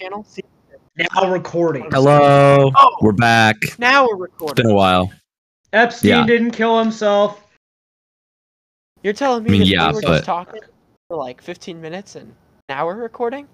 channel. 0.00 0.24
See, 0.28 0.42
Now 1.14 1.30
recording. 1.30 1.86
Hello, 1.90 2.70
Oh. 2.76 2.96
we're 3.00 3.12
back. 3.12 3.56
now 3.78 4.06
we're 4.06 4.24
It's 4.26 4.32
recording. 4.32 4.64
been 4.64 4.72
a 4.72 4.74
while. 4.74 5.10
Epstein 5.72 6.10
Yeah. 6.10 6.26
didn't 6.26 6.50
kill 6.50 6.78
himself. 6.78 7.46
You're 9.02 9.12
telling 9.14 9.44
me 9.44 9.48
I 9.48 9.52
mean, 9.52 9.60
that 9.60 9.66
yeah, 9.66 9.88
we 9.88 9.94
were 9.94 10.00
but- 10.02 10.08
just 10.16 10.24
talking 10.24 10.60
for 11.08 11.16
like 11.16 11.40
15 11.40 11.80
minutes 11.80 12.16
and 12.16 12.34
now 12.68 12.86
we're 12.86 12.96
recording? 12.96 13.46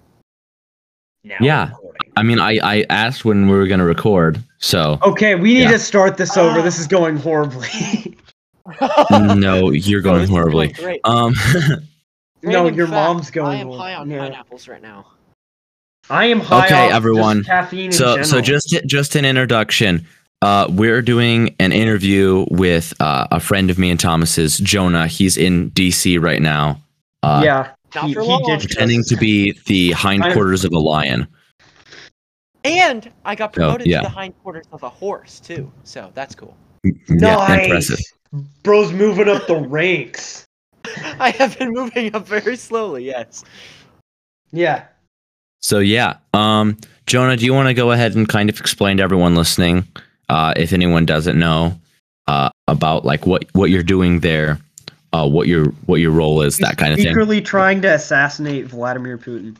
Now 1.23 1.35
Yeah. 1.39 1.69
recording. 1.69 2.11
I 2.17 2.23
mean, 2.23 2.39
I, 2.39 2.57
I 2.63 2.85
asked 2.89 3.23
when 3.23 3.47
we 3.47 3.55
were 3.55 3.67
gonna 3.67 3.85
record, 3.85 4.41
so 4.57 4.97
Okay, 5.03 5.35
we 5.35 5.53
need 5.53 5.63
Yeah. 5.63 5.71
to 5.71 5.79
start 5.79 6.17
this 6.17 6.35
over. 6.37 6.59
Ah. 6.59 6.63
This 6.63 6.79
is 6.79 6.87
going 6.87 7.17
horribly. 7.17 8.17
no, 9.11 9.71
you're 9.71 9.99
Oh, 10.01 10.03
going 10.03 10.21
this 10.21 10.29
horribly. 10.29 10.69
great. 10.73 11.01
Um, 11.03 11.33
no, 12.43 12.67
your 12.67 12.87
fact, 12.87 12.95
mom's 12.95 13.31
going. 13.31 13.57
I 13.57 13.61
am 13.61 13.71
high 13.71 13.93
on 13.95 14.09
yeah. 14.09 14.19
pineapples 14.19 14.67
right 14.67 14.81
now. 14.81 15.05
I 16.09 16.25
am 16.25 16.39
high 16.39 16.65
Okay, 16.65 16.75
off 16.75 16.89
just 16.89 16.95
everyone. 16.95 17.43
caffeine 17.43 17.85
in 17.87 17.91
so 17.91 18.21
so 18.23 18.41
just 18.41 18.69
just 18.85 19.15
an 19.15 19.25
introduction. 19.25 20.05
Uh, 20.41 20.67
we're 20.69 21.01
doing 21.01 21.55
an 21.59 21.71
interview 21.71 22.45
with 22.51 22.93
uh, 22.99 23.27
a 23.31 23.39
friend 23.39 23.71
of 23.71 23.79
me 23.79 23.89
and 23.89 23.99
Thomas's, 23.99 24.59
Jonah. 24.59 25.07
He's 25.07 25.35
in 25.35 25.71
DC 25.71 26.21
right 26.21 26.41
now, 26.41 26.79
uh, 27.23 27.41
yeah, 27.43 27.71
Not 27.95 28.03
he, 28.05 28.11
he 28.11 28.19
long. 28.19 28.43
pretending 28.59 28.99
us. 28.99 29.07
to 29.07 29.15
be 29.17 29.57
the 29.65 29.93
hindquarters 29.93 30.63
of 30.63 30.73
a 30.73 30.77
lion. 30.79 31.27
And 32.63 33.11
I 33.25 33.33
got 33.33 33.55
So, 33.55 33.61
promoted 33.61 33.87
yeah. 33.87 34.01
to 34.01 34.03
the 34.03 34.09
hindquarters 34.13 34.65
of 34.71 34.83
a 34.83 34.89
horse 34.89 35.39
too, 35.39 35.71
so 35.83 36.11
that's 36.13 36.35
cool. 36.35 36.55
Yeah, 36.83 36.93
Nice. 37.09 37.65
impressive. 37.65 37.99
Bro's 38.61 38.91
moving 38.91 39.27
up 39.29 39.47
the 39.47 39.55
ranks. 39.67 40.45
I 41.19 41.31
have 41.31 41.57
been 41.57 41.71
moving 41.71 42.13
up 42.15 42.27
very 42.27 42.57
slowly. 42.57 43.05
Yes. 43.05 43.43
Yeah. 44.51 44.85
So 45.61 45.79
yeah, 45.79 46.17
um, 46.33 46.77
Jonah, 47.07 47.37
do 47.37 47.45
you 47.45 47.53
want 47.53 47.67
to 47.67 47.73
go 47.73 47.91
ahead 47.91 48.15
and 48.15 48.27
kind 48.27 48.49
of 48.49 48.59
explain 48.59 48.97
to 48.97 49.03
everyone 49.03 49.35
listening, 49.35 49.87
uh, 50.29 50.53
if 50.55 50.73
anyone 50.73 51.05
doesn't 51.05 51.39
know, 51.39 51.79
uh, 52.27 52.49
about 52.67 53.05
like 53.05 53.25
what 53.25 53.45
what 53.53 53.69
you're 53.69 53.83
doing 53.83 54.19
there, 54.19 54.59
uh, 55.13 55.27
what 55.27 55.47
your 55.47 55.67
what 55.85 56.01
your 56.01 56.11
role 56.11 56.41
is, 56.41 56.57
that 56.57 56.77
kind 56.77 56.93
of 56.93 56.97
thing. 56.99 57.07
Secretly 57.07 57.41
trying 57.41 57.81
to 57.81 57.93
assassinate 57.93 58.65
Vladimir 58.65 59.17
Putin. 59.17 59.55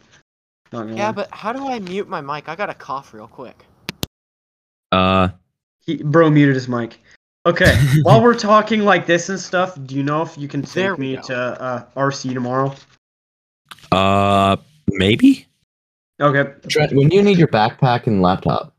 Yeah, 0.74 1.14
but 1.14 1.30
how 1.32 1.54
do 1.54 1.66
I 1.68 1.80
mute 1.80 2.10
my 2.10 2.20
mic? 2.20 2.50
I 2.50 2.56
gotta 2.56 2.74
cough 2.74 3.14
real 3.14 3.28
quick. 3.28 3.56
Uh, 4.92 5.30
He, 5.86 5.98
bro 5.98 6.30
muted 6.30 6.56
his 6.56 6.68
mic. 6.68 7.00
Okay, 7.46 7.78
while 8.04 8.22
we're 8.22 8.38
talking 8.38 8.82
like 8.82 9.06
this 9.06 9.30
and 9.30 9.40
stuff, 9.40 9.78
do 9.86 9.96
you 9.96 10.04
know 10.04 10.22
if 10.22 10.38
you 10.38 10.50
can 10.50 10.62
take 10.62 11.00
me 11.00 11.16
go. 11.16 11.22
to 11.24 11.36
uh, 11.36 11.86
RC 11.96 12.34
tomorrow? 12.34 12.76
uh, 13.94 14.58
maybe. 14.90 15.47
Okay. 16.20 16.52
Trent, 16.68 16.94
when 16.94 17.10
do 17.10 17.16
you 17.16 17.22
need 17.24 17.38
your 17.38 17.48
backpack 17.48 18.08
and 18.08 18.22
laptop? 18.22 18.74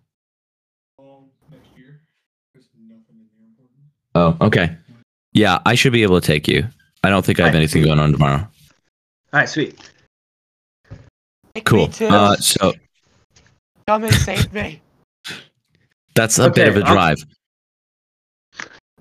Oh, 4.15 4.37
okay. 4.41 4.77
Yeah, 5.33 5.59
I 5.65 5.75
should 5.75 5.93
be 5.93 6.03
able 6.03 6.21
to 6.21 6.27
take 6.27 6.49
you. 6.49 6.67
I 7.05 7.11
don't 7.11 7.25
think 7.25 7.39
I 7.39 7.43
have 7.45 7.49
Alright, 7.51 7.57
anything 7.61 7.83
sweet. 7.83 7.89
going 7.89 8.01
on 8.01 8.11
tomorrow. 8.13 8.39
All 8.39 8.49
right, 9.33 9.49
sweet. 9.49 9.79
Take 11.55 11.65
Cool. 11.65 11.89
Me. 12.01 12.07
Uh, 12.09 12.35
so 12.37 12.73
Come 13.87 14.05
and 14.05 14.15
save 14.15 14.53
me. 14.53 14.81
that's 16.15 16.39
a 16.39 16.51
bit 16.51 16.67
Okay, 16.69 16.79
of 16.79 16.83
a 16.83 16.87
I'll- 16.89 16.95
drive. 16.95 17.17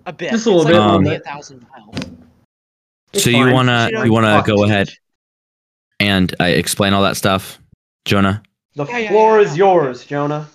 A 0.06 0.14
bit. 0.14 0.32
Just 0.32 0.46
a 0.46 0.52
little 0.52 0.62
it's 0.62 0.70
bit, 0.72 0.78
Like 0.80 0.90
a 0.90 0.94
only 0.94 1.16
a 1.16 1.20
thousand 1.20 1.66
miles. 1.70 1.98
It's 3.14 3.24
so 3.24 3.30
you 3.30 3.52
wanna 3.52 3.90
You 4.06 4.12
wanna 4.14 4.42
go 4.46 4.64
ahead 4.64 4.90
and 6.00 6.34
uh, 6.40 6.44
explain 6.46 6.94
all 6.94 7.02
that 7.04 7.18
stuff, 7.18 7.60
Jonah? 8.08 8.42
The 8.76 8.86
Yeah, 8.86 8.98
yeah, 8.98 9.10
floor 9.10 9.38
yeah, 9.38 9.46
is 9.46 9.52
yeah. 9.52 9.66
yours, 9.66 10.06
Jonah. 10.06 10.48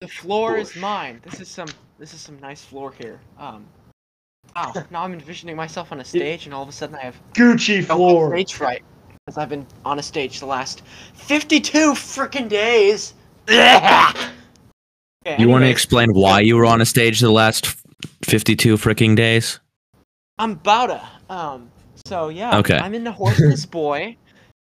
The 0.00 0.08
floor 0.08 0.58
is 0.58 0.76
mine. 0.76 1.20
This 1.24 1.40
is 1.40 1.48
some 1.48 1.68
this 1.98 2.14
is 2.14 2.20
some 2.20 2.38
nice 2.40 2.62
floor 2.64 2.92
here. 2.92 3.18
Um 3.38 3.64
Wow, 4.56 4.72
now 4.90 5.02
I'm 5.04 5.12
envisioning 5.12 5.54
myself 5.56 5.92
on 5.92 6.00
a 6.00 6.04
stage 6.04 6.46
and 6.46 6.54
all 6.54 6.62
of 6.62 6.68
a 6.68 6.72
sudden 6.72 6.96
I 6.96 7.02
have 7.02 7.16
Gucci 7.34 7.88
no 7.88 7.96
floor. 7.96 8.30
stage 8.34 8.54
fright. 8.54 8.82
Because 9.24 9.38
I've 9.38 9.48
been 9.48 9.66
on 9.84 9.98
a 9.98 10.02
stage 10.02 10.40
the 10.40 10.46
last 10.46 10.82
52 11.14 11.92
freaking 11.92 12.48
days. 12.48 13.14
Yeah, 15.26 15.38
You 15.38 15.48
want 15.50 15.64
to 15.64 15.68
explain 15.70 16.08
why 16.14 16.40
you 16.40 16.56
were 16.56 16.64
on 16.64 16.80
a 16.80 16.86
stage 16.86 17.20
the 17.20 17.30
last 17.30 17.66
52 18.24 18.76
freaking 18.76 19.14
days? 19.14 19.60
I'm 20.38 20.52
about 20.52 20.86
to. 20.86 21.34
Um, 21.34 21.70
so 22.06 22.30
yeah, 22.30 22.56
Okay. 22.58 22.78
I'm 22.78 22.94
in 22.94 23.04
the 23.04 23.12
Horseless 23.12 23.66
Boy. 23.70 24.16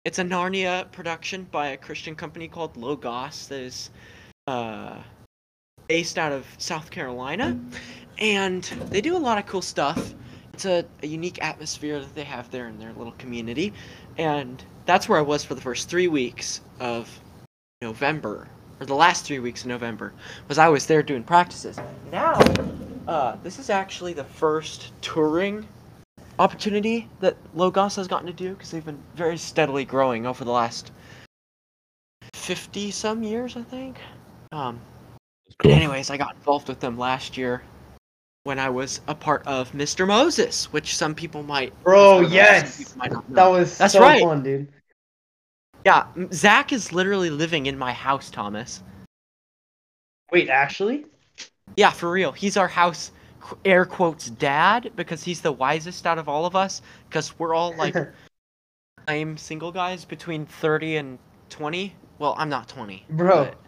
It's 0.04 0.18
a 0.18 0.22
Narnia 0.22 0.92
production 0.92 1.46
by 1.50 1.68
a 1.68 1.78
Christian 1.78 2.14
company 2.14 2.46
called 2.46 2.76
Logos 2.76 3.46
that 3.48 3.60
is 3.60 3.88
uh, 4.46 4.98
based 5.88 6.18
out 6.18 6.30
of 6.30 6.44
South 6.58 6.90
Carolina, 6.90 7.58
and 8.18 8.64
they 8.90 9.00
do 9.00 9.16
a 9.16 9.18
lot 9.18 9.38
of 9.38 9.46
cool 9.46 9.62
stuff. 9.62 10.12
It's 10.52 10.66
a, 10.66 10.84
a 11.02 11.06
unique 11.06 11.42
atmosphere 11.42 12.00
that 12.00 12.14
they 12.14 12.24
have 12.24 12.50
there 12.50 12.68
in 12.68 12.78
their 12.78 12.92
little 12.92 13.14
community, 13.14 13.72
and 14.18 14.62
that's 14.84 15.08
where 15.08 15.18
I 15.18 15.22
was 15.22 15.42
for 15.42 15.54
the 15.54 15.62
first 15.62 15.88
three 15.88 16.08
weeks 16.08 16.60
of 16.80 17.08
November, 17.80 18.46
or 18.80 18.84
the 18.84 18.94
last 18.94 19.24
three 19.24 19.38
weeks 19.38 19.62
of 19.62 19.68
November, 19.68 20.12
was 20.48 20.58
I 20.58 20.68
was 20.68 20.84
there 20.84 21.02
doing 21.02 21.22
practices. 21.22 21.78
Now, 22.12 22.38
uh, 23.08 23.36
this 23.42 23.58
is 23.58 23.70
actually 23.70 24.12
the 24.12 24.24
first 24.24 24.92
touring 25.00 25.66
opportunity 26.38 27.08
that 27.20 27.36
Logos 27.54 27.96
has 27.96 28.08
gotten 28.08 28.26
to 28.26 28.32
do 28.32 28.54
because 28.54 28.70
they've 28.70 28.84
been 28.84 29.02
very 29.14 29.36
steadily 29.36 29.84
growing 29.84 30.26
over 30.26 30.44
the 30.44 30.50
last 30.50 30.92
50 32.34 32.90
some 32.90 33.22
years, 33.22 33.56
I 33.56 33.62
think. 33.62 33.98
Um, 34.52 34.80
Cool. 35.58 35.72
Anyways, 35.72 36.10
I 36.10 36.16
got 36.16 36.34
involved 36.34 36.68
with 36.68 36.80
them 36.80 36.98
last 36.98 37.36
year 37.36 37.62
when 38.42 38.58
I 38.58 38.68
was 38.68 39.00
a 39.06 39.14
part 39.14 39.46
of 39.46 39.70
Mr. 39.72 40.06
Moses, 40.06 40.72
which 40.72 40.96
some 40.96 41.14
people 41.14 41.42
might. 41.42 41.72
Bro, 41.82 42.22
yes. 42.22 42.96
might 42.96 43.12
not 43.12 43.28
know. 43.28 43.34
That 43.36 43.46
was 43.46 43.78
That's 43.78 43.92
so 43.92 44.00
right. 44.00 44.22
fun, 44.22 44.42
dude. 44.42 44.68
Yeah, 45.84 46.06
Zach 46.32 46.72
is 46.72 46.92
literally 46.92 47.30
living 47.30 47.66
in 47.66 47.78
my 47.78 47.92
house, 47.92 48.30
Thomas. 48.30 48.82
Wait, 50.32 50.48
actually? 50.48 51.06
Yeah, 51.76 51.90
for 51.90 52.10
real. 52.10 52.32
He's 52.32 52.56
our 52.56 52.68
house, 52.68 53.10
qu- 53.10 53.23
air 53.64 53.84
quotes, 53.84 54.30
dad, 54.30 54.92
because 54.96 55.22
he's 55.24 55.40
the 55.40 55.52
wisest 55.52 56.06
out 56.06 56.18
of 56.18 56.28
all 56.28 56.46
of 56.46 56.54
us. 56.56 56.82
Because 57.08 57.38
we're 57.38 57.54
all 57.54 57.74
like, 57.76 57.94
I'm 59.08 59.36
single 59.36 59.70
guys 59.72 60.04
between 60.04 60.46
30 60.46 60.96
and 60.96 61.18
20. 61.50 61.94
Well, 62.18 62.34
I'm 62.38 62.48
not 62.48 62.68
20. 62.68 63.04
Bro, 63.10 63.44
but- 63.44 63.58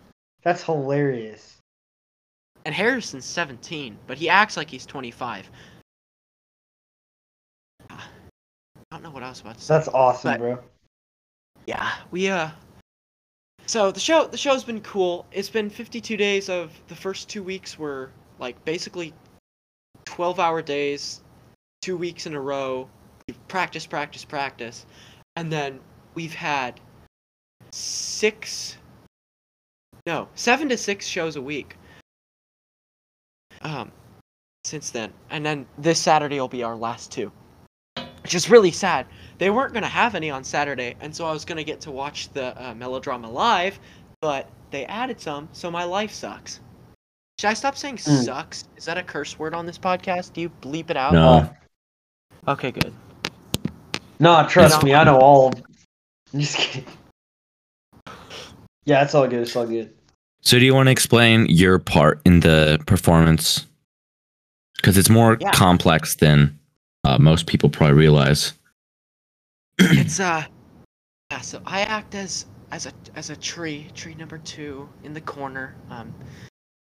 that's 0.42 0.62
hilarious. 0.62 1.56
and 2.64 2.74
Harrison's 2.74 3.24
17, 3.24 3.98
but 4.06 4.16
he 4.16 4.28
acts 4.28 4.56
like 4.56 4.70
he's 4.70 4.86
25. 4.86 5.50
I 7.90 7.98
don't 8.90 9.02
know 9.02 9.10
what 9.10 9.22
I 9.22 9.28
was 9.28 9.40
about 9.40 9.56
to 9.56 9.60
say. 9.60 9.74
That's 9.74 9.88
awesome, 9.88 10.32
But- 10.32 10.38
bro. 10.40 10.58
Yeah, 11.66 11.92
we 12.12 12.28
uh. 12.28 12.50
So 13.66 13.90
the 13.90 13.98
show 13.98 14.28
the 14.28 14.36
show's 14.36 14.62
been 14.62 14.80
cool. 14.82 15.26
It's 15.32 15.50
been 15.50 15.68
52 15.68 16.16
days 16.16 16.48
of 16.48 16.70
the 16.86 16.94
first 16.94 17.28
two 17.28 17.42
weeks 17.42 17.76
were 17.76 18.12
like 18.38 18.64
basically 18.64 19.12
12 20.04 20.38
hour 20.40 20.62
days, 20.62 21.22
two 21.82 21.96
weeks 21.96 22.26
in 22.26 22.34
a 22.34 22.40
row. 22.40 22.88
We've 23.26 23.48
practice, 23.48 23.86
practice, 23.86 24.24
practice, 24.24 24.86
and 25.34 25.52
then 25.52 25.80
we've 26.14 26.34
had 26.34 26.80
six, 27.72 28.76
no, 30.06 30.28
seven 30.34 30.68
to 30.68 30.76
six 30.76 31.06
shows 31.06 31.36
a 31.36 31.42
week. 31.42 31.76
Um, 33.62 33.90
since 34.64 34.90
then, 34.90 35.12
and 35.30 35.44
then 35.44 35.66
this 35.78 36.00
Saturday 36.00 36.38
will 36.38 36.48
be 36.48 36.62
our 36.62 36.76
last 36.76 37.10
two, 37.10 37.32
which 38.22 38.34
is 38.34 38.50
really 38.50 38.70
sad 38.70 39.06
they 39.38 39.50
weren't 39.50 39.72
going 39.72 39.82
to 39.82 39.88
have 39.88 40.14
any 40.14 40.30
on 40.30 40.44
Saturday, 40.44 40.96
and 41.00 41.14
so 41.14 41.26
I 41.26 41.32
was 41.32 41.44
going 41.44 41.58
to 41.58 41.64
get 41.64 41.80
to 41.82 41.90
watch 41.90 42.30
the 42.32 42.54
uh, 42.62 42.74
melodrama 42.74 43.30
live, 43.30 43.78
but 44.20 44.48
they 44.70 44.86
added 44.86 45.20
some, 45.20 45.48
so 45.52 45.70
my 45.70 45.84
life 45.84 46.12
sucks. 46.12 46.60
Should 47.38 47.48
I 47.50 47.54
stop 47.54 47.76
saying 47.76 47.96
Mm. 47.98 48.24
sucks? 48.24 48.64
Is 48.76 48.86
that 48.86 48.96
a 48.96 49.02
curse 49.02 49.38
word 49.38 49.52
on 49.54 49.66
this 49.66 49.76
podcast? 49.78 50.32
Do 50.32 50.40
you 50.40 50.48
bleep 50.62 50.88
it 50.90 50.96
out? 50.96 51.12
No. 51.12 51.54
Okay, 52.48 52.70
good. 52.70 52.94
No, 54.18 54.46
trust 54.48 54.82
me, 54.82 54.94
I 54.94 55.04
know 55.04 55.18
all. 55.18 55.48
of- 55.48 55.62
I'm 56.32 56.40
just 56.40 56.56
kidding. 56.56 56.86
Yeah, 58.86 59.02
it's 59.02 59.14
all 59.14 59.26
good. 59.28 59.40
It's 59.42 59.54
all 59.54 59.66
good. 59.66 59.92
So 60.40 60.58
do 60.58 60.64
you 60.64 60.74
want 60.74 60.86
to 60.86 60.92
explain 60.92 61.46
your 61.46 61.78
part 61.78 62.22
in 62.24 62.40
the 62.40 62.78
performance? 62.86 63.66
Because 64.76 64.96
it's 64.96 65.10
more 65.10 65.36
Yeah. 65.40 65.50
complex 65.52 66.14
than 66.14 66.58
uh, 67.04 67.18
most 67.18 67.46
people 67.46 67.68
probably 67.68 67.96
realize. 67.96 68.54
it's 69.78 70.18
uh 70.20 70.42
yeah 71.30 71.40
so 71.42 71.60
i 71.66 71.82
act 71.82 72.14
as 72.14 72.46
as 72.70 72.86
a 72.86 72.92
as 73.14 73.28
a 73.28 73.36
tree 73.36 73.86
tree 73.94 74.14
number 74.14 74.38
two 74.38 74.88
in 75.04 75.12
the 75.12 75.20
corner 75.20 75.74
um 75.90 76.14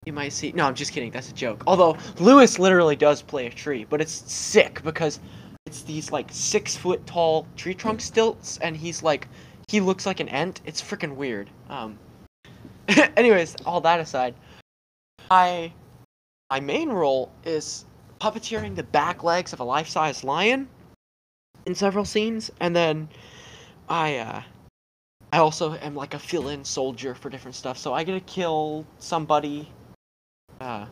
you 0.06 0.12
might 0.12 0.32
see 0.32 0.50
no 0.52 0.66
i'm 0.66 0.74
just 0.74 0.92
kidding 0.92 1.10
that's 1.10 1.30
a 1.30 1.34
joke 1.34 1.62
although 1.66 1.96
lewis 2.18 2.58
literally 2.58 2.96
does 2.96 3.20
play 3.20 3.46
a 3.46 3.50
tree 3.50 3.84
but 3.88 4.00
it's 4.00 4.32
sick 4.32 4.82
because 4.82 5.20
it's 5.66 5.82
these 5.82 6.10
like 6.10 6.26
six 6.30 6.74
foot 6.74 7.04
tall 7.06 7.46
tree 7.54 7.74
trunk 7.74 8.00
stilts 8.00 8.58
and 8.58 8.76
he's 8.76 9.02
like 9.02 9.28
he 9.70 9.80
looks 9.80 10.04
like 10.04 10.18
an 10.18 10.28
ant. 10.28 10.60
It's 10.64 10.82
freaking 10.82 11.14
weird. 11.14 11.48
Um. 11.68 11.96
anyways, 13.16 13.54
all 13.64 13.80
that 13.82 14.00
aside, 14.00 14.34
I 15.30 15.72
my 16.50 16.58
main 16.58 16.88
role 16.88 17.30
is 17.44 17.84
puppeteering 18.20 18.74
the 18.74 18.82
back 18.82 19.22
legs 19.22 19.52
of 19.52 19.60
a 19.60 19.64
life-size 19.64 20.24
lion 20.24 20.68
in 21.66 21.74
several 21.76 22.04
scenes, 22.04 22.50
and 22.58 22.74
then 22.74 23.08
I 23.88 24.16
uh, 24.16 24.42
I 25.32 25.38
also 25.38 25.74
am 25.76 25.94
like 25.94 26.14
a 26.14 26.18
fill-in 26.18 26.64
soldier 26.64 27.14
for 27.14 27.30
different 27.30 27.54
stuff. 27.54 27.78
So 27.78 27.94
I 27.94 28.02
get 28.02 28.14
to 28.14 28.20
kill 28.20 28.84
somebody 28.98 29.70
uh, 30.60 30.86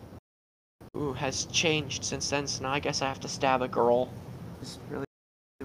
who 0.94 1.12
has 1.12 1.44
changed 1.46 2.04
since 2.04 2.30
then. 2.30 2.46
So 2.46 2.62
now 2.62 2.72
I 2.72 2.80
guess 2.80 3.02
I 3.02 3.08
have 3.08 3.20
to 3.20 3.28
stab 3.28 3.62
a 3.62 3.68
girl. 3.68 4.10
It's 4.60 4.78
really 4.90 5.04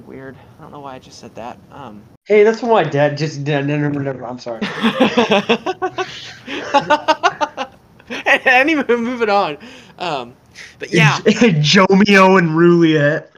weird. 0.06 0.38
I 0.60 0.62
don't 0.62 0.72
know 0.72 0.82
why 0.82 0.96
I 0.96 1.00
just 1.00 1.20
said 1.20 1.34
that. 1.36 1.58
Um. 1.72 2.04
Hey, 2.26 2.44
that's 2.44 2.62
what 2.62 2.72
my 2.72 2.84
dad 2.84 3.18
just 3.18 3.44
did. 3.44 3.66
No, 3.66 3.78
no, 3.78 3.90
no, 3.90 4.12
no, 4.12 4.26
I'm 4.26 4.40
sorry. 4.40 4.62
anyway, 8.46 8.96
moving 8.96 9.30
on. 9.30 9.58
Um, 9.98 10.36
but 10.80 10.94
yeah, 10.94 11.18
Jomeo 11.20 12.38
and 12.38 12.50
Ruliet. 12.50 13.30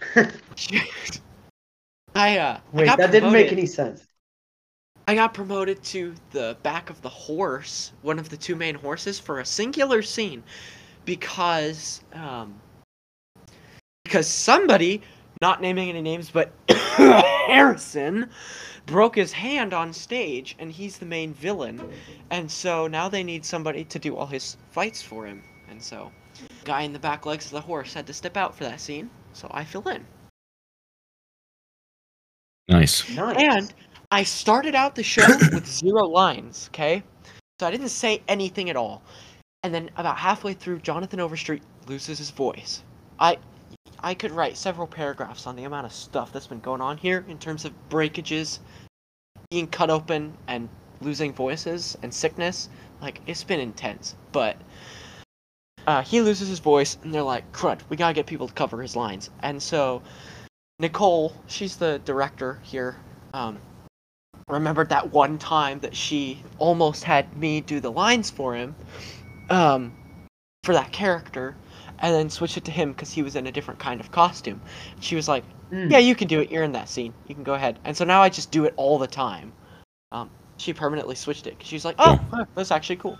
I 2.15 2.37
uh, 2.37 2.59
Wait, 2.71 2.85
got 2.85 2.97
that 2.97 3.11
didn't 3.11 3.31
make 3.31 3.51
any 3.51 3.65
sense. 3.65 4.05
I 5.07 5.13
got 5.13 5.33
promoted 5.33 5.83
to 5.83 6.15
the 6.31 6.57
back 6.63 6.89
of 6.89 7.01
the 7.01 7.09
horse, 7.09 7.91
one 8.01 8.17
of 8.17 8.29
the 8.29 8.37
two 8.37 8.55
main 8.55 8.75
horses, 8.75 9.19
for 9.19 9.39
a 9.39 9.45
singular 9.45 10.01
scene, 10.01 10.43
because 11.05 12.01
um, 12.13 12.55
because 14.03 14.27
somebody, 14.27 15.01
not 15.41 15.61
naming 15.61 15.89
any 15.89 16.01
names, 16.01 16.31
but 16.31 16.51
Harrison, 16.69 18.29
broke 18.87 19.15
his 19.15 19.31
hand 19.31 19.73
on 19.73 19.93
stage, 19.93 20.55
and 20.57 20.71
he's 20.71 20.97
the 20.97 21.05
main 21.05 21.33
villain, 21.33 21.81
and 22.31 22.49
so 22.49 22.87
now 22.87 23.07
they 23.07 23.23
need 23.23 23.45
somebody 23.45 23.83
to 23.83 23.99
do 23.99 24.15
all 24.15 24.27
his 24.27 24.57
fights 24.71 25.01
for 25.01 25.25
him, 25.25 25.43
and 25.69 25.81
so 25.81 26.11
guy 26.63 26.81
in 26.81 26.93
the 26.93 26.99
back 26.99 27.25
legs 27.25 27.45
of 27.45 27.51
the 27.51 27.61
horse 27.61 27.93
had 27.93 28.07
to 28.07 28.13
step 28.13 28.37
out 28.37 28.55
for 28.55 28.63
that 28.63 28.79
scene, 28.79 29.09
so 29.33 29.47
I 29.51 29.63
fill 29.63 29.87
in. 29.87 30.05
Nice. 32.67 33.07
Nice. 33.11 33.37
And 33.37 33.73
I 34.15 34.23
started 34.23 34.75
out 34.75 34.95
the 34.95 35.03
show 35.03 35.27
with 35.51 35.67
zero 35.67 36.05
lines, 36.05 36.69
okay? 36.71 37.03
So 37.59 37.67
I 37.67 37.71
didn't 37.71 37.89
say 37.89 38.23
anything 38.29 38.69
at 38.69 38.77
all. 38.77 39.03
And 39.61 39.73
then 39.73 39.91
about 39.97 40.15
halfway 40.15 40.53
through, 40.53 40.79
Jonathan 40.79 41.19
Overstreet 41.19 41.61
loses 41.87 42.17
his 42.19 42.29
voice. 42.29 42.81
I 43.19 43.37
I 43.99 44.13
could 44.13 44.31
write 44.31 44.55
several 44.55 44.87
paragraphs 44.87 45.45
on 45.47 45.57
the 45.57 45.65
amount 45.65 45.85
of 45.85 45.91
stuff 45.91 46.31
that's 46.31 46.47
been 46.47 46.61
going 46.61 46.79
on 46.79 46.95
here 46.95 47.25
in 47.27 47.37
terms 47.37 47.65
of 47.65 47.73
breakages, 47.89 48.61
being 49.51 49.67
cut 49.67 49.89
open, 49.89 50.37
and 50.47 50.69
losing 51.01 51.33
voices 51.33 51.97
and 52.01 52.13
sickness. 52.13 52.69
Like 53.01 53.19
it's 53.27 53.43
been 53.43 53.59
intense. 53.59 54.15
But 54.31 54.55
uh, 55.87 56.03
he 56.03 56.21
loses 56.21 56.47
his 56.47 56.59
voice, 56.59 56.97
and 57.03 57.13
they're 57.13 57.21
like, 57.21 57.51
"Crud, 57.51 57.81
we 57.89 57.97
gotta 57.97 58.13
get 58.13 58.27
people 58.27 58.47
to 58.47 58.53
cover 58.53 58.81
his 58.81 58.95
lines." 58.95 59.29
And 59.41 59.61
so 59.61 60.01
Nicole, 60.79 61.33
she's 61.47 61.75
the 61.75 61.99
director 62.05 62.61
here. 62.63 62.95
Um, 63.33 63.59
remembered 64.47 64.89
that 64.89 65.11
one 65.11 65.37
time 65.37 65.79
that 65.79 65.95
she 65.95 66.41
almost 66.59 67.03
had 67.03 67.35
me 67.37 67.61
do 67.61 67.79
the 67.79 67.91
lines 67.91 68.29
for 68.29 68.55
him, 68.55 68.75
um, 69.49 69.91
for 70.63 70.73
that 70.73 70.91
character, 70.91 71.55
and 71.99 72.13
then 72.13 72.29
switched 72.29 72.57
it 72.57 72.65
to 72.65 72.71
him 72.71 72.91
because 72.91 73.11
he 73.11 73.23
was 73.23 73.35
in 73.35 73.47
a 73.47 73.51
different 73.51 73.79
kind 73.79 73.99
of 73.99 74.11
costume. 74.11 74.61
She 74.99 75.15
was 75.15 75.27
like, 75.27 75.43
Mm. 75.71 75.89
"Yeah, 75.89 75.97
you 75.97 76.13
can 76.13 76.27
do 76.27 76.41
it. 76.41 76.51
You're 76.51 76.63
in 76.63 76.73
that 76.73 76.87
scene. 76.89 77.11
You 77.27 77.33
can 77.33 77.43
go 77.43 77.55
ahead." 77.55 77.79
And 77.85 77.97
so 77.97 78.05
now 78.05 78.21
I 78.21 78.29
just 78.29 78.51
do 78.51 78.65
it 78.65 78.73
all 78.77 78.99
the 78.99 79.07
time. 79.07 79.51
Um, 80.11 80.29
she 80.57 80.73
permanently 80.73 81.15
switched 81.15 81.47
it. 81.47 81.57
'cause 81.57 81.67
She's 81.67 81.83
like, 81.83 81.95
"Oh, 81.97 82.19
huh, 82.31 82.45
that's 82.53 82.69
actually 82.71 82.97
cool." 82.97 83.17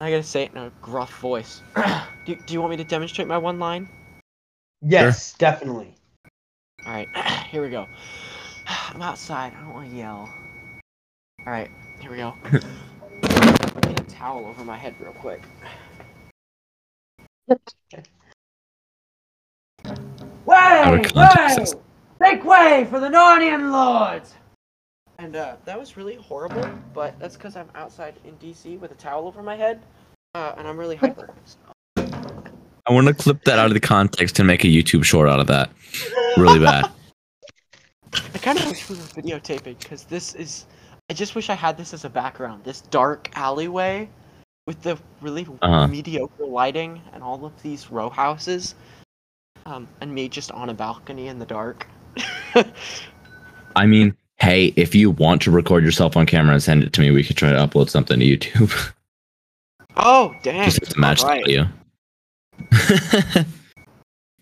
I 0.00 0.10
gotta 0.10 0.22
say 0.22 0.44
it 0.44 0.52
in 0.52 0.58
a 0.58 0.70
gruff 0.80 1.18
voice. 1.18 1.60
do, 2.24 2.36
do 2.36 2.54
you 2.54 2.60
want 2.60 2.70
me 2.70 2.76
to 2.76 2.84
demonstrate 2.84 3.26
my 3.26 3.38
one 3.38 3.58
line? 3.58 3.88
Yes, 4.80 5.34
definitely. 5.34 5.94
All 6.86 6.92
right, 6.92 7.08
here 7.50 7.62
we 7.62 7.68
go. 7.70 7.88
I'm 8.94 9.02
outside. 9.02 9.52
I 9.54 9.60
don't 9.60 9.74
want 9.74 9.90
to 9.90 9.96
yell. 9.96 10.32
All 11.46 11.52
right, 11.52 11.70
here 12.00 12.10
we 12.10 12.18
go. 12.18 12.34
Get 13.22 14.00
a 14.00 14.04
towel 14.08 14.46
over 14.46 14.64
my 14.64 14.76
head 14.76 14.94
real 15.00 15.12
quick. 15.12 15.42
Out 17.50 17.60
Way, 20.44 21.02
of 21.58 21.74
make 22.20 22.44
way 22.44 22.86
for 22.88 23.00
the 23.00 23.08
Narnian 23.08 23.72
lords. 23.72 24.34
And 25.18 25.36
uh, 25.36 25.56
that 25.64 25.78
was 25.78 25.96
really 25.96 26.16
horrible, 26.16 26.68
but 26.94 27.18
that's 27.18 27.36
because 27.36 27.56
I'm 27.56 27.68
outside 27.74 28.14
in 28.24 28.36
DC 28.36 28.78
with 28.78 28.92
a 28.92 28.94
towel 28.94 29.26
over 29.26 29.42
my 29.42 29.56
head, 29.56 29.82
uh, 30.34 30.54
and 30.56 30.66
I'm 30.66 30.78
really 30.78 30.96
hyper. 30.96 31.30
I 31.96 32.92
want 32.92 33.06
to 33.08 33.14
clip 33.14 33.44
that 33.44 33.58
out 33.58 33.66
of 33.66 33.74
the 33.74 33.80
context 33.80 34.38
and 34.38 34.46
make 34.46 34.64
a 34.64 34.68
YouTube 34.68 35.04
short 35.04 35.28
out 35.28 35.40
of 35.40 35.46
that. 35.48 35.70
Really 36.36 36.58
bad. 36.58 36.90
I 38.14 38.38
kind 38.38 38.58
of 38.58 38.66
wish 38.66 38.88
we 38.88 38.96
were 38.96 39.02
videotaping 39.02 39.78
because 39.78 40.04
this 40.04 40.34
is. 40.34 40.66
I 41.10 41.14
just 41.14 41.34
wish 41.34 41.50
I 41.50 41.54
had 41.54 41.76
this 41.76 41.92
as 41.92 42.04
a 42.04 42.10
background. 42.10 42.64
This 42.64 42.80
dark 42.82 43.30
alleyway 43.34 44.08
with 44.66 44.80
the 44.82 44.98
really 45.20 45.46
Uh-huh. 45.60 45.86
mediocre 45.88 46.46
lighting 46.46 47.00
and 47.12 47.22
all 47.22 47.44
of 47.44 47.60
these 47.62 47.90
row 47.90 48.08
houses, 48.08 48.74
um, 49.66 49.88
and 50.00 50.14
me 50.14 50.28
just 50.28 50.50
on 50.52 50.70
a 50.70 50.74
balcony 50.74 51.28
in 51.28 51.38
the 51.38 51.46
dark. 51.46 51.86
I 53.76 53.86
mean, 53.86 54.14
hey, 54.36 54.72
if 54.76 54.94
you 54.94 55.10
want 55.10 55.42
to 55.42 55.50
record 55.50 55.82
yourself 55.84 56.16
on 56.16 56.26
camera 56.26 56.54
and 56.54 56.62
send 56.62 56.82
it 56.84 56.92
to 56.92 57.00
me, 57.00 57.10
we 57.10 57.24
could 57.24 57.36
try 57.36 57.50
to 57.52 57.58
upload 57.58 57.88
something 57.90 58.20
to 58.20 58.24
YouTube. 58.26 58.92
oh 59.96 60.34
dang! 60.42 60.64
Just 60.70 60.82
to 60.92 60.98
match 61.00 61.22
Alright. 61.22 61.44
the 61.44 61.58
audio. 61.58 63.44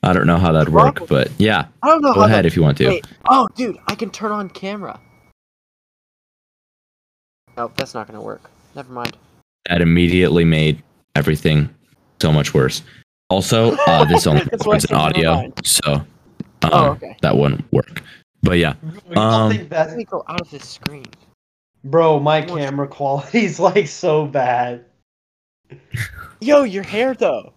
I 0.03 0.13
don't 0.15 0.27
know 0.27 0.39
how 0.39 0.53
that'd 0.53 0.73
work, 0.73 0.97
Probably. 0.97 1.25
but 1.25 1.31
yeah, 1.39 1.67
I 1.83 1.89
don't 1.89 2.01
know 2.03 2.15
go 2.15 2.21
how 2.21 2.27
ahead 2.27 2.45
the- 2.45 2.49
if 2.49 2.57
you 2.57 2.63
want 2.63 2.79
to. 2.79 2.89
Wait. 2.89 3.07
Oh, 3.29 3.49
dude, 3.55 3.77
I 3.87 3.95
can 3.95 4.11
turn 4.11 4.33
on 4.33 4.49
camera. 4.49 4.99
Oh, 7.57 7.71
that's 7.77 7.95
not 7.95 8.07
gonna 8.07 8.23
work. 8.23 8.51
Never 8.75 8.93
mind. 8.93 9.17
That 9.69 9.83
immediately 9.83 10.45
made 10.45 10.83
everything 11.17 11.69
so 12.23 12.33
much 12.33 12.55
worse. 12.55 12.83
Also, 13.29 13.73
uh, 13.87 14.05
this 14.09 14.27
only 14.27 14.43
That's 14.45 14.67
records 14.67 14.85
said 14.85 14.91
an 14.93 14.97
audio, 14.97 15.53
so 15.65 15.93
um, 15.93 16.07
Oh, 16.73 16.87
okay. 16.93 17.17
that 17.23 17.37
wouldn't 17.37 17.71
work. 17.73 18.03
But 18.43 18.59
yeah, 18.59 18.75
Um, 19.17 19.69
Let 19.71 19.97
me 19.97 20.05
go 20.05 20.25
out 20.29 20.41
of 20.41 20.51
this 20.51 20.67
screen. 20.67 21.05
bro, 21.85 22.19
my 22.19 22.45
More- 22.47 22.57
camera 22.59 22.89
quality's 22.89 23.61
like 23.61 23.87
so 23.89 24.27
bad. 24.27 24.85
Yo, 26.41 26.63
your 26.63 26.83
hair 26.83 27.15
though. 27.15 27.53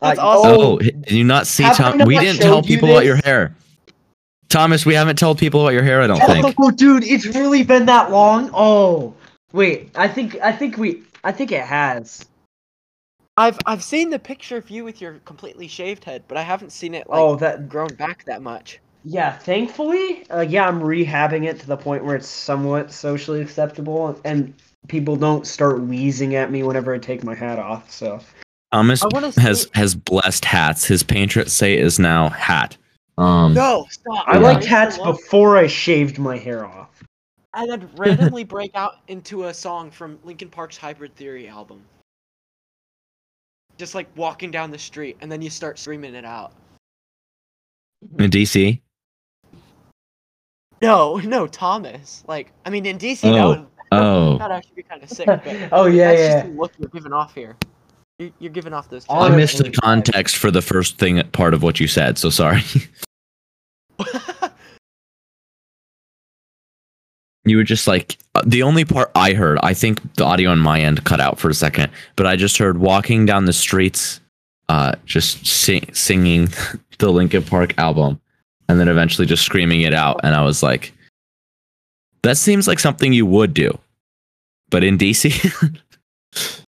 That's 0.00 0.18
I- 0.18 0.22
awesome. 0.22 0.60
Oh, 0.60 0.78
did 0.78 1.10
you 1.10 1.24
not 1.24 1.46
see 1.46 1.64
Tom? 1.64 1.98
We 2.04 2.18
didn't 2.18 2.40
tell 2.40 2.56
showed 2.56 2.68
you 2.68 2.76
people 2.76 2.90
about 2.90 3.04
your 3.04 3.16
hair. 3.16 3.54
Thomas, 4.48 4.86
we 4.86 4.94
haven't 4.94 5.18
told 5.18 5.38
people 5.38 5.60
about 5.60 5.74
your 5.74 5.82
hair. 5.82 6.00
I 6.00 6.06
don't 6.06 6.20
think. 6.20 6.54
Oh, 6.58 6.70
dude, 6.70 7.04
it's 7.04 7.26
really 7.26 7.62
been 7.62 7.84
that 7.86 8.10
long. 8.10 8.50
Oh, 8.54 9.14
wait, 9.52 9.90
I 9.94 10.08
think 10.08 10.36
I 10.40 10.52
think 10.52 10.78
we 10.78 11.02
I 11.24 11.32
think 11.32 11.52
it 11.52 11.62
has. 11.62 12.24
I've 13.36 13.58
I've 13.66 13.84
seen 13.84 14.10
the 14.10 14.18
picture 14.18 14.56
of 14.56 14.70
you 14.70 14.84
with 14.84 15.00
your 15.00 15.14
completely 15.24 15.68
shaved 15.68 16.04
head, 16.04 16.24
but 16.28 16.38
I 16.38 16.42
haven't 16.42 16.72
seen 16.72 16.94
it 16.94 17.08
like 17.08 17.20
oh, 17.20 17.36
that 17.36 17.68
grown 17.68 17.94
back 17.94 18.24
that 18.24 18.42
much. 18.42 18.80
yeah. 19.04 19.36
Thankfully, 19.36 20.28
uh, 20.30 20.40
yeah, 20.40 20.66
I'm 20.66 20.80
rehabbing 20.80 21.46
it 21.46 21.60
to 21.60 21.66
the 21.66 21.76
point 21.76 22.04
where 22.04 22.16
it's 22.16 22.26
somewhat 22.26 22.90
socially 22.90 23.40
acceptable, 23.42 24.18
and 24.24 24.54
people 24.88 25.14
don't 25.14 25.46
start 25.46 25.80
wheezing 25.82 26.34
at 26.36 26.50
me 26.50 26.62
whenever 26.62 26.94
I 26.94 26.98
take 26.98 27.22
my 27.22 27.34
hat 27.34 27.58
off. 27.58 27.90
So 27.90 28.20
Thomas 28.72 29.02
I 29.02 29.06
want 29.12 29.32
to 29.34 29.40
has 29.40 29.68
has 29.74 29.94
blessed 29.94 30.44
hats. 30.44 30.84
His 30.84 31.02
patrons 31.02 31.52
say 31.52 31.78
is 31.78 31.98
now 31.98 32.28
hat. 32.28 32.76
Um, 33.16 33.54
No, 33.54 33.86
stop. 33.90 34.24
I 34.28 34.34
Yeah. 34.34 34.38
liked 34.40 34.64
hats 34.64 34.98
love- 34.98 35.16
before 35.16 35.56
I 35.56 35.66
shaved 35.66 36.18
my 36.18 36.36
hair 36.36 36.64
off. 36.66 37.02
And 37.54 37.68
then 37.70 37.90
randomly 37.96 38.44
break 38.44 38.72
out 38.74 38.96
into 39.08 39.44
a 39.44 39.54
song 39.54 39.90
from 39.90 40.18
Linkin 40.22 40.50
Park's 40.50 40.76
Hybrid 40.76 41.14
Theory 41.16 41.48
album. 41.48 41.80
Just 43.78 43.94
like 43.94 44.06
walking 44.16 44.50
down 44.50 44.70
the 44.70 44.78
street, 44.78 45.16
and 45.20 45.32
then 45.32 45.40
you 45.40 45.50
start 45.50 45.78
screaming 45.78 46.14
it 46.14 46.24
out. 46.24 46.52
in 48.18 48.30
DC. 48.30 48.80
No, 50.80 51.16
no, 51.16 51.46
Thomas. 51.48 52.22
Like, 52.28 52.52
I 52.64 52.70
mean, 52.70 52.86
in 52.86 52.96
DC, 52.98 53.22
that 53.22 53.40
Oh, 53.40 53.48
would 53.48 53.66
Oh, 53.90 54.38
that'd 54.38 54.54
actually 54.56 54.74
be 54.76 54.82
kind 54.82 55.02
of 55.02 55.08
sick. 55.08 55.26
But 55.26 55.42
oh 55.72 55.86
yeah, 55.86 56.08
that's 56.10 56.20
yeah. 56.20 56.40
just 56.42 56.52
the 56.52 56.60
look 56.60 56.72
you're 56.78 56.88
giving 56.90 57.12
off 57.12 57.34
here. 57.34 57.56
You're, 58.18 58.30
you're 58.38 58.52
giving 58.52 58.72
off 58.72 58.88
those. 58.88 59.06
Oh, 59.08 59.20
I 59.20 59.34
missed 59.34 59.58
the 59.58 59.70
context 59.70 60.36
for 60.36 60.50
the 60.50 60.62
first 60.62 60.98
thing 60.98 61.22
part 61.30 61.54
of 61.54 61.62
what 61.62 61.78
you 61.80 61.86
said. 61.86 62.18
So 62.18 62.30
sorry. 62.30 62.62
You 67.48 67.56
were 67.56 67.64
just 67.64 67.86
like 67.86 68.18
uh, 68.34 68.42
the 68.44 68.62
only 68.62 68.84
part 68.84 69.10
I 69.14 69.32
heard. 69.32 69.58
I 69.62 69.72
think 69.74 70.14
the 70.14 70.24
audio 70.24 70.50
on 70.50 70.58
my 70.58 70.80
end 70.80 71.04
cut 71.04 71.20
out 71.20 71.38
for 71.38 71.48
a 71.48 71.54
second, 71.54 71.90
but 72.16 72.26
I 72.26 72.36
just 72.36 72.58
heard 72.58 72.78
walking 72.78 73.24
down 73.24 73.46
the 73.46 73.52
streets, 73.52 74.20
uh, 74.68 74.92
just 75.06 75.46
sing- 75.46 75.88
singing 75.94 76.48
the 76.98 77.10
Linkin 77.10 77.42
Park 77.42 77.76
album, 77.78 78.20
and 78.68 78.78
then 78.78 78.88
eventually 78.88 79.26
just 79.26 79.44
screaming 79.44 79.80
it 79.80 79.94
out. 79.94 80.20
And 80.22 80.34
I 80.34 80.42
was 80.42 80.62
like, 80.62 80.92
That 82.22 82.36
seems 82.36 82.68
like 82.68 82.78
something 82.78 83.12
you 83.12 83.26
would 83.26 83.54
do. 83.54 83.78
But 84.70 84.84
in 84.84 84.98
DC, 84.98 85.82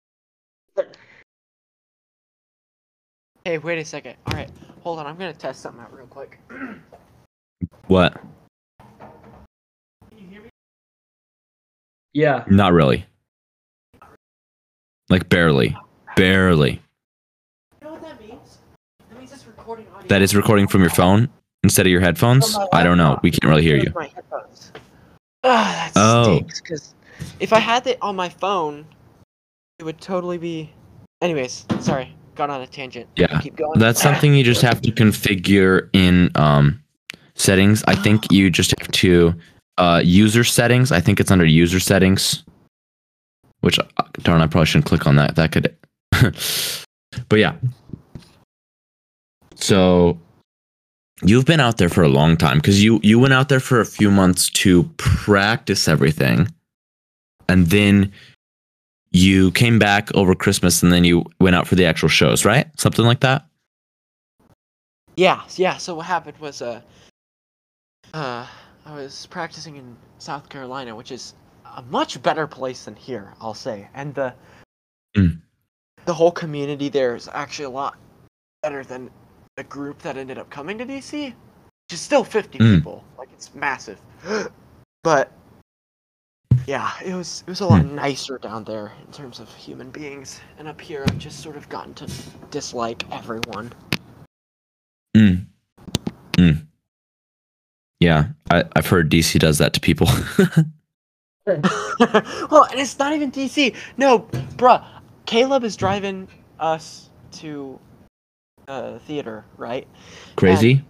Hey, 3.47 3.59
wait 3.59 3.79
a 3.79 3.85
second. 3.85 4.17
All 4.27 4.37
right, 4.37 4.51
hold 4.83 4.99
on. 4.99 5.07
I'm 5.07 5.15
gonna 5.15 5.33
test 5.33 5.61
something 5.61 5.81
out 5.81 5.95
real 5.95 6.09
quick. 6.09 6.41
what? 7.87 8.21
Can 8.81 10.19
you 10.19 10.27
hear 10.27 10.43
me? 10.43 10.49
Yeah. 12.13 12.43
Not 12.49 12.73
really. 12.73 13.07
Like 15.09 15.29
barely. 15.29 15.77
Barely. 16.17 16.73
You 16.73 17.87
know 17.87 17.93
what 17.93 18.03
that 18.03 18.21
means? 18.21 18.59
That 19.11 19.17
means 19.17 19.31
it's 19.31 19.47
recording 19.47 19.87
audio. 19.95 20.09
That 20.09 20.23
is 20.23 20.35
recording 20.35 20.67
from 20.67 20.81
your 20.81 20.91
phone 20.91 21.29
instead 21.63 21.87
of 21.87 21.93
your 21.93 22.01
headphones? 22.01 22.59
I 22.73 22.83
don't 22.83 22.99
know. 22.99 23.21
We 23.23 23.31
can't 23.31 23.45
really 23.45 23.63
hear 23.63 23.77
you. 23.77 23.93
My 23.95 24.09
headphones. 24.09 24.73
Ah, 25.45 25.93
that 25.95 26.01
Oh. 26.01 26.25
stinks. 26.35 26.61
Because 26.61 26.95
if 27.39 27.53
I 27.53 27.61
had 27.61 27.87
it 27.87 27.99
on 28.03 28.17
my 28.17 28.29
phone, 28.29 28.87
it 29.79 29.85
would 29.85 30.01
totally 30.01 30.37
be. 30.37 30.73
Anyways, 31.23 31.65
sorry, 31.79 32.13
on 32.41 32.61
a 32.61 32.67
tangent. 32.67 33.09
Yeah. 33.17 33.41
Keep 33.41 33.57
going. 33.57 33.79
That's 33.79 34.01
something 34.01 34.35
you 34.35 34.45
just 34.45 34.63
have 34.63 34.81
to 34.83 34.93
configure 34.93 35.89
in 35.93 36.31
um, 36.35 36.83
settings. 37.35 37.83
I 37.87 37.95
think 37.95 38.31
you 38.31 38.51
just 38.51 38.75
have 38.79 38.91
to 38.93 39.35
uh, 39.79 40.03
user 40.05 40.45
settings. 40.45 40.93
I 40.93 41.01
think 41.01 41.21
it's 41.21 41.31
under 41.31 41.45
user 41.45 41.81
settings. 41.81 42.45
Which 43.61 43.79
uh, 43.79 43.85
darn, 44.23 44.43
I 44.43 44.47
probably 44.47 44.67
shouldn't 44.67 44.87
click 44.87 45.07
on 45.07 45.17
that. 45.17 45.37
That 45.37 45.53
could. 45.53 45.75
but 47.29 47.39
yeah. 47.39 47.55
So 49.55 50.19
you've 51.23 51.47
been 51.47 51.61
out 51.61 51.79
there 51.79 51.89
for 51.89 52.03
a 52.03 52.09
long 52.09 52.37
time 52.37 52.59
because 52.59 52.83
you 52.83 53.01
you 53.03 53.19
went 53.19 53.35
out 53.35 53.49
there 53.49 53.61
for 53.61 53.81
a 53.81 53.87
few 53.87 54.11
months 54.11 54.51
to 54.51 54.85
practice 54.99 55.89
everything, 55.89 56.49
and 57.49 57.67
then 57.69 58.13
you 59.17 59.51
came 59.53 59.79
back 59.79 60.15
over 60.15 60.35
Christmas, 60.35 60.83
and 60.83 60.93
then 60.93 61.05
you 61.05 61.25
went 61.41 61.57
out 61.57 61.67
for 61.67 61.75
the 61.75 61.87
actual 61.87 62.09
shows, 62.09 62.45
right? 62.45 62.67
Something 62.79 63.07
like 63.07 63.21
that. 63.21 63.47
Yeah, 65.17 65.43
yeah. 65.57 65.79
So 65.79 65.95
what 65.95 66.07
happened 66.07 66.37
was, 66.39 66.61
uh, 66.61 66.83
uh, 68.13 68.47
I 68.85 68.95
was 68.95 69.27
practicing 69.27 69.77
in 69.77 69.97
South 70.19 70.49
Carolina, 70.51 70.95
which 70.95 71.11
is 71.11 71.35
a 71.77 71.83
much 71.83 72.23
better 72.23 72.47
place 72.47 72.85
than 72.85 72.95
here, 72.95 73.33
I'll 73.41 73.55
say. 73.55 73.89
And 73.95 74.15
the 74.15 74.35
Mm. 75.17 75.41
the 76.05 76.13
whole 76.15 76.31
community 76.31 76.91
there 76.91 77.17
is 77.17 77.27
actually 77.33 77.65
a 77.65 77.71
lot 77.71 77.97
better 78.63 78.85
than 78.85 79.11
the 79.57 79.65
group 79.65 79.99
that 80.03 80.19
ended 80.19 80.37
up 80.37 80.51
coming 80.51 80.77
to 80.77 80.85
DC, 80.85 81.29
which 81.31 81.93
is 81.93 82.01
still 82.01 82.23
50 82.23 82.59
Mm. 82.59 82.77
people. 82.77 83.03
Like 83.17 83.31
it's 83.33 83.55
massive, 83.55 83.99
but 85.03 85.33
yeah, 86.67 86.93
it 87.05 87.15
was 87.15 87.43
it 87.47 87.51
was 87.51 87.61
a 87.61 87.67
lot 87.67 87.83
Hmm. 87.83 87.95
nicer 87.95 88.39
down 88.39 88.65
there 88.65 88.93
in 89.07 89.13
terms 89.13 89.39
of 89.41 89.49
human 89.55 89.91
beings. 89.91 90.41
And 90.59 90.67
up 90.69 90.81
here, 90.81 91.05
I've 91.07 91.19
just 91.19 91.41
sort 91.41 91.57
of 91.57 91.69
gotten 91.69 91.95
to 91.95 92.11
dislike 92.51 93.05
everyone. 93.13 93.73
Mm. 95.17 95.47
Mm. 96.33 96.67
Yeah, 98.01 98.29
I, 98.51 98.65
I've 98.75 98.87
heard 98.87 99.11
DC 99.11 99.39
does 99.39 99.59
that 99.59 99.73
to 99.75 99.81
people. 99.81 100.07
well, 101.47 102.65
and 102.71 102.81
it's 102.81 102.99
not 102.99 103.13
even 103.15 103.31
DC. 103.33 103.75
No, 103.97 104.21
bruh. 104.57 104.85
Caleb 105.25 105.65
is 105.65 105.77
driving 105.77 106.29
us 106.61 107.09
to 107.33 107.79
uh 108.69 108.99
theater, 109.01 109.45
right? 109.57 109.87
Crazy. 110.37 110.83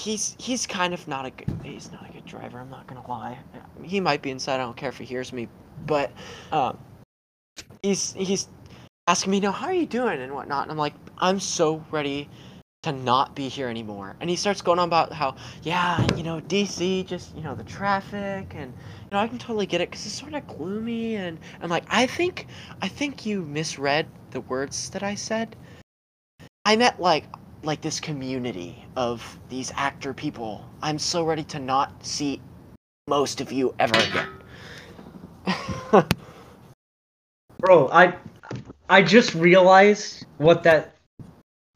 He's 0.00 0.34
he's 0.38 0.66
kind 0.66 0.94
of 0.94 1.06
not 1.06 1.26
a 1.26 1.30
good 1.30 1.60
he's 1.62 1.92
not 1.92 2.08
a 2.08 2.12
good 2.12 2.24
driver. 2.24 2.58
I'm 2.58 2.70
not 2.70 2.86
gonna 2.86 3.06
lie. 3.06 3.38
He 3.82 4.00
might 4.00 4.22
be 4.22 4.30
inside. 4.30 4.54
I 4.54 4.64
don't 4.64 4.76
care 4.76 4.88
if 4.88 4.96
he 4.96 5.04
hears 5.04 5.30
me, 5.30 5.46
but 5.86 6.10
um, 6.52 6.78
he's 7.82 8.14
he's 8.14 8.48
asking 9.06 9.32
me, 9.32 9.36
you 9.36 9.42
"No, 9.42 9.52
how 9.52 9.66
are 9.66 9.74
you 9.74 9.84
doing?" 9.84 10.18
and 10.22 10.34
whatnot. 10.34 10.62
And 10.62 10.72
I'm 10.72 10.78
like, 10.78 10.94
I'm 11.18 11.38
so 11.38 11.84
ready 11.90 12.30
to 12.82 12.92
not 12.92 13.34
be 13.36 13.48
here 13.48 13.68
anymore. 13.68 14.16
And 14.20 14.30
he 14.30 14.36
starts 14.36 14.62
going 14.62 14.78
on 14.78 14.88
about 14.88 15.12
how, 15.12 15.36
yeah, 15.62 16.06
you 16.16 16.22
know, 16.22 16.40
DC, 16.40 17.06
just 17.06 17.36
you 17.36 17.42
know, 17.42 17.54
the 17.54 17.64
traffic, 17.64 18.54
and 18.56 18.72
you 18.72 19.08
know, 19.12 19.18
I 19.18 19.28
can 19.28 19.38
totally 19.38 19.66
get 19.66 19.82
it 19.82 19.90
because 19.90 20.06
it's 20.06 20.14
sort 20.14 20.32
of 20.32 20.46
gloomy. 20.46 21.16
And 21.16 21.38
I'm 21.60 21.68
like, 21.68 21.84
I 21.90 22.06
think 22.06 22.46
I 22.80 22.88
think 22.88 23.26
you 23.26 23.42
misread 23.42 24.06
the 24.30 24.40
words 24.40 24.88
that 24.90 25.02
I 25.02 25.14
said. 25.14 25.56
I 26.64 26.76
meant 26.76 27.00
like 27.00 27.26
like 27.62 27.80
this 27.80 28.00
community 28.00 28.84
of 28.96 29.38
these 29.48 29.72
actor 29.76 30.14
people. 30.14 30.64
I'm 30.82 30.98
so 30.98 31.24
ready 31.24 31.44
to 31.44 31.58
not 31.58 32.04
see 32.04 32.40
most 33.08 33.40
of 33.40 33.52
you 33.52 33.74
ever 33.78 33.98
again. 33.98 34.28
Bro, 37.58 37.88
I 37.90 38.14
I 38.88 39.02
just 39.02 39.34
realized 39.34 40.26
what 40.38 40.62
that 40.62 40.94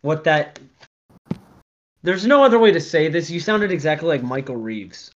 what 0.01 0.25
that 0.25 0.59
There's 2.03 2.27
no 2.27 2.45
other 2.45 2.59
way 2.59 2.73
to 2.73 2.81
say 2.81 3.09
this. 3.09 3.31
You 3.31 3.41
sounded 3.41 3.71
exactly 3.71 4.09
like 4.09 4.23
Michael 4.23 4.57
Reeves. 4.57 5.11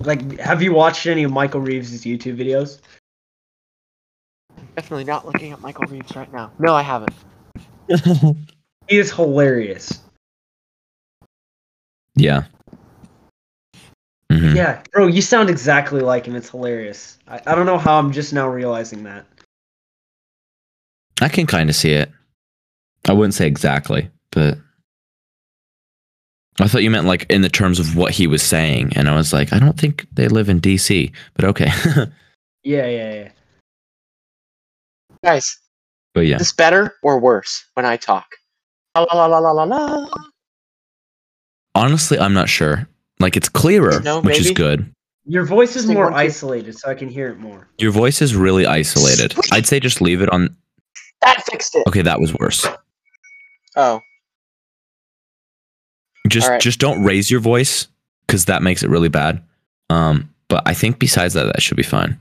Like 0.00 0.38
have 0.38 0.62
you 0.62 0.72
watched 0.72 1.06
any 1.06 1.24
of 1.24 1.32
Michael 1.32 1.60
Reeves' 1.60 2.04
YouTube 2.04 2.36
videos? 2.36 2.80
Definitely 4.76 5.04
not 5.04 5.26
looking 5.26 5.52
at 5.52 5.60
Michael 5.60 5.86
Reeves 5.86 6.14
right 6.16 6.32
now. 6.32 6.52
No, 6.58 6.74
I 6.74 6.82
haven't. 6.82 7.14
He 8.88 8.98
is 8.98 9.12
hilarious. 9.12 10.00
yeah. 12.16 12.44
Mhm. 14.32 14.54
Yeah, 14.54 14.82
bro, 14.92 15.06
you 15.06 15.22
sound 15.22 15.48
exactly 15.48 16.00
like 16.00 16.26
him. 16.26 16.36
It's 16.36 16.50
hilarious. 16.50 17.18
I, 17.28 17.40
I 17.46 17.54
don't 17.54 17.66
know 17.66 17.78
how 17.78 17.98
I'm 17.98 18.12
just 18.12 18.32
now 18.32 18.48
realizing 18.48 19.02
that. 19.04 19.24
I 21.20 21.28
can 21.28 21.46
kind 21.46 21.68
of 21.70 21.76
see 21.76 21.92
it. 21.92 22.10
I 23.08 23.12
wouldn't 23.12 23.34
say 23.34 23.46
exactly, 23.46 24.10
but 24.32 24.58
I 26.60 26.68
thought 26.68 26.82
you 26.82 26.90
meant 26.90 27.06
like 27.06 27.24
in 27.30 27.42
the 27.42 27.48
terms 27.48 27.78
of 27.78 27.96
what 27.96 28.12
he 28.12 28.26
was 28.26 28.42
saying, 28.42 28.92
and 28.96 29.08
I 29.08 29.16
was 29.16 29.32
like, 29.32 29.52
I 29.52 29.58
don't 29.58 29.78
think 29.78 30.06
they 30.12 30.28
live 30.28 30.48
in 30.48 30.60
DC, 30.60 31.12
but 31.34 31.44
okay. 31.44 31.70
Yeah, 32.64 32.86
yeah, 32.86 33.14
yeah. 33.14 33.28
Guys, 35.24 35.58
but 36.14 36.20
yeah, 36.26 36.36
is 36.36 36.40
this 36.40 36.52
better 36.52 36.94
or 37.02 37.18
worse 37.18 37.64
when 37.74 37.86
I 37.86 37.96
talk? 37.96 38.26
La 38.96 39.02
la 39.12 39.26
la 39.26 39.38
la 39.38 39.50
la 39.50 39.62
la 39.62 39.84
la. 39.84 40.08
honestly, 41.74 42.18
I'm 42.18 42.34
not 42.34 42.48
sure. 42.48 42.88
Like 43.20 43.36
it's 43.36 43.48
clearer, 43.48 44.00
No, 44.00 44.20
which 44.20 44.38
is 44.40 44.50
good. 44.52 44.92
Your 45.24 45.44
voice 45.44 45.76
is 45.76 45.86
more 45.86 46.10
isolated, 46.12 46.78
so 46.78 46.88
I 46.90 46.94
can 46.94 47.08
hear 47.08 47.28
it 47.28 47.38
more. 47.38 47.68
Your 47.78 47.90
voice 47.92 48.22
is 48.22 48.34
really 48.34 48.64
isolated. 48.64 49.32
Sweet. 49.32 49.52
I'd 49.52 49.66
say 49.66 49.78
just 49.78 50.00
leave 50.00 50.22
it 50.22 50.30
on. 50.30 50.56
That 51.20 51.42
fixed 51.44 51.74
it. 51.74 51.86
Okay, 51.86 52.00
that 52.02 52.18
was 52.20 52.32
worse. 52.34 52.66
Oh, 53.76 54.00
Just 56.28 56.46
All 56.46 56.52
right. 56.52 56.60
just 56.60 56.78
don't 56.80 57.02
raise 57.04 57.30
your 57.30 57.40
voice 57.40 57.88
because 58.26 58.46
that 58.46 58.62
makes 58.62 58.82
it 58.82 58.88
really 58.90 59.08
bad. 59.08 59.42
Um, 59.90 60.32
but 60.48 60.62
I 60.66 60.74
think 60.74 60.98
besides 60.98 61.34
that, 61.34 61.44
that 61.44 61.62
should 61.62 61.76
be 61.76 61.82
fine. 61.82 62.18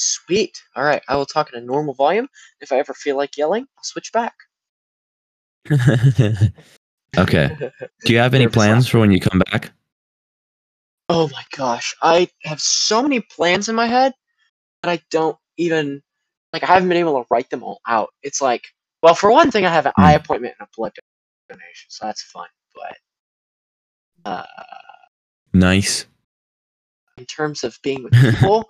Sweet. 0.00 0.62
All 0.76 0.84
right, 0.84 1.02
I 1.08 1.16
will 1.16 1.26
talk 1.26 1.52
in 1.52 1.62
a 1.62 1.64
normal 1.64 1.94
volume. 1.94 2.28
If 2.60 2.72
I 2.72 2.78
ever 2.78 2.94
feel 2.94 3.16
like 3.16 3.36
yelling, 3.36 3.66
I'll 3.76 3.84
switch 3.84 4.12
back. 4.12 4.34
okay. 7.18 7.56
Do 8.04 8.12
you 8.12 8.18
have 8.18 8.34
any 8.34 8.48
plans 8.48 8.88
for 8.88 8.98
when 8.98 9.12
you 9.12 9.20
come 9.20 9.42
back? 9.50 9.72
Oh 11.08 11.28
my 11.32 11.44
gosh, 11.56 11.94
I 12.02 12.28
have 12.44 12.60
so 12.60 13.02
many 13.02 13.20
plans 13.20 13.68
in 13.68 13.74
my 13.74 13.86
head 13.86 14.12
that 14.82 14.90
I 14.90 15.02
don't 15.10 15.36
even 15.56 16.02
like. 16.52 16.62
I 16.62 16.66
haven't 16.66 16.88
been 16.88 16.98
able 16.98 17.20
to 17.20 17.26
write 17.30 17.50
them 17.50 17.62
all 17.64 17.80
out. 17.86 18.10
It's 18.22 18.40
like, 18.40 18.62
well, 19.02 19.14
for 19.14 19.30
one 19.30 19.50
thing, 19.50 19.66
I 19.66 19.70
have 19.70 19.86
an 19.86 19.92
eye 19.96 20.12
Hmm. 20.12 20.16
appointment 20.22 20.54
and 20.58 20.66
a 20.66 20.70
blood 20.76 20.92
donation, 21.48 21.86
so 21.88 22.06
that's 22.06 22.22
fun. 22.22 22.46
But 22.74 22.96
uh, 24.30 24.44
Nice. 25.52 26.06
in 27.18 27.26
terms 27.26 27.64
of 27.64 27.76
being 27.82 28.04
with 28.04 28.12
people, 28.12 28.68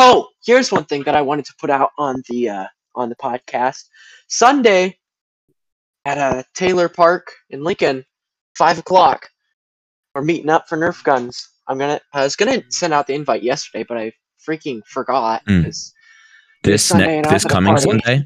oh, 0.00 0.28
here's 0.44 0.72
one 0.72 0.84
thing 0.84 1.02
that 1.04 1.14
I 1.16 1.22
wanted 1.22 1.44
to 1.46 1.54
put 1.60 1.70
out 1.70 1.90
on 1.98 2.22
the 2.28 2.48
uh, 2.48 2.66
on 2.94 3.08
the 3.08 3.16
podcast. 3.16 3.84
Sunday 4.28 4.98
at 6.04 6.18
uh, 6.18 6.42
Taylor 6.54 6.88
Park 6.88 7.30
in 7.50 7.62
Lincoln, 7.62 8.04
five 8.56 8.78
o'clock. 8.78 9.28
We're 10.14 10.22
meeting 10.22 10.50
up 10.50 10.68
for 10.68 10.76
Nerf 10.76 11.04
guns. 11.04 11.48
I'm 11.68 11.78
gonna. 11.78 12.00
I 12.12 12.22
was 12.24 12.34
gonna 12.36 12.62
send 12.70 12.92
out 12.92 13.06
the 13.06 13.14
invite 13.14 13.42
yesterday, 13.42 13.84
but 13.86 13.96
I 13.98 14.12
freaking 14.46 14.80
forgot. 14.86 15.44
Mm. 15.46 15.64
'cause 15.64 15.92
This 16.64 16.84
Sunday 16.84 17.20
ne- 17.20 17.28
this 17.30 17.44
coming. 17.44 17.76
Sunday. 17.76 18.24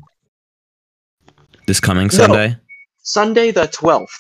This 1.67 1.81
coming 1.81 2.05
No. 2.05 2.09
Sunday. 2.11 2.57
Sunday 3.03 3.51
the 3.51 3.67
twelfth. 3.67 4.19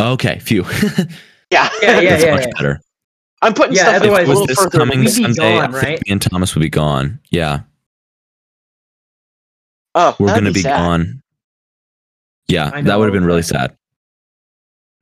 Okay, 0.00 0.38
phew. 0.40 0.64
Yeah. 1.50 1.68
Yeah, 1.82 2.00
yeah, 2.00 2.10
That's 2.10 2.24
yeah. 2.24 2.34
much 2.34 2.46
better. 2.56 2.80
I'm 3.42 3.52
putting 3.54 3.74
Yeah, 3.74 3.82
stuff 3.82 3.92
like, 3.94 4.02
otherwise 4.02 4.26
a 4.26 4.30
Was 4.30 4.38
little 4.40 4.46
this 4.46 4.58
further. 4.58 4.78
coming 4.78 5.00
We'd 5.00 5.04
be 5.06 5.10
Sunday? 5.10 5.56
gone, 5.58 5.74
I 5.74 5.80
think 5.80 5.82
right? 5.84 6.06
me 6.06 6.12
and 6.12 6.22
Thomas 6.22 6.54
would 6.54 6.60
be 6.62 6.70
gone. 6.70 7.20
Yeah, 7.30 7.60
Oh, 9.94 10.16
we're 10.18 10.28
gonna 10.34 10.52
be 10.52 10.62
sad. 10.62 10.78
gone. 10.78 11.22
Yeah, 12.48 12.70
I 12.72 12.80
that 12.82 12.98
would 12.98 13.06
have 13.06 13.12
been 13.12 13.24
really 13.26 13.42
sad. 13.42 13.76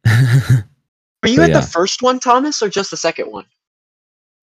Were 0.06 1.28
you 1.28 1.36
But 1.36 1.44
at 1.44 1.48
yeah. 1.50 1.60
the 1.60 1.66
first 1.66 2.02
one, 2.02 2.18
Thomas, 2.18 2.62
or 2.62 2.68
just 2.68 2.90
the 2.90 2.96
second 2.96 3.30
one? 3.30 3.44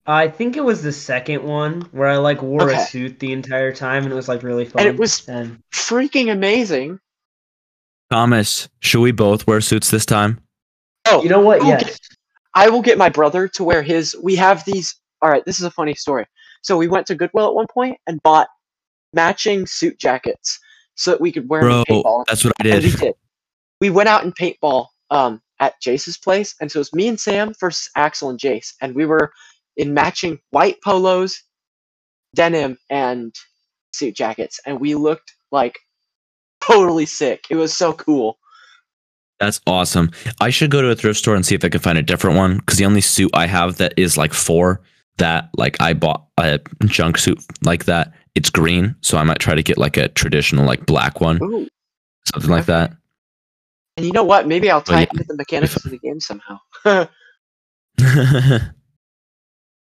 I 0.06 0.28
think 0.28 0.56
it 0.56 0.64
was 0.64 0.82
the 0.82 0.92
second 0.92 1.42
one 1.42 1.82
where 1.92 2.08
I 2.08 2.16
like 2.16 2.40
wore 2.40 2.62
Okay. 2.70 2.80
a 2.82 2.86
suit 2.86 3.18
the 3.18 3.32
entire 3.32 3.72
time 3.74 4.04
and 4.04 4.12
it 4.12 4.16
was 4.16 4.28
like 4.28 4.42
really 4.42 4.64
fun. 4.64 4.80
And 4.86 4.88
it 4.94 4.98
was 4.98 5.28
and 5.28 5.60
freaking 5.72 6.32
amazing. 6.32 6.98
Thomas, 8.10 8.70
should 8.80 9.00
we 9.02 9.12
both 9.12 9.46
wear 9.46 9.60
suits 9.60 9.90
this 9.90 10.06
time? 10.06 10.40
Oh, 11.06 11.22
you 11.22 11.28
know 11.28 11.40
what? 11.40 11.58
Okay. 11.60 11.68
Yes. 11.68 11.98
I 12.58 12.68
will 12.68 12.82
get 12.82 12.98
my 12.98 13.08
brother 13.08 13.46
to 13.46 13.62
wear 13.62 13.82
his. 13.82 14.16
We 14.20 14.34
have 14.36 14.64
these. 14.64 14.96
All 15.22 15.30
right, 15.30 15.44
this 15.44 15.58
is 15.60 15.64
a 15.64 15.70
funny 15.70 15.94
story. 15.94 16.26
So 16.62 16.76
we 16.76 16.88
went 16.88 17.06
to 17.06 17.14
Goodwill 17.14 17.46
at 17.46 17.54
one 17.54 17.68
point 17.72 17.98
and 18.08 18.20
bought 18.24 18.48
matching 19.12 19.64
suit 19.64 19.96
jackets 19.98 20.58
so 20.96 21.12
that 21.12 21.20
we 21.20 21.30
could 21.30 21.48
wear 21.48 21.60
them 21.62 21.70
Bro, 21.70 21.84
in 21.88 22.02
paintball. 22.02 22.24
that's 22.26 22.44
what 22.44 22.52
I 22.60 22.68
And 22.68 22.82
we 22.82 22.90
did. 22.90 23.00
did. 23.00 23.14
We 23.80 23.90
went 23.90 24.08
out 24.08 24.24
in 24.24 24.32
paintball 24.32 24.86
um, 25.10 25.40
at 25.60 25.74
Jace's 25.80 26.18
place, 26.18 26.56
and 26.60 26.70
so 26.70 26.78
it 26.78 26.80
was 26.80 26.92
me 26.92 27.06
and 27.06 27.18
Sam 27.20 27.54
versus 27.60 27.88
Axel 27.94 28.28
and 28.30 28.40
Jace, 28.40 28.72
and 28.82 28.92
we 28.96 29.06
were 29.06 29.32
in 29.76 29.94
matching 29.94 30.40
white 30.50 30.76
polos, 30.82 31.40
denim, 32.34 32.76
and 32.90 33.32
suit 33.92 34.16
jackets, 34.16 34.58
and 34.66 34.80
we 34.80 34.96
looked 34.96 35.32
like 35.52 35.78
totally 36.60 37.06
sick. 37.06 37.44
It 37.50 37.56
was 37.56 37.72
so 37.72 37.92
cool. 37.92 38.38
That's 39.40 39.60
awesome. 39.66 40.10
I 40.40 40.50
should 40.50 40.70
go 40.70 40.82
to 40.82 40.90
a 40.90 40.96
thrift 40.96 41.18
store 41.20 41.34
and 41.36 41.46
see 41.46 41.54
if 41.54 41.64
I 41.64 41.68
can 41.68 41.80
find 41.80 41.96
a 41.98 42.02
different 42.02 42.36
one 42.36 42.56
because 42.58 42.78
the 42.78 42.84
only 42.86 43.00
suit 43.00 43.30
I 43.34 43.46
have 43.46 43.76
that 43.78 43.94
is 43.96 44.16
like 44.16 44.32
four 44.34 44.80
that 45.18 45.48
like 45.56 45.76
I 45.80 45.94
bought 45.94 46.26
a 46.38 46.60
junk 46.86 47.18
suit 47.18 47.38
like 47.62 47.84
that. 47.84 48.12
It's 48.34 48.50
green, 48.50 48.94
so 49.00 49.16
I 49.18 49.24
might 49.24 49.38
try 49.38 49.54
to 49.54 49.62
get 49.62 49.78
like 49.78 49.96
a 49.96 50.08
traditional 50.08 50.64
like 50.64 50.86
black 50.86 51.20
one, 51.20 51.42
Ooh. 51.42 51.68
something 52.32 52.50
like 52.50 52.66
that. 52.66 52.92
And 53.96 54.06
you 54.06 54.12
know 54.12 54.22
what? 54.24 54.46
Maybe 54.46 54.70
I'll 54.70 54.78
Oh, 54.78 54.82
tie 54.82 55.00
yeah. 55.02 55.06
into 55.12 55.24
the 55.24 55.34
mechanics 55.36 55.76
of 55.84 55.90
the 55.90 55.98
game 55.98 56.20
somehow. 56.20 56.58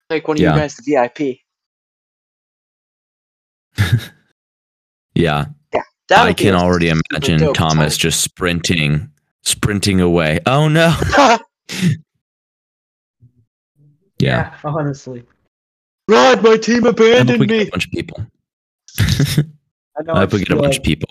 like 0.10 0.28
one 0.28 0.38
of 0.38 0.42
Yeah. 0.42 0.54
you 0.54 0.60
guys, 0.60 0.76
the 0.76 0.84
VIP. 0.84 1.40
yeah, 5.16 5.46
That'll 6.10 6.26
I 6.28 6.34
can 6.34 6.56
already 6.56 6.90
imagine 6.90 7.54
Thomas 7.54 7.96
time. 7.96 8.00
just 8.02 8.22
sprinting, 8.22 9.10
sprinting 9.44 10.02
away. 10.02 10.40
Oh 10.46 10.68
no! 10.68 10.96
Yeah, 14.20 14.56
honestly. 14.64 15.24
Rod, 16.08 16.44
my 16.44 16.58
team 16.58 16.84
I 16.84 16.88
hope 16.90 17.00
abandoned 17.00 17.40
we 17.40 17.48
get 17.48 17.58
me. 17.58 17.68
a 17.68 17.72
bunch 17.72 17.86
of 17.86 17.92
people. 17.92 18.26
I 19.00 20.04
know 20.04 20.14
I 20.14 20.20
hope 20.20 20.34
we 20.34 20.40
get 20.40 20.52
a 20.52 20.62
bunch 20.62 20.78
of 20.78 20.84
people. 20.84 21.10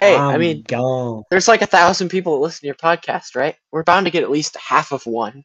Hey, 0.00 0.16
I 0.16 0.32
I'm 0.34 0.40
mean, 0.40 0.62
gone. 0.66 1.22
there's 1.30 1.46
like 1.48 1.62
a 1.62 1.66
thousand 1.66 2.08
people 2.08 2.34
that 2.34 2.42
listen 2.42 2.60
to 2.62 2.66
your 2.66 2.74
podcast, 2.74 3.36
right? 3.36 3.54
We're 3.70 3.84
bound 3.84 4.06
to 4.06 4.10
get 4.10 4.24
at 4.24 4.30
least 4.30 4.56
half 4.56 4.92
of 4.92 5.06
one. 5.06 5.44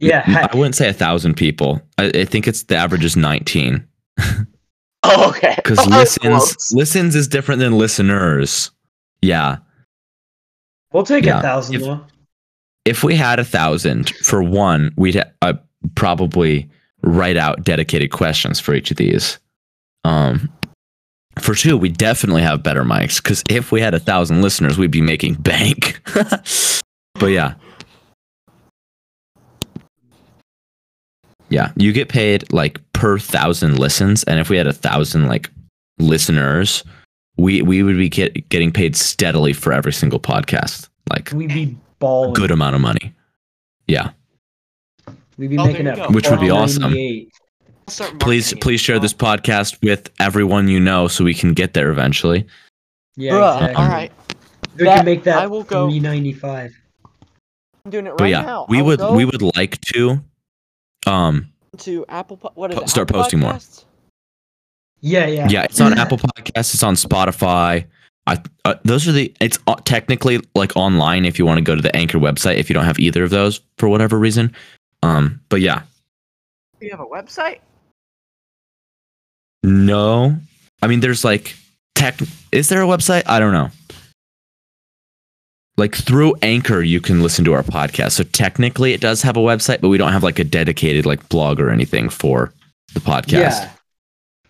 Yeah, 0.00 0.48
I 0.52 0.56
wouldn't 0.56 0.74
say 0.74 0.88
a 0.88 0.92
thousand 0.94 1.36
people. 1.36 1.80
I, 1.98 2.06
I 2.06 2.24
think 2.24 2.48
it's 2.48 2.64
the 2.64 2.76
average 2.76 3.04
is 3.04 3.16
nineteen. 3.16 3.86
Oh, 5.02 5.30
okay. 5.30 5.54
Because 5.56 5.78
That 5.78 5.88
listens 5.88 6.68
listens 6.72 7.16
is 7.16 7.26
different 7.26 7.58
than 7.60 7.78
listeners. 7.78 8.70
Yeah. 9.22 9.56
We'll 10.92 11.04
take 11.04 11.24
Yeah, 11.24 11.38
a 11.38 11.42
thousand 11.42 11.74
if-. 11.76 12.00
If 12.86 13.04
we 13.04 13.14
had 13.14 13.38
a 13.38 13.44
thousand 13.44 14.10
for 14.16 14.42
one, 14.42 14.92
we'd 14.96 15.16
ha- 15.16 15.30
uh, 15.42 15.52
probably 15.94 16.68
write 17.02 17.36
out 17.36 17.62
dedicated 17.64 18.10
questions 18.10 18.58
for 18.58 18.74
each 18.74 18.90
of 18.90 18.96
these. 18.96 19.38
Um, 20.04 20.50
for 21.38 21.54
two, 21.54 21.76
we 21.76 21.90
definitely 21.90 22.42
have 22.42 22.62
better 22.62 22.82
mics 22.84 23.22
because 23.22 23.42
if 23.50 23.70
we 23.70 23.80
had 23.80 23.94
a 23.94 23.98
thousand 24.00 24.42
listeners, 24.42 24.78
we'd 24.78 24.90
be 24.90 25.02
making 25.02 25.34
bank. 25.40 26.00
but 27.14 27.26
yeah. 27.26 27.54
Yeah, 31.48 31.72
you 31.76 31.92
get 31.92 32.08
paid 32.08 32.50
like 32.52 32.80
per 32.92 33.18
thousand 33.18 33.78
listens, 33.78 34.22
and 34.24 34.38
if 34.38 34.48
we 34.48 34.56
had 34.56 34.68
a 34.68 34.72
thousand 34.72 35.26
like 35.26 35.50
listeners, 35.98 36.84
we 37.40 37.62
we 37.62 37.82
would 37.82 37.96
be 37.96 38.08
get, 38.08 38.48
getting 38.48 38.72
paid 38.72 38.96
steadily 38.96 39.52
for 39.52 39.72
every 39.72 39.92
single 39.92 40.20
podcast, 40.20 40.88
like 41.10 41.30
We'd 41.32 41.48
be 41.48 41.76
balling. 41.98 42.34
good 42.34 42.50
amount 42.50 42.74
of 42.74 42.80
money. 42.80 43.14
Yeah, 43.86 44.10
We'd 45.38 45.48
be 45.50 45.58
Oh, 45.58 45.66
making 45.66 45.86
you 45.86 45.92
it. 45.92 45.96
go. 45.96 46.08
Which 46.10 46.28
would 46.30 46.40
be 46.40 46.50
awesome. 46.50 46.82
498. 46.82 47.28
I'll 47.88 47.92
start 47.92 48.20
please 48.20 48.52
it. 48.52 48.60
please 48.60 48.80
share 48.80 48.98
this 48.98 49.14
podcast 49.14 49.78
with 49.82 50.10
everyone 50.20 50.68
you 50.68 50.78
know 50.78 51.08
so 51.08 51.24
we 51.24 51.34
can 51.34 51.54
get 51.54 51.74
there 51.74 51.90
eventually. 51.90 52.46
Yeah, 53.16 53.32
Bruh, 53.32 53.54
exactly. 53.56 53.74
all 53.84 53.88
right. 53.88 54.12
We 54.76 54.84
That- 54.84 54.96
can 54.98 55.04
make 55.06 55.24
that 55.24 55.38
I 55.42 55.46
will 55.46 55.64
go- 55.64 55.88
three 55.90 55.98
ninety 56.00 56.32
five. 56.32 56.72
I'm 57.84 57.90
doing 57.90 58.06
it 58.06 58.10
right 58.10 58.18
But 58.18 58.28
yeah, 58.30 58.42
now. 58.42 58.66
we 58.68 58.78
I'll 58.78 58.84
would 58.84 58.98
go 59.00 59.14
we 59.14 59.24
would 59.24 59.42
like 59.56 59.80
to 59.92 60.20
um 61.06 61.48
to 61.78 62.04
Apple. 62.08 62.36
Po- 62.36 62.52
What 62.54 62.70
is 62.70 62.76
po- 62.78 62.84
it? 62.84 62.88
start 62.90 63.08
Apple 63.10 63.22
posting 63.22 63.40
more. 63.40 63.58
Podcasts? 65.02 65.10
Yeah, 65.12 65.26
yeah. 65.26 65.48
yeah, 65.48 65.62
it's 65.64 65.80
on 65.80 65.98
Apple 65.98 66.18
Podcasts, 66.18 66.74
it's 66.74 66.82
on 66.82 66.94
Spotify. 66.94 67.86
I 68.26 68.38
uh, 68.64 68.74
those 68.84 69.08
are 69.08 69.12
the 69.12 69.34
it's 69.40 69.58
uh, 69.66 69.76
technically 69.84 70.40
like 70.54 70.76
online 70.76 71.24
if 71.24 71.38
you 71.38 71.46
want 71.46 71.58
to 71.58 71.62
go 71.62 71.74
to 71.74 71.80
the 71.82 71.94
Anchor 71.96 72.18
website 72.18 72.56
if 72.56 72.68
you 72.68 72.74
don't 72.74 72.84
have 72.84 72.98
either 72.98 73.24
of 73.24 73.30
those 73.30 73.60
for 73.78 73.88
whatever 73.88 74.18
reason. 74.18 74.54
Um 75.02 75.40
but 75.48 75.60
yeah, 75.62 75.82
You 76.80 76.90
have 76.90 77.00
a 77.00 77.06
website? 77.06 77.60
no. 79.62 80.36
I 80.82 80.86
mean 80.86 81.00
there's 81.00 81.24
like 81.24 81.56
tech 81.94 82.18
is 82.52 82.68
there 82.68 82.82
a 82.82 82.86
website? 82.86 83.22
I 83.26 83.40
don't 83.40 83.52
know. 83.52 83.70
Like 85.78 85.94
through 85.94 86.34
Anchor 86.42 86.82
you 86.82 87.00
can 87.00 87.22
listen 87.22 87.44
to 87.46 87.54
our 87.54 87.62
podcast. 87.62 88.12
So 88.12 88.24
technically 88.24 88.92
it 88.92 89.00
does 89.00 89.22
have 89.22 89.36
a 89.38 89.40
website, 89.40 89.80
but 89.80 89.88
we 89.88 89.98
don't 89.98 90.12
have 90.12 90.22
like 90.22 90.38
a 90.38 90.44
dedicated 90.44 91.06
like 91.06 91.26
blog 91.30 91.58
or 91.58 91.70
anything 91.70 92.10
for 92.10 92.52
the 92.92 93.00
podcast. 93.00 93.32
Yeah. 93.32 93.70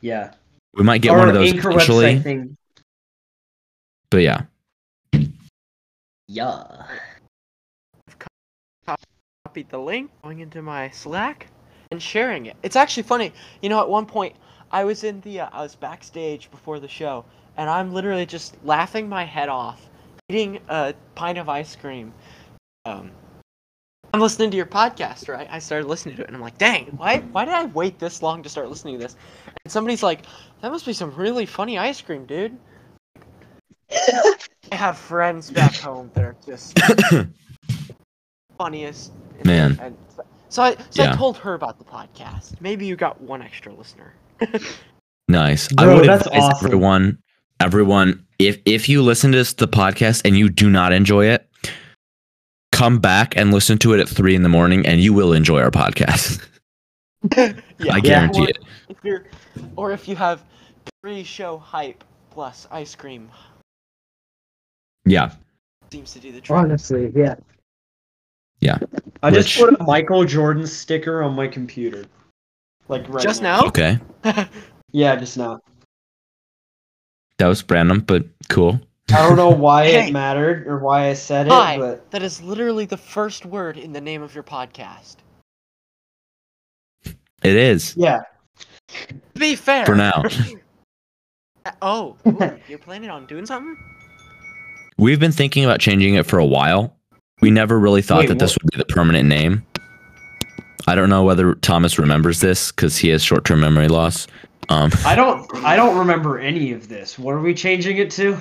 Yeah. 0.00 0.32
We 0.74 0.84
might 0.84 1.02
get 1.02 1.10
Our 1.10 1.18
one 1.18 1.28
of 1.28 1.34
those 1.34 1.52
Anchor 1.52 1.70
eventually. 1.70 2.48
But 4.10 4.22
yeah. 4.22 4.42
Yeah. 6.28 6.86
Copied 9.44 9.68
the 9.68 9.78
link, 9.78 10.10
going 10.22 10.40
into 10.40 10.62
my 10.62 10.90
Slack, 10.90 11.48
and 11.90 12.00
sharing 12.00 12.46
it. 12.46 12.56
It's 12.62 12.76
actually 12.76 13.02
funny. 13.02 13.32
You 13.62 13.68
know, 13.68 13.80
at 13.80 13.88
one 13.88 14.06
point, 14.06 14.36
I 14.70 14.84
was 14.84 15.02
in 15.02 15.20
the, 15.22 15.40
uh, 15.40 15.48
I 15.52 15.62
was 15.62 15.74
backstage 15.74 16.50
before 16.50 16.78
the 16.78 16.88
show, 16.88 17.24
and 17.56 17.68
I'm 17.68 17.92
literally 17.92 18.26
just 18.26 18.56
laughing 18.64 19.08
my 19.08 19.24
head 19.24 19.48
off, 19.48 19.88
eating 20.28 20.60
a 20.68 20.94
pint 21.16 21.38
of 21.38 21.48
ice 21.48 21.74
cream. 21.74 22.12
Um, 22.84 23.10
I'm 24.12 24.20
listening 24.20 24.50
to 24.50 24.56
your 24.56 24.66
podcast, 24.66 25.28
right? 25.28 25.46
I 25.50 25.60
started 25.60 25.86
listening 25.86 26.16
to 26.16 26.22
it, 26.22 26.26
and 26.26 26.36
I'm 26.36 26.42
like, 26.42 26.58
dang, 26.58 26.86
why, 26.96 27.18
why 27.32 27.44
did 27.44 27.54
I 27.54 27.66
wait 27.66 27.98
this 28.00 28.22
long 28.22 28.42
to 28.42 28.48
start 28.48 28.68
listening 28.68 28.94
to 28.98 29.04
this? 29.04 29.16
And 29.64 29.70
somebody's 29.70 30.02
like, 30.02 30.22
that 30.62 30.72
must 30.72 30.84
be 30.84 30.92
some 30.92 31.14
really 31.14 31.46
funny 31.46 31.78
ice 31.78 32.00
cream, 32.00 32.26
dude. 32.26 32.58
I 33.92 34.74
have 34.74 34.98
friends 34.98 35.50
back 35.50 35.74
home 35.76 36.10
that 36.14 36.24
are 36.24 36.36
just 36.44 36.78
funniest. 38.58 39.12
Man. 39.44 39.78
And 39.80 39.96
so 40.48 40.62
I 40.62 40.76
so 40.90 41.02
I 41.02 41.06
Yeah. 41.06 41.12
told 41.12 41.36
her 41.38 41.54
about 41.54 41.78
the 41.78 41.84
podcast. 41.84 42.60
Maybe 42.60 42.86
you 42.86 42.96
got 42.96 43.20
one 43.20 43.42
extra 43.42 43.72
listener. 43.72 44.14
Nice. 45.28 45.68
I 45.78 45.86
would 45.86 46.06
that's 46.06 46.26
advise 46.26 46.42
awesome. 46.42 46.66
everyone, 46.66 47.18
everyone, 47.60 48.26
if 48.40 48.58
if 48.64 48.88
you 48.88 49.00
listen 49.00 49.30
to 49.30 49.38
this, 49.38 49.52
the 49.52 49.68
podcast 49.68 50.22
and 50.24 50.36
you 50.36 50.48
do 50.48 50.68
not 50.68 50.92
enjoy 50.92 51.26
it, 51.26 51.48
come 52.80 52.98
back 52.98 53.36
and 53.36 53.52
listen 53.52 53.76
to 53.76 53.92
it 53.92 54.00
at 54.00 54.08
three 54.08 54.34
in 54.34 54.42
the 54.42 54.48
morning, 54.48 54.86
and 54.86 55.02
you 55.02 55.12
will 55.12 55.34
enjoy 55.34 55.60
our 55.60 55.70
podcast. 55.70 56.42
yeah, 57.36 57.52
I 57.92 58.00
guarantee 58.00 58.46
or 58.46 58.48
it. 58.48 58.58
If 58.88 58.96
you're, 59.04 59.24
or 59.76 59.92
if 59.92 60.08
you 60.08 60.16
have 60.16 60.42
pre-show 61.02 61.58
hype 61.58 62.02
plus 62.30 62.66
ice 62.70 62.94
cream, 62.94 63.30
Yeah. 65.04 65.32
seems 65.92 66.14
to 66.14 66.20
do 66.20 66.32
the 66.32 66.40
trick. 66.40 66.58
Honestly, 66.58 67.12
yeah. 67.14 67.34
Yeah. 68.60 68.78
I 69.22 69.30
just 69.30 69.58
put 69.58 69.78
a 69.78 69.84
Michael 69.84 70.24
Jordan 70.24 70.66
sticker 70.66 71.22
on 71.22 71.34
my 71.34 71.48
computer. 71.48 72.06
Like 72.88 73.06
right 73.10 73.22
Just 73.22 73.42
now. 73.42 73.60
now? 73.60 73.66
Okay. 73.68 73.98
Yeah, 74.92 75.14
just 75.14 75.38
now. 75.38 75.60
That 77.38 77.46
was 77.46 77.62
random, 77.70 78.00
but 78.00 78.24
cool. 78.48 78.80
I 79.12 79.26
don't 79.26 79.36
know 79.36 79.50
why 79.50 79.84
Hey. 79.86 80.08
it 80.08 80.12
mattered 80.12 80.66
or 80.66 80.78
why 80.78 81.08
I 81.08 81.14
said 81.14 81.46
it, 81.46 81.52
Hi. 81.52 81.78
but 81.78 82.10
that 82.10 82.22
is 82.22 82.40
literally 82.42 82.84
the 82.86 82.96
first 82.96 83.44
word 83.46 83.76
in 83.76 83.92
the 83.92 84.00
name 84.00 84.22
of 84.22 84.34
your 84.34 84.44
podcast. 84.44 85.16
It 87.42 87.56
is 87.56 87.94
yeah. 87.96 88.20
To 89.08 89.14
be 89.38 89.54
fair. 89.56 89.86
for 89.86 89.94
now. 89.94 90.22
Oh, 91.82 92.16
ooh, 92.26 92.38
you're 92.68 92.78
planning 92.78 93.10
on 93.10 93.26
doing 93.26 93.44
something? 93.44 93.76
We've 94.96 95.20
been 95.20 95.30
thinking 95.30 95.62
about 95.62 95.78
changing 95.78 96.14
it 96.14 96.24
for 96.24 96.38
a 96.38 96.44
while. 96.44 96.96
We 97.42 97.50
never 97.50 97.78
really 97.78 98.00
thought 98.00 98.20
Wait, 98.20 98.28
that 98.28 98.38
this 98.38 98.56
would 98.56 98.70
be 98.70 98.78
the 98.78 98.86
permanent 98.86 99.28
name. 99.28 99.64
I 100.86 100.94
don't 100.94 101.10
know 101.10 101.22
whether 101.22 101.54
Thomas 101.56 101.98
remembers 101.98 102.40
this 102.40 102.72
because 102.72 102.96
he 102.96 103.08
has 103.10 103.22
short-term 103.22 103.60
memory 103.60 103.88
loss. 103.88 104.26
Um, 104.70 104.90
I 105.04 105.14
don't 105.14 105.46
I 105.64 105.76
don't 105.76 105.98
remember 105.98 106.38
any 106.38 106.72
of 106.72 106.88
this. 106.88 107.18
What 107.18 107.32
are 107.32 107.40
we 107.40 107.52
changing 107.54 107.98
it 107.98 108.10
to? 108.12 108.40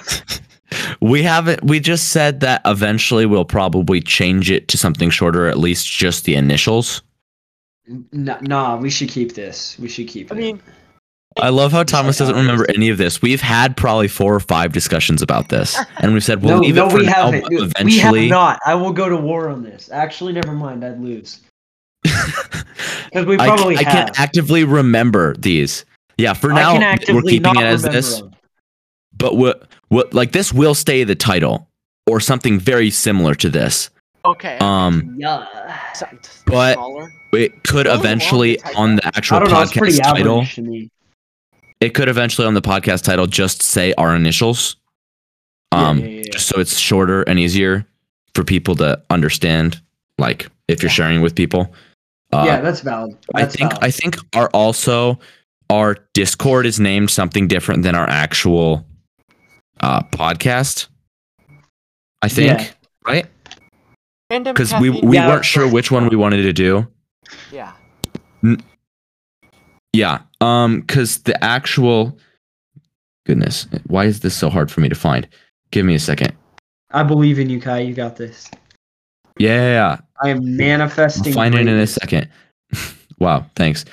We 1.02 1.24
haven't. 1.24 1.64
We 1.64 1.80
just 1.80 2.10
said 2.10 2.40
that 2.42 2.62
eventually 2.66 3.26
we'll 3.26 3.46
probably 3.46 4.02
change 4.02 4.52
it 4.52 4.68
to 4.70 4.78
something 4.78 5.10
shorter, 5.10 5.48
at 5.48 5.58
least 5.58 5.88
just 5.88 6.26
the 6.26 6.36
initials. 6.36 7.02
N- 7.88 8.38
nah, 8.42 8.78
we 8.78 8.90
should 8.90 9.10
keep 9.10 9.34
this. 9.34 9.78
We 9.80 9.90
should 9.90 10.08
keep 10.08 10.32
I 10.32 10.36
it. 10.36 10.40
mean, 10.40 10.62
I 11.42 11.50
love 11.50 11.72
how 11.72 11.84
Thomas 11.84 12.18
doesn't 12.18 12.36
remember 12.36 12.66
any 12.74 12.90
of 12.90 12.98
this. 12.98 13.22
We've 13.22 13.42
had 13.42 13.78
probably 13.78 14.08
four 14.08 14.34
or 14.36 14.40
five 14.40 14.74
discussions 14.74 15.22
about 15.22 15.50
this, 15.50 15.78
and 16.00 16.14
we've 16.14 16.24
said 16.24 16.42
we'll 16.44 16.56
no, 16.58 16.62
leave 16.62 16.76
no, 16.76 16.88
it 16.88 16.92
for 16.92 16.98
we 16.98 17.06
now. 17.06 17.32
haven't. 17.32 17.74
but 17.74 17.84
We 17.86 17.98
have 18.00 18.16
not. 18.16 18.60
I 18.66 18.76
will 18.76 18.94
go 18.94 19.10
to 19.10 19.18
war 19.18 19.50
on 19.50 19.64
this. 19.64 19.90
Actually, 19.92 20.34
never 20.34 20.52
mind. 20.54 20.84
I'd 20.84 21.00
lose. 21.00 21.42
Because 23.12 23.26
we 23.26 23.40
I, 23.40 23.48
probably 23.48 23.76
I 23.76 23.84
have. 23.84 24.14
can 24.14 24.24
actively 24.24 24.64
remember 24.64 25.36
these. 25.38 25.84
Yeah, 26.18 26.34
for 26.34 26.52
I 26.52 26.78
now 26.78 26.98
can 26.98 27.16
we're 27.16 27.24
keeping 27.24 27.54
not 27.54 27.58
it 27.64 27.66
as 27.66 27.82
this. 27.82 28.20
them. 28.20 28.36
But 29.20 29.36
what 29.38 29.68
what 29.90 30.14
like 30.14 30.32
this 30.32 30.52
will 30.52 30.74
stay 30.74 31.04
the 31.04 31.14
title 31.16 31.68
or 32.08 32.20
something 32.20 32.60
very 32.60 32.90
similar 32.90 33.36
to 33.36 33.50
this. 33.50 33.90
okay. 34.26 34.58
Um, 34.60 35.16
Yeah. 35.18 35.46
but- 36.48 36.74
smaller. 36.74 37.12
it 37.34 37.64
could 37.64 37.86
How 37.86 37.94
eventually 37.94 38.56
the 38.58 38.76
on 38.76 38.96
the 38.96 39.06
actual 39.06 39.40
don't 39.42 39.50
know. 39.52 39.56
Podcast 39.58 40.02
title. 40.02 40.38
average 40.40 40.56
to 40.56 40.62
me. 40.64 40.90
It 41.80 41.94
could 41.94 42.10
eventually 42.10 42.46
on 42.48 42.56
the 42.56 42.62
podcast 42.62 43.04
title 43.04 43.28
just 43.28 43.62
say 43.62 43.94
our 43.98 44.16
initials. 44.16 44.76
Um, 45.72 46.00
yeah, 46.00 46.06
yeah, 46.06 46.16
yeah. 46.18 46.30
just 46.34 46.48
so 46.48 46.60
it's 46.60 46.78
shorter 46.78 47.22
and 47.24 47.40
easier 47.40 47.86
for 48.34 48.44
people 48.44 48.76
to 48.78 49.00
understand. 49.12 49.80
Like 50.18 50.48
if 50.68 50.82
you're 50.82 50.90
Yeah. 50.90 50.94
sharing 50.96 51.22
with 51.22 51.36
people. 51.36 51.74
Uh, 52.34 52.44
yeah, 52.46 52.62
that's 52.62 52.82
valid. 52.82 53.16
I 53.36 53.46
think 53.46 53.72
valid. 53.72 53.84
I 53.84 53.92
think 53.92 54.18
our 54.36 54.50
also 54.54 55.20
our 55.70 55.98
Discord 56.14 56.66
is 56.66 56.80
named 56.80 57.12
something 57.12 57.48
different 57.48 57.84
than 57.84 57.94
our 57.96 58.10
actual 58.10 58.86
uh, 59.80 60.02
podcast. 60.12 60.88
I 62.22 62.28
think 62.30 62.60
Yeah. 62.60 62.68
right 63.06 63.26
because 64.30 64.74
we 64.80 64.90
we 64.90 65.16
Yeah, 65.18 65.28
weren't 65.28 65.46
sure 65.46 65.68
which 65.68 65.92
one 65.92 66.08
we 66.08 66.16
wanted 66.16 66.44
to 66.44 66.54
do. 66.54 66.88
Yeah. 67.52 67.74
Yeah, 69.94 70.20
um, 70.40 70.82
because 70.82 71.24
the 71.24 71.42
actual 71.44 72.18
goodness, 73.26 73.68
why 73.88 74.06
is 74.06 74.20
this 74.20 74.36
so 74.36 74.50
hard 74.50 74.72
for 74.72 74.82
me 74.82 74.90
to 74.90 74.96
find? 74.96 75.28
Give 75.72 75.86
me 75.86 75.96
a 75.96 76.00
second. 76.00 76.34
I 76.92 77.04
believe 77.04 77.40
in 77.40 77.50
you, 77.50 77.60
Kai. 77.60 77.80
You 77.80 77.94
got 77.96 78.16
this. 78.16 78.50
Yeah, 79.38 79.56
yeah, 79.56 79.72
yeah. 79.72 79.98
I 80.22 80.30
am 80.30 80.58
manifesting. 80.58 81.34
I'll 81.34 81.34
find 81.34 81.56
it 81.56 81.68
in 81.68 81.80
a 81.80 81.88
second. 81.88 82.30
wow, 83.20 83.46
thanks. 83.56 83.86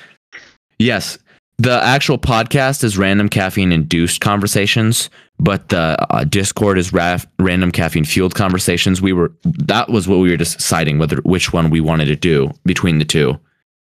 Yes, 0.79 1.19
the 1.59 1.83
actual 1.83 2.19
podcast 2.19 2.85
is 2.85 2.99
random 2.99 3.29
caffeine 3.29 3.73
induced 3.73 4.21
conversations, 4.21 5.09
but 5.39 5.71
the 5.71 5.97
uh, 6.13 6.25
Discord 6.25 6.79
is 6.79 6.93
raf- 6.93 7.27
random 7.39 7.73
caffeine 7.73 8.05
fueled 8.05 8.35
conversations. 8.35 9.01
We 9.01 9.13
were 9.13 9.33
that 9.45 9.89
was 9.89 10.07
what 10.07 10.19
we 10.19 10.31
were 10.31 10.37
deciding 10.37 10.99
whether 10.99 11.17
which 11.23 11.53
one 11.53 11.71
we 11.71 11.81
wanted 11.81 12.07
to 12.07 12.17
do 12.17 12.51
between 12.65 12.99
the 12.99 13.05
two. 13.07 13.39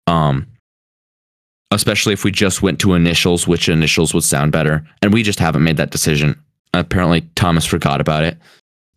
Um, 0.07 0.47
especially 1.71 2.13
if 2.13 2.23
we 2.23 2.31
just 2.31 2.61
went 2.61 2.79
to 2.79 2.93
initials, 2.93 3.47
which 3.47 3.69
initials 3.69 4.13
would 4.13 4.23
sound 4.23 4.51
better, 4.51 4.83
and 5.01 5.13
we 5.13 5.21
just 5.21 5.39
haven't 5.39 5.63
made 5.63 5.77
that 5.77 5.91
decision. 5.91 6.41
Apparently, 6.73 7.21
Thomas 7.35 7.65
forgot 7.65 7.99
about 8.01 8.23
it. 8.23 8.37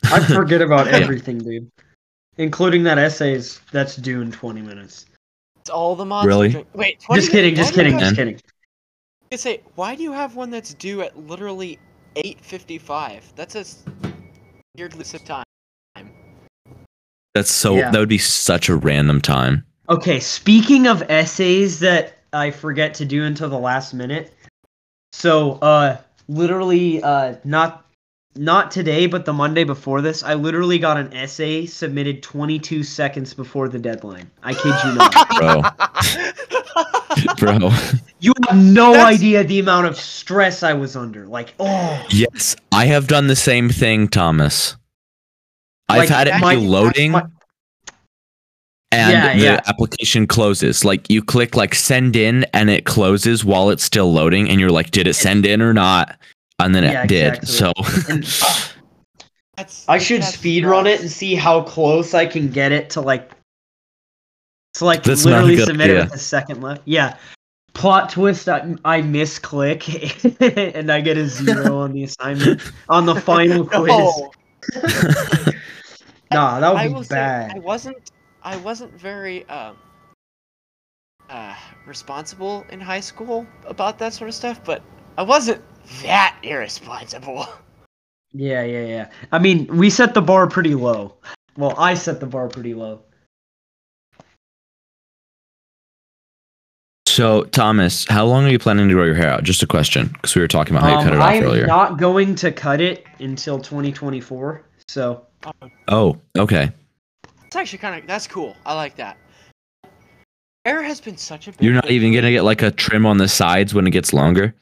I 0.05 0.21
forget 0.21 0.63
about 0.63 0.87
Yeah. 0.87 0.93
everything, 0.99 1.39
dude, 1.39 1.71
including 2.39 2.85
that 2.85 2.99
essays 2.99 3.61
that's 3.73 3.97
due 3.97 4.21
in 4.23 4.31
20 4.33 4.63
minutes. 4.63 5.07
It's 5.61 5.71
all 5.71 5.95
the 5.97 6.05
monster 6.05 6.29
Really? 6.29 6.49
drink. 6.49 6.67
Wait, 6.75 7.05
Just 7.15 7.31
kidding. 7.31 7.55
Just 7.55 7.77
Why 7.77 7.85
do 7.85 7.91
you 7.91 7.97
kidding. 7.97 8.01
Just 8.01 8.17
kidding. 8.17 8.41
I 9.33 9.37
say, 9.37 9.63
why 9.77 9.95
do 9.95 10.03
you 10.03 10.13
have 10.13 10.37
one 10.37 10.51
that's 10.51 10.75
due 10.75 11.01
at 11.01 11.19
literally 11.19 11.79
8:55? 12.17 13.23
That's 13.35 13.55
a 13.55 13.65
weird 14.77 14.95
list 14.95 15.15
of 15.15 15.25
time. 15.25 15.45
That's 17.35 17.51
so 17.51 17.77
Yeah. 17.77 17.91
that 17.91 17.99
would 17.99 18.11
be 18.11 18.19
such 18.19 18.69
a 18.69 18.77
random 18.77 19.23
time. 19.23 19.65
Okay, 19.89 20.21
speaking 20.21 20.87
of 20.87 21.03
essays 21.09 21.79
that 21.79 22.19
I 22.35 22.51
forget 22.51 22.93
to 22.95 23.07
do 23.07 23.25
until 23.25 23.49
the 23.49 23.59
last 23.59 23.95
minute. 23.95 24.35
So, 25.13 25.53
uh 25.63 25.97
literally 26.29 27.03
uh 27.03 27.37
not 27.43 27.87
not 28.37 28.71
today, 28.71 29.07
but 29.07 29.25
the 29.25 29.33
Monday 29.33 29.65
before 29.65 30.03
this, 30.03 30.23
I 30.23 30.35
literally 30.35 30.79
got 30.79 30.99
an 30.99 31.11
essay 31.15 31.65
submitted 31.65 32.23
22 32.23 32.83
seconds 32.83 33.33
before 33.33 33.71
the 33.71 33.79
deadline. 33.79 34.31
I 34.43 34.53
kid 34.53 34.75
you 34.85 34.93
not. 34.93 35.15
Bro. 37.39 37.39
Bro. 37.39 37.71
You 38.23 38.33
have 38.49 38.57
no 38.57 38.93
That's- 38.93 39.15
idea 39.17 39.45
the 39.45 39.59
amount 39.59 39.87
of 39.87 39.97
stress 39.97 40.63
I 40.63 40.73
was 40.73 40.97
under. 40.97 41.27
Like, 41.27 41.55
oh, 41.61 42.07
Yes, 42.11 42.57
I 42.73 42.87
have 42.87 43.07
done 43.09 43.27
the 43.27 43.37
same 43.37 43.69
thing, 43.69 44.09
Thomas. 44.09 44.77
I've 45.89 45.99
Like, 45.99 46.09
had 46.09 46.29
it 46.29 46.41
my- 46.41 46.55
be 46.55 46.61
loading 46.67 47.11
my- 47.13 47.25
and 48.93 49.13
Yeah, 49.13 49.35
the 49.35 49.43
yeah. 49.43 49.61
application 49.67 50.27
closes. 50.27 50.85
Like 50.85 51.09
you 51.11 51.23
click 51.23 51.57
like 51.57 51.75
send 51.75 52.15
in 52.15 52.45
and 52.53 52.71
it 52.71 52.85
closes 52.85 53.45
while 53.45 53.71
it's 53.71 53.83
still 53.83 54.13
loading 54.13 54.49
and 54.51 54.61
you're 54.61 54.71
like, 54.71 54.91
did 54.91 55.07
it 55.07 55.15
send 55.15 55.45
in 55.47 55.61
or 55.63 55.73
not? 55.75 56.17
And 56.59 56.75
then 56.75 56.85
Yeah, 56.85 57.03
it 57.05 57.09
did. 57.09 57.35
exactly. 57.37 57.49
So 57.49 57.73
and 58.13 58.25
That's, 59.57 59.87
I 59.89 59.99
should 59.99 60.23
that's 60.23 60.35
speed 60.35 60.65
run 60.65 60.87
it 60.87 61.01
and 61.03 61.11
see 61.11 61.35
how 61.35 61.61
close 61.63 62.15
I 62.15 62.25
can 62.27 62.49
get 62.51 62.73
it 62.73 62.89
to 62.91 63.01
like 63.03 63.31
to 64.75 64.85
like 64.87 65.03
That's 65.03 65.25
literally 65.27 65.59
submit 65.59 65.91
idea. 65.91 66.01
it 66.01 66.05
with 66.05 66.15
a 66.15 66.19
second 66.19 66.63
left. 66.63 66.83
Yeah. 66.87 67.17
Plot 67.75 68.11
twist 68.11 68.49
I, 68.49 68.75
I 68.85 69.01
misclick 69.01 70.77
and 70.77 70.91
I 70.93 71.01
get 71.01 71.17
a 71.17 71.27
zero 71.27 71.79
on 71.79 71.93
the 71.93 72.05
assignment 72.05 72.61
on 72.89 73.07
the 73.07 73.15
final 73.15 73.67
quiz. 73.69 73.89
No. 73.89 74.33
Nah, 76.33 76.61
that 76.61 76.75
I 76.77 76.87
would 76.87 76.95
will 76.95 77.01
be 77.03 77.07
say, 77.09 77.51
I 77.55 77.59
wasn't 77.59 78.11
I 78.43 78.57
wasn't 78.57 78.99
very 78.99 79.47
um 79.49 79.77
uh 81.29 81.55
responsible 81.87 82.65
in 82.71 82.81
high 82.81 83.01
school 83.01 83.47
about 83.67 83.99
that 83.99 84.15
sort 84.15 84.29
of 84.29 84.35
stuff, 84.35 84.65
but 84.65 84.83
I 85.19 85.23
wasn't 85.23 85.63
that 86.03 86.37
irresponsible. 86.43 87.47
Yeah, 88.33 88.63
yeah, 88.63 88.87
yeah. 88.87 89.11
I 89.31 89.39
mean, 89.39 89.67
we 89.77 89.91
set 89.91 90.15
the 90.15 90.23
bar 90.23 90.47
pretty 90.47 90.75
low. 90.75 91.17
Well, 91.59 91.75
I 91.77 91.93
set 91.93 92.19
the 92.19 92.27
bar 92.27 92.49
pretty 92.49 92.73
low. 92.73 93.03
So 97.13 97.45
Thomas, 97.45 98.07
how 98.09 98.25
long 98.25 98.47
are 98.47 98.49
you 98.49 98.59
planning 98.59 98.89
to 98.89 98.95
grow 98.95 99.05
your 99.05 99.15
hair 99.15 99.29
out? 99.29 99.43
Just 99.43 99.63
a 99.63 99.67
question, 99.67 100.09
because 100.15 100.35
we 100.35 100.41
were 100.41 100.49
talking 100.49 100.75
about 100.75 100.89
how 100.89 100.99
you 100.99 101.05
cut 101.05 101.13
it 101.13 101.17
Um, 101.17 101.21
I 101.23 101.27
off 101.27 101.35
am 101.35 101.45
earlier. 101.45 101.67
not 101.67 101.99
going 101.99 102.35
to 102.37 102.51
cut 102.51 102.81
it 102.81 103.05
until 103.19 103.59
2024. 103.59 104.63
So, 104.89 105.27
oh, 105.89 106.19
okay. 106.39 106.73
It's 107.45 107.55
actually 107.55 107.81
kind 107.81 108.01
of 108.01 108.09
that's 108.09 108.27
cool. 108.27 108.57
I 108.65 108.73
like 108.73 108.97
that. 108.97 109.19
Hair 110.65 110.83
has 110.85 111.03
been 111.03 111.19
such 111.19 111.49
a 111.49 111.53
big 111.53 111.61
You're 111.61 111.75
not 111.75 111.85
thing 111.85 111.93
even 111.93 112.15
gonna 112.15 112.31
get 112.31 112.45
like 112.45 112.63
a 112.63 112.71
trim 112.71 113.05
on 113.05 113.19
the 113.19 113.29
sides 113.29 113.75
when 113.75 113.87
it 113.87 113.91
gets 113.91 114.15
longer. 114.15 114.55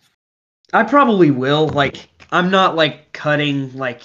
I 0.73 0.83
probably 0.83 1.31
will. 1.31 1.69
Like, 1.69 2.09
I'm 2.33 2.51
not 2.51 2.75
like 2.75 3.13
cutting 3.13 3.73
like 3.77 4.03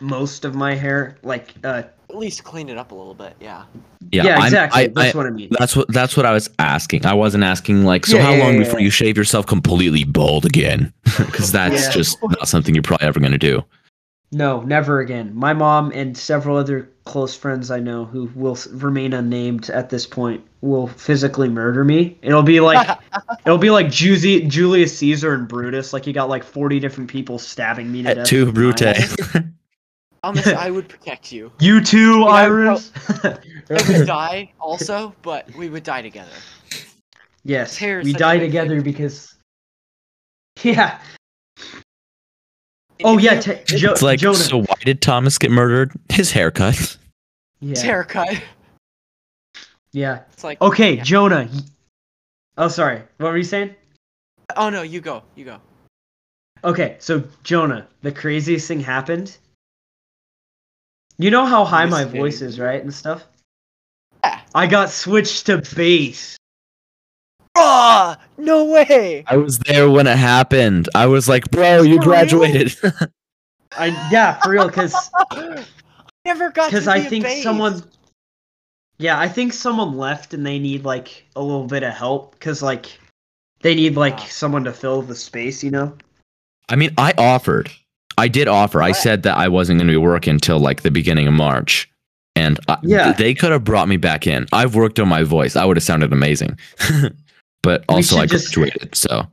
most 0.00 0.44
of 0.44 0.54
my 0.54 0.76
hair. 0.76 1.18
Like, 1.24 1.52
uh, 1.64 1.82
at 2.14 2.20
least 2.20 2.44
clean 2.44 2.68
it 2.68 2.78
up 2.78 2.92
a 2.92 2.94
little 2.94 3.12
bit. 3.14 3.34
Yeah. 3.40 3.64
Yeah, 4.12 4.24
yeah, 4.24 4.44
exactly. 4.44 4.82
I- 4.84 4.86
That's 4.86 5.14
I- 5.14 5.18
what 5.18 5.26
I 5.26 5.30
mean. 5.30 5.48
That's 5.58 5.74
what 5.76 5.88
that's 5.92 6.16
what 6.16 6.24
I 6.24 6.32
was 6.32 6.48
asking. 6.58 7.04
I 7.04 7.12
wasn't 7.14 7.42
asking 7.44 7.84
like, 7.84 8.06
so 8.06 8.16
Yeah, 8.16 8.22
how 8.22 8.32
yeah, 8.34 8.44
long 8.44 8.52
yeah, 8.54 8.58
before 8.60 8.78
yeah. 8.78 8.84
you 8.84 8.90
shave 8.90 9.16
yourself 9.16 9.46
completely 9.46 10.04
bald 10.04 10.46
again? 10.46 10.92
Because 11.18 11.50
that's 11.52 11.84
Yeah. 11.86 11.90
just 11.90 12.18
not 12.22 12.48
something 12.48 12.74
you're 12.74 12.82
probably 12.82 13.06
ever 13.06 13.18
gonna 13.20 13.38
do. 13.38 13.62
No, 14.32 14.62
never 14.62 15.00
again. 15.00 15.30
My 15.34 15.52
mom 15.52 15.92
and 15.94 16.16
several 16.16 16.56
other 16.56 16.88
close 17.04 17.36
friends 17.36 17.70
I 17.70 17.78
know 17.80 18.04
who 18.04 18.30
will 18.34 18.58
remain 18.72 19.12
unnamed 19.12 19.70
at 19.70 19.90
this 19.90 20.06
point 20.06 20.42
will 20.60 20.86
physically 20.88 21.48
murder 21.48 21.84
me. 21.84 22.18
It'll 22.22 22.42
be 22.42 22.60
like 22.60 22.98
it'll 23.46 23.58
be 23.58 23.70
like 23.70 23.86
Juzi- 23.86 24.48
Julius 24.48 24.96
Caesar 24.98 25.34
and 25.34 25.46
Brutus. 25.48 25.92
Like 25.92 26.06
you 26.06 26.12
got 26.12 26.28
like 26.28 26.42
40 26.44 26.80
different 26.80 27.10
people 27.10 27.38
stabbing 27.38 27.90
me 27.92 28.02
to 28.04 28.08
At 28.10 28.14
death. 28.16 28.26
two 28.26 28.46
with 28.46 28.54
brute. 28.54 28.80
knives. 30.32 30.46
I 30.48 30.70
would 30.70 30.88
protect 30.88 31.32
you. 31.32 31.52
You 31.60 31.80
too, 31.82 32.20
Yeah, 32.20 32.26
Iris. 32.26 32.92
I 33.24 33.38
would 33.70 34.06
die 34.06 34.52
also, 34.60 35.14
but 35.22 35.52
we 35.54 35.68
would 35.68 35.82
die 35.82 36.02
together. 36.02 36.30
yes, 37.44 37.76
hair 37.76 38.00
we 38.02 38.12
die 38.12 38.38
together 38.38 38.76
thing. 38.76 38.82
because. 38.82 39.30
Yeah. 40.62 40.98
Oh 43.02 43.18
yeah, 43.18 43.34
you- 43.34 43.42
t- 43.42 43.76
jo- 43.76 43.90
it's 43.90 44.02
like, 44.02 44.20
Jonah. 44.20 44.36
so 44.36 44.58
why 44.62 44.74
did 44.84 45.02
Thomas 45.02 45.36
get 45.36 45.50
murdered? 45.50 45.92
His 46.08 46.30
haircut. 46.30 46.96
yeah. 47.60 47.72
It's 47.72 47.82
haircut. 47.82 48.40
Yeah. 49.92 50.20
It's 50.32 50.44
like 50.44 50.60
Okay, 50.62 50.94
yeah. 50.94 51.02
Jonah. 51.02 51.48
Oh, 52.56 52.68
sorry. 52.68 53.02
What 53.18 53.32
were 53.32 53.36
you 53.36 53.42
saying? 53.44 53.74
Oh 54.56 54.70
no, 54.70 54.82
you 54.82 55.00
go. 55.00 55.24
You 55.34 55.44
go. 55.44 55.58
Okay, 56.62 56.96
so 57.00 57.22
Jonah, 57.42 57.86
the 58.02 58.12
craziest 58.12 58.68
thing 58.68 58.80
happened. 58.80 59.36
You 61.18 61.30
know 61.30 61.46
how 61.46 61.64
high 61.64 61.86
my 61.86 62.04
voice 62.04 62.42
is, 62.42 62.58
right, 62.58 62.82
and 62.82 62.92
stuff. 62.92 63.24
Yeah. 64.24 64.40
I 64.54 64.66
got 64.66 64.90
switched 64.90 65.46
to 65.46 65.62
bass. 65.74 66.36
Ah, 67.56 68.18
no 68.36 68.64
way. 68.64 69.22
I 69.28 69.36
was 69.36 69.58
there 69.60 69.88
when 69.88 70.06
it 70.06 70.18
happened. 70.18 70.88
I 70.94 71.06
was 71.06 71.28
like, 71.28 71.50
bro, 71.50 71.82
you 71.82 71.96
For 71.96 72.00
real? 72.00 72.02
graduated. 72.02 72.74
I 73.78 73.86
yeah, 74.10 74.40
for 74.40 74.50
real, 74.50 74.66
because 74.66 74.94
Never 76.24 76.50
got 76.50 76.70
because 76.70 76.88
I 76.88 77.00
think 77.00 77.24
bass. 77.24 77.42
someone. 77.42 77.84
Yeah, 78.98 79.18
I 79.18 79.28
think 79.28 79.52
someone 79.52 79.96
left 79.96 80.34
and 80.34 80.44
they 80.46 80.58
need 80.58 80.84
like 80.84 81.26
a 81.36 81.42
little 81.42 81.66
bit 81.66 81.82
of 81.82 81.92
help 81.92 82.32
because 82.32 82.62
like 82.62 82.98
they 83.60 83.74
need 83.74 83.96
like 83.96 84.18
someone 84.20 84.64
to 84.64 84.72
fill 84.72 85.02
the 85.02 85.14
space, 85.14 85.62
you 85.62 85.70
know. 85.70 85.96
I 86.68 86.76
mean, 86.76 86.94
I 86.98 87.12
offered. 87.18 87.70
I 88.18 88.28
did 88.28 88.48
offer. 88.48 88.82
I 88.82 88.92
said 88.92 89.22
that 89.24 89.36
I 89.36 89.48
wasn't 89.48 89.78
going 89.78 89.88
to 89.88 89.92
be 89.92 89.96
working 89.96 90.32
until 90.34 90.58
like 90.58 90.82
the 90.82 90.90
beginning 90.90 91.26
of 91.26 91.34
March. 91.34 91.90
And 92.36 92.58
I, 92.68 92.78
Yeah. 92.82 93.12
they 93.12 93.34
could 93.34 93.52
have 93.52 93.64
brought 93.64 93.88
me 93.88 93.96
back 93.96 94.26
in. 94.26 94.46
I've 94.52 94.74
worked 94.74 94.98
on 94.98 95.08
my 95.08 95.22
voice. 95.22 95.56
I 95.56 95.64
would 95.64 95.76
have 95.76 95.84
sounded 95.84 96.12
amazing. 96.12 96.58
but 97.62 97.84
We 97.88 97.96
also, 97.96 98.16
should 98.16 98.22
I 98.22 98.26
just- 98.26 98.54
graduated. 98.54 98.94
So, 98.94 99.26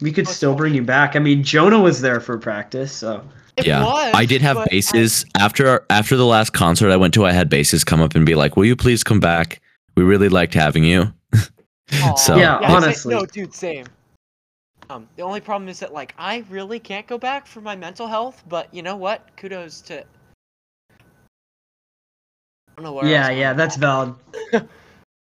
We 0.00 0.12
could 0.12 0.28
still 0.28 0.54
bring 0.54 0.74
you 0.74 0.82
back. 0.82 1.16
I 1.16 1.18
mean, 1.20 1.42
Jonah 1.42 1.80
was 1.80 2.00
there 2.02 2.20
for 2.20 2.36
practice, 2.38 2.92
so 2.92 3.22
It 3.56 3.66
yeah. 3.66 3.82
was, 3.82 4.12
I 4.14 4.26
did 4.26 4.42
have 4.42 4.56
but 4.56 4.68
I- 4.68 4.70
bases 4.70 5.24
after 5.36 5.84
after 5.88 6.16
the 6.16 6.26
last 6.26 6.50
concert 6.52 6.90
I 6.90 6.96
went 6.96 7.14
to. 7.14 7.24
I 7.24 7.32
had 7.32 7.48
bases 7.48 7.82
come 7.84 8.02
up 8.02 8.14
and 8.14 8.26
be 8.26 8.34
like, 8.34 8.56
"Will 8.58 8.66
you 8.66 8.76
please 8.76 9.02
come 9.02 9.20
back? 9.20 9.60
We 9.96 10.02
really 10.02 10.28
liked 10.28 10.52
having 10.54 10.84
you." 10.84 11.12
So- 12.16 12.36
Yeah, 12.36 12.58
sa- 12.60 12.74
honestly. 12.76 13.14
no, 13.14 13.24
dude, 13.26 13.54
same. 13.54 13.86
Um, 14.88 15.08
the 15.16 15.22
only 15.22 15.40
problem 15.40 15.68
is 15.68 15.80
that 15.80 15.92
like 15.92 16.14
I 16.18 16.44
really 16.48 16.78
can't 16.78 17.06
go 17.06 17.18
back 17.18 17.46
for 17.46 17.60
my 17.60 17.74
mental 17.74 18.06
health, 18.06 18.44
but 18.48 18.72
you 18.72 18.82
know 18.82 18.96
what? 18.96 19.36
Kudos 19.36 19.80
to. 19.82 20.00
I 20.00 20.04
don't 22.76 22.84
know 22.84 22.92
where. 22.92 23.04
I 23.04 23.08
yeah, 23.10 23.28
was 23.28 23.38
yeah, 23.38 23.44
going. 23.48 23.56
that's 23.56 23.76
valid. 23.76 24.14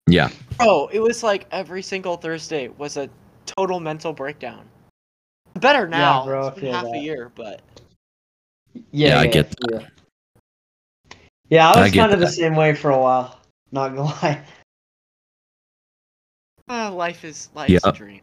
Yeah. 0.09 0.31
Bro, 0.59 0.89
it 0.93 1.01
was 1.01 1.23
like 1.23 1.47
every 1.51 1.83
single 1.83 2.17
Thursday 2.17 2.69
was 2.69 2.97
a 2.97 3.09
total 3.47 3.81
mental 3.81 4.13
breakdown. 4.13 4.67
Better 5.55 5.87
now. 5.87 6.23
Yeah, 6.23 6.27
bro, 6.27 6.47
it's 6.49 6.55
been 6.57 6.65
feel 6.65 6.73
half 6.73 6.85
a 6.95 6.99
year, 6.99 7.31
but 7.35 7.61
Yeah, 8.91 9.19
I 9.21 9.27
get 9.27 9.55
Yeah, 9.71 9.87
yeah 11.49 11.71
I 11.71 11.77
I 11.77 11.83
was 11.83 11.93
get 11.93 12.01
kind 12.01 12.13
of 12.13 12.21
the 12.21 12.27
same 12.29 12.57
way 12.57 12.75
for 12.75 12.91
a 12.91 12.99
while. 12.99 13.39
Not 13.71 13.91
gonna 13.95 14.03
lie. 14.23 14.43
uh, 16.69 16.93
life 16.93 17.25
is 17.25 17.49
life's 17.55 17.73
Yeah. 17.73 17.91
a 17.91 17.93
dream. 17.93 18.21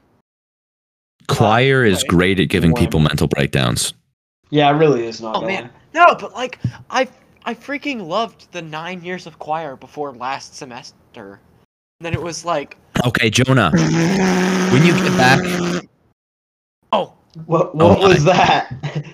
Choir 1.30 1.86
is 1.86 2.04
great 2.04 2.40
at 2.40 2.50
giving 2.50 2.72
Wow. 2.72 2.80
people 2.82 3.00
mental 3.00 3.28
breakdowns. 3.28 3.94
Yeah, 4.50 4.70
it 4.70 4.74
really 4.78 5.06
is 5.06 5.22
not. 5.22 5.36
Oh 5.36 5.42
gonna 5.42 5.54
man, 5.54 5.70
no, 5.94 6.16
but 6.20 6.34
like 6.34 6.60
I 6.90 7.08
I 7.46 7.54
freaking 7.54 8.08
loved 8.08 8.52
the 8.52 8.62
nine 8.62 9.04
years 9.04 9.28
of 9.28 9.40
choir 9.40 9.76
before 9.76 10.14
last 10.14 10.56
semester. 10.56 11.40
And 12.00 12.06
then 12.06 12.14
it 12.14 12.22
was 12.22 12.46
like, 12.46 12.78
Okay, 13.06 13.30
Jonah, 13.30 13.72
when 13.72 14.86
you 14.86 14.94
get 14.94 15.18
back, 15.18 15.84
oh, 16.92 17.14
What 17.46 17.72
Oh, 17.74 17.90
what 17.90 18.00
was 18.00 18.24
that? 18.24 18.74
that 18.82 19.06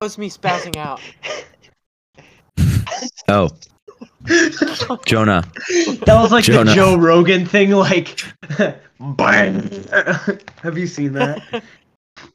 was 0.00 0.18
me 0.18 0.28
spazzing 0.30 0.76
out. 0.76 1.00
oh, 3.28 3.50
Jonah, 5.06 5.44
that 6.06 6.18
was 6.20 6.32
like 6.32 6.44
Jonah. 6.44 6.70
the 6.70 6.74
Joe 6.74 6.96
Rogan 6.96 7.44
thing, 7.46 7.70
like 7.72 8.20
bang. 9.02 9.84
Have 10.62 10.78
you 10.78 10.86
seen 10.86 11.12
that? 11.14 11.62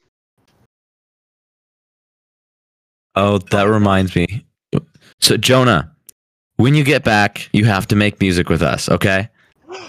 oh, 3.14 3.38
that 3.38 3.64
reminds 3.64 4.14
me. 4.14 4.44
So, 5.20 5.36
Jonah, 5.36 5.94
when 6.56 6.74
you 6.74 6.84
get 6.84 7.04
back, 7.04 7.48
you 7.52 7.64
have 7.64 7.88
to 7.88 7.96
make 7.96 8.20
music 8.20 8.48
with 8.48 8.62
us, 8.62 8.88
okay? 8.88 9.28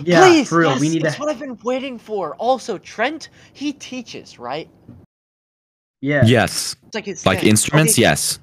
Yeah, 0.04 0.28
Please, 0.28 0.50
for 0.50 0.60
real. 0.60 0.72
yes, 0.72 0.82
we 0.82 0.90
need 0.90 1.02
that's 1.04 1.16
to. 1.16 1.22
what 1.22 1.30
I've 1.30 1.40
been 1.40 1.58
waiting 1.64 1.98
for. 1.98 2.36
Also, 2.36 2.78
Trent, 2.78 3.30
he 3.54 3.74
teaches, 3.74 4.38
right? 4.40 4.70
Yeah. 6.02 6.24
Yes. 6.26 6.76
It's 6.86 6.96
like 6.96 7.06
his 7.06 7.26
Like 7.26 7.44
instruments, 7.44 7.94
Okay, 7.94 8.02
yes. 8.04 8.40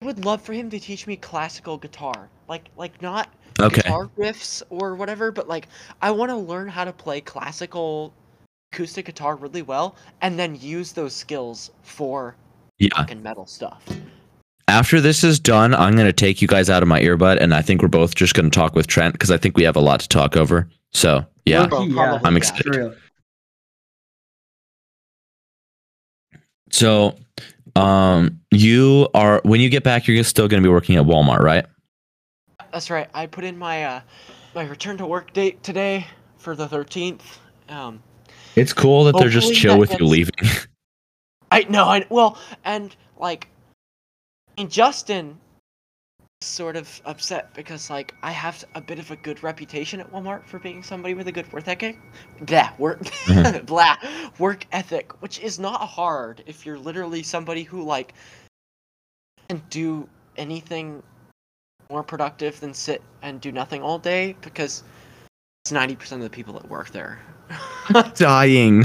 I 0.00 0.04
would 0.06 0.24
love 0.24 0.42
for 0.42 0.52
him 0.52 0.70
to 0.70 0.78
teach 0.78 1.06
me 1.06 1.16
classical 1.16 1.76
guitar, 1.78 2.28
like 2.48 2.68
like 2.76 3.00
not 3.02 3.28
Okay. 3.60 3.76
guitar 3.82 4.10
riffs 4.18 4.62
or 4.70 4.94
whatever, 4.94 5.30
but 5.30 5.48
like 5.48 5.68
I 6.00 6.10
want 6.10 6.30
to 6.30 6.36
learn 6.36 6.68
how 6.68 6.84
to 6.84 6.92
play 6.92 7.20
classical 7.20 8.12
acoustic 8.72 9.06
guitar 9.06 9.36
really 9.36 9.62
well, 9.62 9.96
and 10.22 10.38
then 10.38 10.56
use 10.56 10.92
those 10.92 11.14
skills 11.14 11.70
for 11.82 12.34
Yeah. 12.78 12.88
fucking 12.96 13.22
metal 13.22 13.46
stuff. 13.46 13.84
After 14.68 15.00
this 15.00 15.22
is 15.22 15.38
done, 15.38 15.74
I'm 15.74 15.94
going 15.94 16.06
to 16.06 16.12
take 16.12 16.40
you 16.40 16.48
guys 16.48 16.70
out 16.70 16.82
of 16.82 16.88
my 16.88 17.02
earbud, 17.02 17.38
and 17.40 17.52
I 17.52 17.60
think 17.60 17.82
we're 17.82 17.88
both 17.88 18.14
just 18.14 18.32
going 18.34 18.48
to 18.48 18.54
talk 18.54 18.74
with 18.74 18.86
Trent 18.86 19.12
because 19.12 19.30
I 19.30 19.36
think 19.36 19.56
we 19.56 19.64
have 19.64 19.76
a 19.76 19.80
lot 19.80 20.00
to 20.00 20.08
talk 20.08 20.36
over. 20.36 20.68
So, 20.92 21.26
yeah. 21.44 21.68
Yeah. 21.70 22.20
I'm 22.24 22.36
excited. 22.36 22.64
For 22.64 22.78
real. 22.78 22.94
So, 26.70 27.18
um, 27.76 28.40
you 28.50 29.08
are 29.14 29.40
when 29.44 29.60
you 29.60 29.68
get 29.68 29.82
back, 29.82 30.06
you're 30.08 30.24
still 30.24 30.48
going 30.48 30.62
to 30.62 30.66
be 30.66 30.72
working 30.72 30.96
at 30.96 31.04
Walmart, 31.04 31.40
right? 31.40 31.66
That's 32.72 32.90
right. 32.90 33.08
I 33.12 33.26
put 33.26 33.44
in 33.44 33.58
my 33.58 33.84
uh 33.84 34.00
my 34.54 34.64
return 34.64 34.96
to 34.98 35.06
work 35.06 35.32
date 35.32 35.62
today 35.62 36.06
for 36.38 36.56
the 36.56 36.66
13th. 36.66 37.20
Um, 37.68 38.02
It's 38.56 38.72
cool 38.72 39.04
that 39.04 39.16
they're 39.16 39.28
just 39.28 39.54
chill 39.54 39.78
with 39.78 39.98
you 39.98 40.06
leaving. 40.06 40.34
I 41.50 41.62
know. 41.64 41.84
I 41.84 42.06
well, 42.08 42.38
and 42.64 42.94
like, 43.18 43.48
and 44.58 44.70
Justin 44.70 45.38
sort 46.40 46.76
of 46.76 47.00
upset 47.04 47.54
because 47.54 47.88
like 47.88 48.14
I 48.22 48.32
have 48.32 48.64
a 48.74 48.80
bit 48.80 48.98
of 48.98 49.10
a 49.10 49.16
good 49.16 49.42
reputation 49.42 50.00
at 50.00 50.10
Walmart 50.10 50.44
for 50.46 50.58
being 50.58 50.82
somebody 50.82 51.14
with 51.14 51.28
a 51.28 51.32
good 51.32 51.50
work 51.52 51.68
ethic. 51.68 51.98
Blah 52.40 52.72
work, 52.78 53.02
Mhm. 53.02 53.66
blah 53.66 53.96
work 54.38 54.66
ethic, 54.72 55.12
which 55.22 55.38
is 55.40 55.58
not 55.58 55.80
hard 55.86 56.42
if 56.46 56.66
you're 56.66 56.78
literally 56.78 57.22
somebody 57.22 57.62
who 57.62 57.82
like 57.82 58.14
can 59.48 59.62
do 59.70 60.08
anything 60.36 61.02
more 61.92 62.02
productive 62.02 62.58
than 62.60 62.72
sit 62.72 63.02
and 63.20 63.40
do 63.40 63.52
nothing 63.52 63.82
all 63.82 63.98
day 63.98 64.34
because 64.40 64.82
it's 65.62 65.72
ninety 65.72 65.94
percent 65.94 66.22
of 66.22 66.24
the 66.24 66.34
people 66.34 66.54
that 66.54 66.68
work 66.68 66.90
there. 66.90 67.20
dying. 68.14 68.84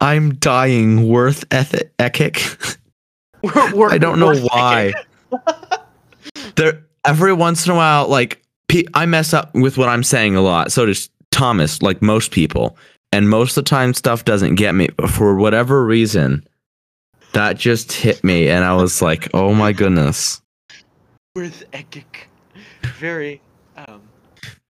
I'm 0.00 0.34
dying. 0.34 1.08
Worth 1.08 1.44
ethic. 1.52 1.92
I 3.44 3.98
don't 3.98 4.18
know 4.18 4.36
why. 4.36 4.92
there 6.56 6.84
every 7.04 7.32
once 7.32 7.66
in 7.66 7.72
a 7.72 7.76
while, 7.76 8.08
like 8.08 8.42
I 8.94 9.06
mess 9.06 9.32
up 9.32 9.54
with 9.54 9.78
what 9.78 9.88
I'm 9.88 10.02
saying 10.02 10.34
a 10.34 10.40
lot. 10.40 10.72
So 10.72 10.86
does 10.86 11.08
Thomas, 11.30 11.80
like 11.82 12.02
most 12.02 12.32
people. 12.32 12.76
And 13.12 13.28
most 13.28 13.56
of 13.56 13.64
the 13.64 13.68
time, 13.68 13.94
stuff 13.94 14.24
doesn't 14.24 14.54
get 14.54 14.74
me. 14.74 14.88
But 14.96 15.10
for 15.10 15.34
whatever 15.36 15.84
reason, 15.84 16.46
that 17.32 17.56
just 17.56 17.92
hit 17.92 18.22
me, 18.22 18.48
and 18.48 18.64
I 18.64 18.74
was 18.74 19.02
like, 19.02 19.28
"Oh 19.34 19.52
my 19.52 19.72
goodness!" 19.72 20.40
Worth 21.34 21.64
ethic. 21.72 22.29
Very, 22.98 23.40
um, 23.76 24.02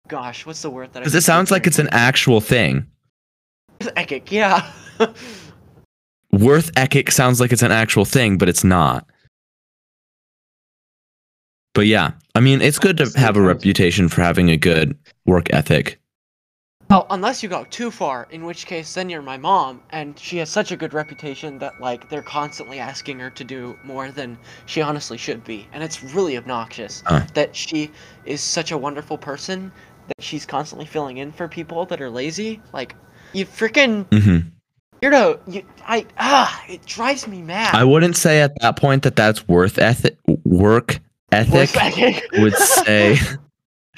gosh, 0.07 0.45
what's 0.45 0.61
the 0.61 0.69
word 0.69 0.93
that 0.93 0.99
Because 0.99 1.15
it 1.15 1.21
sounds 1.21 1.51
like 1.51 1.67
it's 1.67 1.79
an 1.79 1.89
actual 1.91 2.41
thing. 2.41 2.85
ethic. 3.95 4.31
Yeah. 4.31 4.71
Worth 6.31 6.71
ethic 6.75 7.11
sounds 7.11 7.39
like 7.39 7.51
it's 7.51 7.61
an 7.61 7.71
actual 7.71 8.05
thing, 8.05 8.37
but 8.37 8.49
it's 8.49 8.63
not. 8.63 9.07
But 11.73 11.87
yeah, 11.87 12.11
I 12.35 12.39
mean, 12.39 12.61
it's 12.61 12.79
good 12.79 12.97
to 12.97 13.11
have 13.19 13.35
a 13.35 13.41
reputation 13.41 14.07
for 14.07 14.21
having 14.21 14.49
a 14.49 14.57
good 14.57 14.97
work 15.25 15.53
ethic. 15.53 15.99
Well, 16.89 17.07
unless 17.09 17.41
you 17.41 17.49
go 17.49 17.65
too 17.65 17.89
far, 17.91 18.27
in 18.31 18.45
which 18.45 18.65
case 18.65 18.93
then 18.93 19.09
you're 19.09 19.21
my 19.21 19.37
mom, 19.37 19.81
and 19.91 20.17
she 20.19 20.37
has 20.37 20.49
such 20.49 20.71
a 20.71 20.77
good 20.77 20.93
reputation 20.93 21.57
that 21.59 21.79
like 21.81 22.09
they're 22.09 22.21
constantly 22.21 22.79
asking 22.79 23.19
her 23.19 23.29
to 23.31 23.43
do 23.43 23.77
more 23.83 24.11
than 24.11 24.37
she 24.65 24.81
honestly 24.81 25.17
should 25.17 25.43
be, 25.43 25.67
and 25.73 25.83
it's 25.83 26.03
really 26.03 26.37
obnoxious 26.37 27.03
Huh. 27.05 27.21
that 27.33 27.55
she 27.55 27.91
is 28.25 28.41
such 28.41 28.71
a 28.71 28.77
wonderful 28.77 29.17
person 29.17 29.71
that 30.07 30.23
she's 30.23 30.45
constantly 30.45 30.85
filling 30.85 31.17
in 31.17 31.31
for 31.31 31.47
people 31.47 31.85
that 31.87 31.99
are 32.01 32.09
lazy. 32.09 32.61
Like, 32.73 32.95
you 33.33 33.45
freaking 33.45 34.05
hmm 34.13 34.47
you're 35.01 35.11
no 35.11 35.39
you 35.47 35.63
I 35.85 36.05
ah 36.17 36.63
it 36.69 36.85
drives 36.85 37.27
me 37.27 37.41
mad. 37.41 37.75
I 37.75 37.83
wouldn't 37.83 38.15
say 38.15 38.41
at 38.41 38.53
that 38.61 38.77
point 38.77 39.03
that 39.03 39.15
that's 39.15 39.47
worth 39.47 39.77
ethic 39.77 40.17
work 40.45 40.99
ethic. 41.31 41.53
Worth 41.53 41.77
ethic. 41.81 42.29
would 42.37 42.55
say 42.55 43.17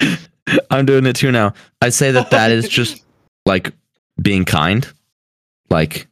I'm 0.70 0.86
doing 0.86 1.06
it 1.06 1.16
too 1.16 1.30
now. 1.32 1.54
I'd 1.82 1.94
say 1.94 2.10
that 2.12 2.30
that 2.30 2.50
is 2.50 2.68
just 2.68 3.02
like 3.46 3.72
being 4.22 4.44
kind, 4.44 4.86
like 5.70 6.06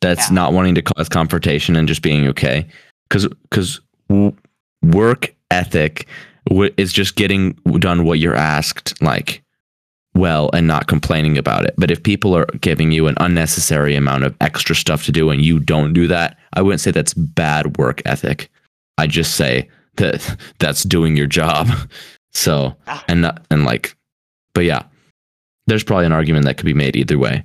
that's 0.00 0.28
Yeah. 0.28 0.34
not 0.34 0.52
wanting 0.52 0.74
to 0.76 0.82
cause 0.82 1.08
confrontation 1.08 1.76
and 1.76 1.88
just 1.88 2.02
being 2.02 2.26
okay. 2.28 2.66
Because 3.08 3.28
because 3.50 3.80
work 4.82 5.34
ethic 5.50 6.06
is 6.76 6.92
just 6.92 7.16
getting 7.16 7.52
done 7.78 8.04
what 8.04 8.18
you're 8.18 8.36
asked, 8.36 9.00
like 9.02 9.42
well, 10.16 10.48
and 10.52 10.68
not 10.68 10.86
complaining 10.86 11.36
about 11.36 11.64
it. 11.64 11.74
But 11.76 11.90
if 11.90 12.00
people 12.02 12.36
are 12.36 12.46
giving 12.60 12.92
you 12.92 13.08
an 13.08 13.16
unnecessary 13.18 13.96
amount 13.96 14.22
of 14.22 14.36
extra 14.40 14.76
stuff 14.76 15.04
to 15.06 15.12
do 15.12 15.30
and 15.30 15.44
you 15.44 15.58
don't 15.58 15.92
do 15.92 16.06
that, 16.06 16.38
I 16.52 16.62
wouldn't 16.62 16.80
say 16.80 16.92
that's 16.92 17.14
bad 17.14 17.78
work 17.78 18.00
ethic. 18.06 18.48
I 18.96 19.08
just 19.08 19.34
say 19.34 19.68
that 19.96 20.36
that's 20.60 20.84
doing 20.84 21.16
your 21.16 21.26
job. 21.26 21.68
So 22.34 22.76
Ah. 22.86 23.04
and 23.08 23.22
not, 23.22 23.46
and 23.50 23.64
like, 23.64 23.96
but 24.54 24.64
yeah, 24.64 24.82
there's 25.66 25.84
probably 25.84 26.06
an 26.06 26.12
argument 26.12 26.44
that 26.46 26.56
could 26.56 26.66
be 26.66 26.74
made 26.74 26.96
either 26.96 27.18
way. 27.18 27.44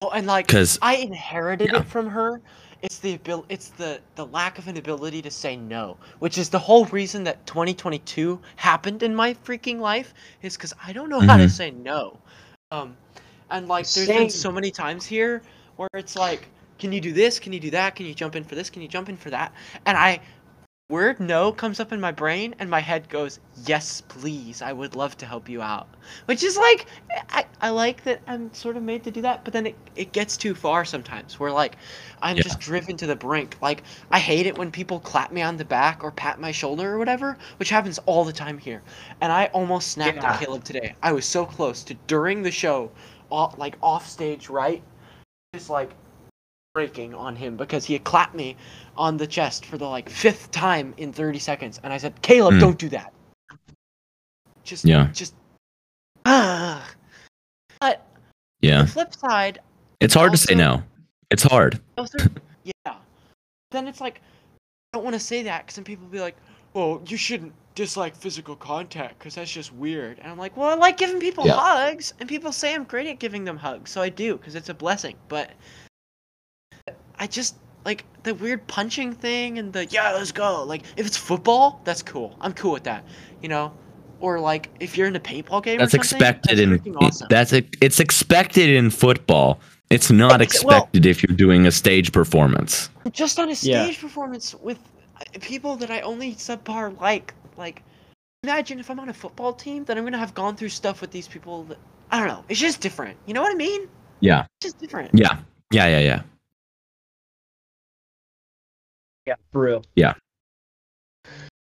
Well, 0.00 0.12
and 0.12 0.26
like, 0.26 0.46
because 0.46 0.78
I 0.80 0.96
inherited 0.96 1.70
yeah. 1.72 1.80
it 1.80 1.86
from 1.86 2.08
her 2.08 2.40
it's 2.82 2.98
the 2.98 3.14
abil- 3.14 3.44
it's 3.48 3.70
the 3.70 4.00
the 4.14 4.26
lack 4.26 4.58
of 4.58 4.68
an 4.68 4.76
ability 4.76 5.22
to 5.22 5.30
say 5.30 5.56
no, 5.56 5.96
which 6.20 6.38
is 6.38 6.48
the 6.48 6.58
whole 6.58 6.84
reason 6.86 7.24
that 7.24 7.44
2022 7.46 8.38
happened 8.56 9.02
in 9.02 9.14
my 9.14 9.34
freaking 9.34 9.80
life 9.80 10.14
is 10.42 10.56
cuz 10.56 10.72
I 10.84 10.92
don't 10.92 11.08
know 11.08 11.20
how 11.20 11.36
to 11.36 11.44
Mhm. 11.44 11.50
say 11.50 11.70
no. 11.72 12.18
Um 12.70 12.96
and 13.50 13.66
like 13.66 13.88
there's 13.90 14.06
been 14.08 14.30
so 14.30 14.52
many 14.52 14.70
times 14.70 15.04
here 15.06 15.42
where 15.76 15.88
it's 15.94 16.16
like 16.16 16.48
can 16.78 16.92
you 16.92 17.00
do 17.00 17.12
this? 17.12 17.40
Can 17.40 17.52
you 17.52 17.58
do 17.58 17.70
that? 17.70 17.96
Can 17.96 18.06
you 18.06 18.14
jump 18.14 18.36
in 18.36 18.44
for 18.44 18.54
this? 18.54 18.70
Can 18.70 18.82
you 18.82 18.88
jump 18.88 19.08
in 19.08 19.16
for 19.16 19.30
that? 19.30 19.52
And 19.84 19.98
I 19.98 20.20
word 20.90 21.20
no 21.20 21.52
comes 21.52 21.80
up 21.80 21.92
in 21.92 22.00
my 22.00 22.10
brain 22.10 22.54
and 22.58 22.70
my 22.70 22.80
head 22.80 23.06
goes 23.10 23.40
yes 23.66 24.00
please 24.08 24.62
i 24.62 24.72
would 24.72 24.96
love 24.96 25.14
to 25.18 25.26
help 25.26 25.46
you 25.46 25.60
out. 25.60 25.86
Which 26.24 26.42
is 26.42 26.56
like 26.56 26.86
i, 27.28 27.44
I 27.60 27.68
like 27.68 28.04
that 28.04 28.22
i'm 28.26 28.50
sort 28.54 28.74
of 28.74 28.82
made 28.82 29.04
to 29.04 29.10
do 29.10 29.20
that 29.20 29.44
but 29.44 29.52
then 29.52 29.66
it, 29.66 29.76
it 29.96 30.12
gets 30.12 30.38
too 30.38 30.54
far 30.54 30.86
sometimes 30.86 31.38
where 31.38 31.52
like 31.52 31.76
i'm 32.22 32.38
Yeah. 32.38 32.42
just 32.42 32.58
driven 32.58 32.96
to 32.96 33.06
the 33.06 33.14
brink. 33.16 33.58
Like 33.60 33.82
i 34.10 34.18
hate 34.18 34.46
it 34.46 34.56
when 34.56 34.70
people 34.70 34.98
clap 34.98 35.30
me 35.30 35.42
on 35.42 35.58
the 35.58 35.64
back 35.66 36.02
or 36.02 36.10
pat 36.10 36.40
my 36.40 36.52
shoulder 36.52 36.94
or 36.94 36.98
whatever 36.98 37.36
which 37.58 37.68
happens 37.68 37.98
all 38.06 38.24
the 38.24 38.32
time 38.32 38.56
here. 38.56 38.80
And 39.20 39.30
i 39.30 39.46
almost 39.52 39.88
snapped 39.88 40.24
Yeah. 40.24 40.30
at 40.32 40.40
caleb 40.40 40.64
today. 40.64 40.94
I 41.02 41.12
was 41.12 41.26
so 41.26 41.44
close 41.44 41.82
to 41.84 41.92
during 42.06 42.40
the 42.42 42.50
show 42.50 42.90
off, 43.30 43.58
like 43.58 43.76
off 43.82 44.08
stage 44.08 44.48
right? 44.48 44.82
Just 45.52 45.68
like 45.68 45.90
breaking 46.78 47.12
on 47.12 47.34
him 47.34 47.56
because 47.56 47.84
he 47.84 47.92
had 47.92 48.04
clapped 48.04 48.36
me 48.36 48.54
on 48.96 49.16
the 49.16 49.26
chest 49.26 49.66
for 49.66 49.76
the 49.78 49.84
like 49.84 50.08
fifth 50.08 50.48
time 50.52 50.94
in 50.96 51.12
30 51.12 51.36
seconds 51.40 51.80
and 51.82 51.92
i 51.92 51.98
said 51.98 52.14
caleb 52.22 52.54
Hmm. 52.54 52.60
don't 52.60 52.78
do 52.78 52.88
that 52.90 53.12
just 54.62 54.84
Yeah. 54.84 55.08
just 55.12 55.34
ah 56.24 56.88
but 57.80 58.06
Yeah. 58.60 58.82
the 58.82 58.86
flip 58.88 59.12
side 59.12 59.58
It's 59.98 60.14
hard 60.14 60.30
to 60.30 60.38
say 60.38 60.54
Also- 60.54 60.64
no. 60.78 60.82
It's 61.32 61.42
hard. 61.42 61.80
also 61.96 62.16
yeah 62.64 62.94
then 63.72 63.88
it's 63.88 64.00
like 64.00 64.20
i 64.20 64.98
don't 64.98 65.02
want 65.04 65.14
to 65.14 65.20
say 65.20 65.42
that 65.42 65.62
because 65.66 65.74
then 65.74 65.84
people 65.84 66.04
will 66.04 66.12
be 66.12 66.20
like 66.20 66.36
well 66.74 67.02
you 67.08 67.16
shouldn't 67.16 67.52
dislike 67.74 68.14
physical 68.14 68.54
contact 68.54 69.18
because 69.18 69.34
that's 69.34 69.50
just 69.50 69.72
weird 69.72 70.20
and 70.20 70.30
i'm 70.30 70.38
like 70.38 70.56
well 70.56 70.70
i 70.70 70.74
like 70.74 70.96
giving 70.96 71.18
people 71.18 71.44
Yeah. 71.44 71.54
hugs 71.58 72.14
and 72.20 72.28
people 72.28 72.52
say 72.52 72.72
i'm 72.72 72.84
great 72.84 73.08
at 73.08 73.18
giving 73.18 73.42
them 73.44 73.56
hugs 73.56 73.90
so 73.90 74.00
i 74.00 74.08
do 74.08 74.36
because 74.36 74.54
it's 74.54 74.68
a 74.68 74.74
blessing 74.74 75.16
but 75.28 75.50
i 77.18 77.26
just 77.26 77.56
like 77.84 78.04
the 78.22 78.34
weird 78.34 78.66
punching 78.66 79.12
thing 79.12 79.58
and 79.58 79.72
the 79.72 79.86
yeah 79.86 80.12
let's 80.12 80.32
go 80.32 80.64
like 80.64 80.82
if 80.96 81.06
it's 81.06 81.16
football 81.16 81.80
that's 81.84 82.02
cool 82.02 82.36
i'm 82.40 82.52
cool 82.52 82.72
with 82.72 82.84
that 82.84 83.04
you 83.42 83.48
know 83.48 83.72
or 84.20 84.40
like 84.40 84.68
if 84.80 84.96
you're 84.98 85.06
in 85.06 85.14
a 85.16 85.20
paintball 85.20 85.62
game 85.62 85.78
That's 85.78 85.94
or 85.94 85.98
expected 85.98 86.58
that's 86.58 86.84
in 86.86 86.96
awesome. 86.96 87.28
that's 87.30 87.52
ex- 87.52 87.68
it's 87.80 88.00
expected 88.00 88.68
in 88.68 88.90
football. 88.90 89.60
It's 89.90 90.10
not 90.10 90.42
Ex- 90.42 90.64
well- 90.64 90.78
expected 90.78 91.06
if 91.06 91.22
you're 91.22 91.36
doing 91.36 91.66
a 91.66 91.70
stage 91.70 92.10
performance. 92.12 92.90
just 93.12 93.38
on 93.38 93.46
a 93.48 93.52
Yeah. 93.52 93.84
stage 93.84 94.00
performance 94.00 94.56
with 94.56 94.78
uh, 95.16 95.38
people 95.40 95.76
that 95.76 95.90
I 95.92 96.00
only 96.00 96.34
subpar 96.34 97.00
like. 97.00 97.32
Like, 97.56 97.82
imagine 98.42 98.80
if 98.80 98.90
I'm 98.90 98.98
on 98.98 99.08
a 99.08 99.14
football 99.14 99.52
team, 99.52 99.84
then 99.84 99.96
I'm 99.96 100.02
gonna 100.04 100.18
have 100.18 100.34
gone 100.34 100.56
through 100.56 100.70
stuff 100.70 101.00
with 101.00 101.12
these 101.12 101.28
people. 101.28 101.62
That, 101.64 101.78
I 102.10 102.18
don't 102.18 102.26
know. 102.28 102.44
It's 102.48 102.58
just 102.58 102.80
different. 102.80 103.16
You 103.26 103.34
know 103.34 103.42
what 103.42 103.52
I 103.52 103.56
mean? 103.56 103.88
Yeah. 104.18 104.46
It's 104.60 104.66
just 104.72 104.78
different. 104.80 105.10
Yeah. 105.14 105.38
Yeah, 105.70 105.86
yeah, 105.86 106.00
yeah. 106.00 106.22
Yeah, 109.28 109.34
for 109.52 109.60
real. 109.60 109.84
Yeah. 109.94 110.14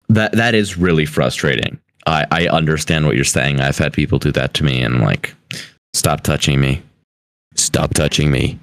That 0.09 0.33
that 0.33 0.53
is 0.53 0.77
really 0.77 1.07
frustrating. 1.07 1.79
I 2.05 2.25
I 2.29 2.47
understand 2.47 3.07
what 3.07 3.15
you're 3.15 3.23
saying. 3.23 3.59
I've 3.59 3.79
had 3.79 3.91
people 3.91 4.19
do 4.19 4.31
that 4.33 4.53
to 4.55 4.63
me 4.63 4.81
and 4.83 4.95
I'm 4.95 5.01
like 5.01 5.33
stop 5.95 6.21
touching 6.21 6.61
me. 6.61 6.83
Stop 7.55 7.95
touching 7.95 8.29
me. 8.29 8.59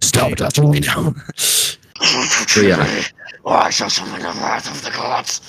Stop 0.00 0.36
touching 0.36 0.70
me. 0.70 0.80
so 1.36 2.60
yeah. 2.62 3.02
Oh, 3.44 3.52
I 3.52 3.68
shall 3.68 3.90
summon 3.90 4.20
the 4.20 4.28
wrath 4.28 4.70
of 4.70 4.82
the 4.82 4.90
gods. 4.90 5.40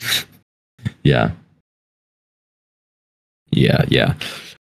Yeah. 1.04 1.30
Yeah, 3.52 3.84
yeah. 3.88 4.14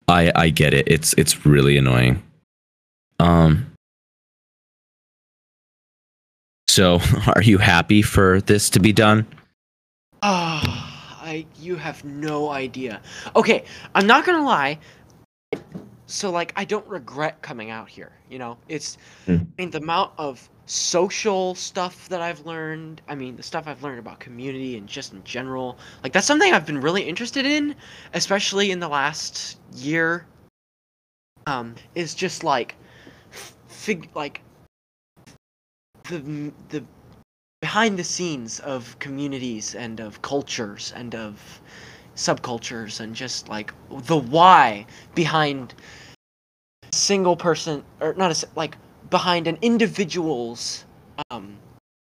I 0.09 0.31
I 0.35 0.49
get 0.49 0.73
it. 0.73 0.85
It's 0.87 1.13
it's 1.13 1.45
really 1.45 1.77
annoying. 1.77 2.21
Um 3.19 3.71
So, 6.79 7.01
are 7.35 7.41
you 7.41 7.57
happy 7.57 8.01
for 8.01 8.39
this 8.39 8.69
to 8.69 8.79
be 8.79 8.93
done? 8.93 9.27
Ah, 10.21 11.19
I 11.21 11.45
you 11.59 11.75
have 11.75 12.05
no 12.05 12.51
idea. 12.51 13.01
Okay, 13.35 13.65
I'm 13.95 14.07
not 14.07 14.25
gonna 14.25 14.45
lie. 14.45 14.79
So 16.05 16.31
like 16.31 16.53
I 16.55 16.63
don't 16.63 16.87
regret 16.87 17.41
coming 17.41 17.69
out 17.69 17.89
here, 17.89 18.13
you 18.29 18.39
know? 18.39 18.57
It's 18.69 18.97
Hmm. 19.25 19.39
I 19.57 19.61
mean 19.61 19.71
the 19.71 19.79
amount 19.79 20.13
of 20.17 20.49
social 20.67 21.53
stuff 21.53 22.07
that 22.07 22.21
I've 22.21 22.45
learned, 22.45 23.01
I 23.09 23.15
mean 23.15 23.35
the 23.35 23.43
stuff 23.43 23.67
I've 23.67 23.83
learned 23.83 23.99
about 23.99 24.21
community 24.21 24.77
and 24.77 24.87
just 24.87 25.11
in 25.11 25.21
general. 25.25 25.77
Like 26.01 26.13
that's 26.13 26.27
something 26.27 26.53
I've 26.53 26.65
been 26.65 26.79
really 26.79 27.03
interested 27.03 27.45
in, 27.45 27.75
especially 28.13 28.71
in 28.71 28.79
the 28.79 28.87
last 28.87 29.59
year. 29.75 30.25
Um 31.45 31.75
is 31.93 32.15
just 32.15 32.45
like 32.45 32.75
fig 33.67 34.09
like 34.15 34.39
the 36.09 36.51
the 36.69 36.83
behind 37.61 37.97
the 37.99 38.03
scenes 38.03 38.59
of 38.61 38.97
communities 38.99 39.75
and 39.75 39.99
of 39.99 40.21
cultures 40.21 40.93
and 40.95 41.15
of 41.15 41.61
subcultures 42.15 42.99
and 42.99 43.15
just 43.15 43.49
like 43.49 43.73
the 44.07 44.17
why 44.17 44.85
behind 45.15 45.73
a 46.83 46.95
single 46.95 47.35
person 47.35 47.83
or 48.01 48.13
not 48.15 48.31
a 48.43 48.47
like 48.55 48.77
behind 49.09 49.47
an 49.47 49.57
individual's 49.61 50.85
um 51.31 51.57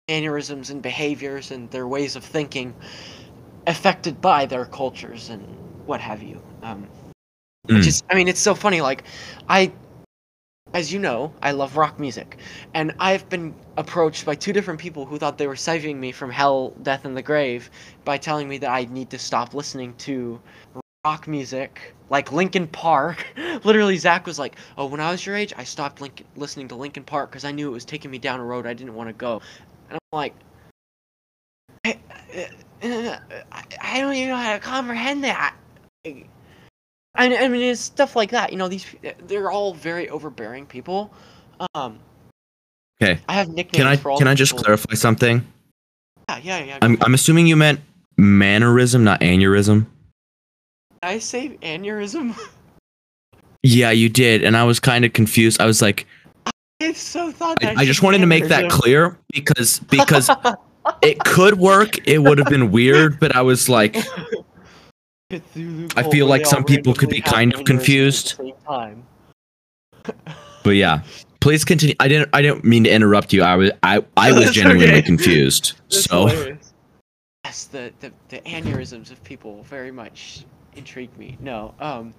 mannerisms 0.09 0.69
and 0.69 0.81
behaviors 0.81 1.51
and 1.51 1.69
their 1.71 1.87
ways 1.87 2.15
of 2.15 2.23
thinking 2.23 2.73
affected 3.67 4.19
by 4.21 4.45
their 4.45 4.65
cultures 4.65 5.29
and 5.29 5.41
what 5.85 6.01
have 6.01 6.21
you 6.23 6.41
um 6.63 6.87
which 7.65 7.85
Mm. 7.85 7.87
is 7.87 8.03
i 8.09 8.15
mean 8.15 8.27
it's 8.27 8.39
so 8.39 8.55
funny 8.55 8.81
like 8.81 9.03
i 9.49 9.71
as 10.73 10.91
you 10.91 10.99
know 10.99 11.33
i 11.41 11.51
love 11.51 11.77
rock 11.77 11.99
music 11.99 12.37
and 12.73 12.93
i've 12.99 13.27
been 13.29 13.53
approached 13.77 14.25
by 14.25 14.35
two 14.35 14.53
different 14.53 14.79
people 14.79 15.05
who 15.05 15.17
thought 15.17 15.37
they 15.37 15.47
were 15.47 15.55
saving 15.55 15.99
me 15.99 16.11
from 16.11 16.31
hell 16.31 16.69
death 16.83 17.05
and 17.05 17.15
the 17.15 17.21
grave 17.21 17.69
by 18.05 18.17
telling 18.17 18.47
me 18.47 18.57
that 18.57 18.69
i 18.69 18.85
need 18.85 19.09
to 19.09 19.17
stop 19.17 19.53
listening 19.53 19.93
to 19.95 20.39
rock 21.05 21.27
music 21.27 21.95
like 22.09 22.31
linkin 22.31 22.67
park. 22.67 23.25
Literally 23.63 23.97
zach 23.97 24.25
was 24.25 24.37
like 24.39 24.55
oh 24.77 24.85
when 24.85 24.99
i 24.99 25.11
was 25.11 25.25
your 25.25 25.35
age 25.35 25.53
i 25.57 25.63
stopped 25.63 26.01
listening 26.35 26.67
to 26.67 26.75
linkin 26.75 27.03
park 27.03 27.31
because 27.31 27.43
i 27.43 27.51
knew 27.51 27.67
it 27.67 27.73
was 27.73 27.85
taking 27.85 28.11
me 28.11 28.17
down 28.17 28.39
a 28.39 28.43
road 28.43 28.65
i 28.65 28.73
didn't 28.73 28.95
want 28.95 29.09
to 29.09 29.13
go. 29.13 29.41
And 29.89 29.95
i'm 29.95 30.17
like 30.17 30.35
I, 31.83 31.99
uh, 32.35 32.87
uh, 32.87 33.19
I, 33.51 33.63
I 33.81 33.99
don't 33.99 34.13
even 34.13 34.29
know 34.29 34.35
how 34.37 34.53
to 34.53 34.59
comprehend 34.59 35.23
that 35.23 35.55
I, 37.15 37.35
I 37.37 37.47
mean, 37.47 37.61
it's 37.61 37.81
stuff 37.81 38.15
like 38.15 38.31
that. 38.31 38.51
You 38.51 38.57
know, 38.57 38.67
these 38.67 38.85
they're 39.27 39.51
all 39.51 39.73
very 39.73 40.09
overbearing 40.09 40.65
people. 40.65 41.13
Um, 41.75 41.99
Okay. 43.01 43.19
I 43.27 43.33
have 43.33 43.49
nicknames 43.49 43.77
Can 43.77 43.87
I 43.87 43.95
for 43.95 44.11
all 44.11 44.17
can 44.19 44.27
I 44.27 44.35
just 44.35 44.51
people- 44.51 44.63
clarify 44.65 44.93
something? 44.93 45.45
Yeah, 46.29 46.37
yeah, 46.43 46.63
yeah. 46.63 46.77
I'm 46.83 46.97
I'm 47.01 47.13
assuming 47.15 47.47
you 47.47 47.55
meant 47.55 47.79
mannerism, 48.17 49.03
not 49.03 49.21
aneurysm. 49.21 49.87
Did 50.91 50.99
I 51.01 51.17
say 51.19 51.57
aneurysm? 51.61 52.35
Yeah, 53.63 53.91
you 53.91 54.09
did, 54.09 54.43
and 54.43 54.57
I 54.57 54.63
was 54.63 54.79
kind 54.79 55.05
of 55.05 55.13
confused. 55.13 55.61
I 55.61 55.67
was 55.67 55.83
like, 55.83 56.07
I 56.81 56.93
so 56.93 57.31
thought 57.31 57.59
I, 57.63 57.67
that. 57.67 57.77
I 57.77 57.85
just 57.85 58.01
wanted 58.01 58.17
to 58.21 58.25
make 58.25 58.45
that 58.45 58.71
clear 58.71 59.19
because 59.31 59.79
because 59.81 60.31
it 61.03 61.19
could 61.25 61.59
work. 61.59 62.07
It 62.07 62.23
would 62.23 62.39
have 62.39 62.47
been 62.47 62.71
weird, 62.71 63.19
but 63.19 63.35
I 63.35 63.43
was 63.43 63.69
like, 63.69 63.95
Cthulhu 65.31 65.93
I 65.95 66.03
feel 66.09 66.27
like 66.27 66.45
some 66.45 66.63
people 66.63 66.93
could 66.93 67.09
be 67.09 67.21
kind 67.21 67.53
of 67.53 67.65
confused. 67.65 68.33
At 68.33 68.37
the 68.37 68.43
same 68.43 68.53
time. 68.67 69.03
but 70.63 70.71
yeah. 70.71 71.01
Please 71.39 71.65
continue. 71.65 71.95
I 71.99 72.07
didn't 72.07 72.29
I 72.33 72.41
didn't 72.41 72.63
mean 72.63 72.83
to 72.83 72.91
interrupt 72.91 73.33
you. 73.33 73.41
I 73.43 73.55
was 73.55 73.71
I 73.83 74.03
I 74.17 74.31
was 74.31 74.51
genuinely 74.59 74.87
okay. 74.89 75.01
confused. 75.01 75.73
That's 75.89 76.05
So 76.05 76.27
hilarious. 76.27 76.73
yes, 77.45 77.65
the, 77.65 77.91
the 77.99 78.11
the 78.29 78.39
aneurysms 78.41 79.11
of 79.11 79.23
people 79.23 79.63
very 79.63 79.91
much 79.91 80.45
intrigue 80.75 81.15
me. 81.17 81.37
No, 81.39 81.73
um, 81.79 82.13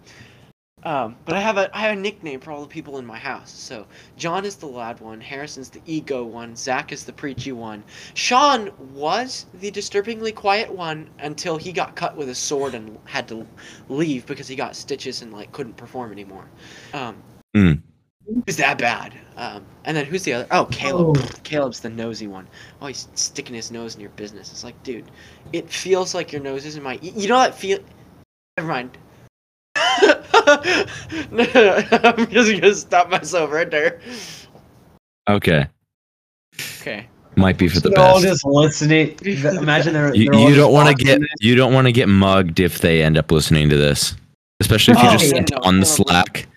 um, 0.85 1.17
but 1.25 1.35
I 1.35 1.41
have 1.41 1.59
a 1.59 1.75
I 1.77 1.81
have 1.81 1.97
a 1.97 2.01
nickname 2.01 2.41
for 2.41 2.51
all 2.51 2.61
the 2.61 2.69
people 2.69 2.99
in 2.99 3.07
my 3.07 3.19
house. 3.19 3.51
So 3.51 3.87
John 4.17 4.45
is 4.45 4.57
the 4.57 4.67
loud 4.67 5.01
one, 5.01 5.21
Harrison's 5.21 5.71
the 5.71 5.81
ego 5.87 6.25
one, 6.25 6.57
Zach 6.57 6.93
is 6.93 7.05
the 7.05 7.13
preachy 7.13 7.53
one, 7.53 7.85
Sean 8.15 8.71
was 8.95 9.47
the 9.55 9.71
disturbingly 9.71 10.33
quiet 10.33 10.73
one 10.73 11.09
until 11.19 11.57
he 11.57 11.73
got 11.73 11.97
cut 11.97 12.17
with 12.17 12.29
a 12.29 12.35
sword 12.35 12.75
and 12.75 12.99
had 13.05 13.29
to 13.29 13.47
leave 13.89 14.27
because 14.27 14.49
he 14.49 14.57
got 14.57 14.77
stitches 14.77 15.23
and 15.23 15.33
like 15.33 15.53
couldn't 15.53 15.77
perform 15.77 16.13
anymore. 16.13 16.49
Um, 16.93 17.23
Mm. 17.55 17.83
It 18.27 18.47
was 18.47 18.57
that 18.57 18.79
bad. 18.79 19.15
Um, 19.37 19.65
and 19.85 19.97
then 19.97 20.07
who's 20.07 20.23
the 20.23 20.33
other? 20.33 20.47
Oh, 20.51 20.67
Caleb. 20.67 21.19
Oh. 21.19 21.29
Caleb's 21.43 21.81
the 21.81 21.91
nosy 21.91 22.29
one. 22.29 22.49
Oh, 22.81 22.87
he's 22.87 23.09
sticking 23.15 23.55
his 23.55 23.71
nose 23.71 23.95
in 23.95 24.01
your 24.01 24.11
business. 24.11 24.51
It's 24.53 24.65
like, 24.65 24.81
dude, 24.83 25.11
it 25.53 25.69
feels 25.69 26.15
like 26.15 26.33
your 26.33 26.41
nose 26.41 26.65
is 26.65 26.77
in 26.77 26.83
my. 26.83 26.99
You 27.03 27.29
know 27.29 27.39
that 27.39 27.55
feel? 27.55 27.81
Never 28.57 28.69
mind. 28.69 28.97
No, 31.31 31.45
I'm 32.05 32.27
just 32.31 32.51
gonna 32.53 32.75
stop 32.75 33.11
myself 33.11 33.51
right 33.51 33.71
there. 33.71 34.01
okay. 35.29 35.67
Okay. 36.81 37.07
Might 37.37 37.57
be 37.57 37.67
for 37.69 37.81
the 37.81 37.89
They're 37.89 37.99
all 37.99 38.15
best. 38.21 38.27
just 38.27 38.45
listening. 38.45 39.17
Be 39.23 39.37
for 39.37 39.51
the 39.53 39.59
Imagine 39.61 39.95
they're. 39.95 40.15
You, 40.15 40.31
they're 40.31 40.35
all 40.41 40.51
you 40.51 40.55
don't 40.55 40.73
want 40.73 40.97
to 40.97 41.05
get 41.05 41.23
it. 41.23 41.29
you 41.41 41.55
don't 41.55 41.73
want 41.73 41.87
to 41.87 41.93
get 41.93 42.09
mugged 42.09 42.61
if 42.61 42.81
they 42.81 43.03
end 43.03 43.17
up 43.17 43.31
listening 43.33 43.71
to 43.71 43.77
this, 43.77 44.15
especially 44.61 44.93
if 44.95 45.03
you 45.03 45.09
Oh, 45.09 45.13
just 45.13 45.25
yeah, 45.25 45.31
sent 45.31 45.51
no, 45.51 45.57
it 45.57 45.67
on 45.67 45.81
the 45.81 45.87
horrible. 45.87 46.05
Slack. 46.11 46.49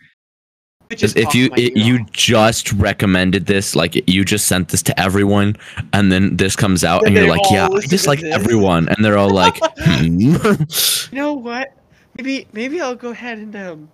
It 0.89 0.97
Just 0.97 1.15
just 1.15 1.17
if 1.17 1.33
you 1.33 1.49
my 1.49 1.55
it, 1.57 1.77
ear 1.77 1.83
you 1.85 1.99
off. 2.01 2.11
just 2.11 2.73
recommended 2.73 3.45
this, 3.47 3.75
like 3.75 4.07
you 4.07 4.23
just 4.25 4.47
sent 4.47 4.67
this 4.69 4.83
to 4.83 4.99
everyone, 4.99 5.55
and 5.93 6.11
then 6.11 6.35
this 6.37 6.55
comes 6.55 6.83
out, 6.83 6.99
And 7.05 7.07
and 7.07 7.15
you're 7.15 7.23
they 7.25 7.31
like, 7.31 7.41
all 7.41 7.53
yeah, 7.53 7.65
I 7.65 7.69
listen 7.69 7.89
just 7.89 8.03
to 8.03 8.09
like 8.11 8.19
this. 8.19 8.35
everyone, 8.35 8.87
and 8.89 9.03
they're 9.03 9.17
all 9.17 9.31
like, 9.31 9.57
hmm. 9.79 10.19
You 10.19 11.17
know 11.17 11.33
what? 11.33 11.69
Maybe 12.17 12.47
maybe 12.53 12.81
I'll 12.81 12.95
go 12.95 13.09
ahead 13.09 13.37
and 13.39 13.55
um, 13.55 13.89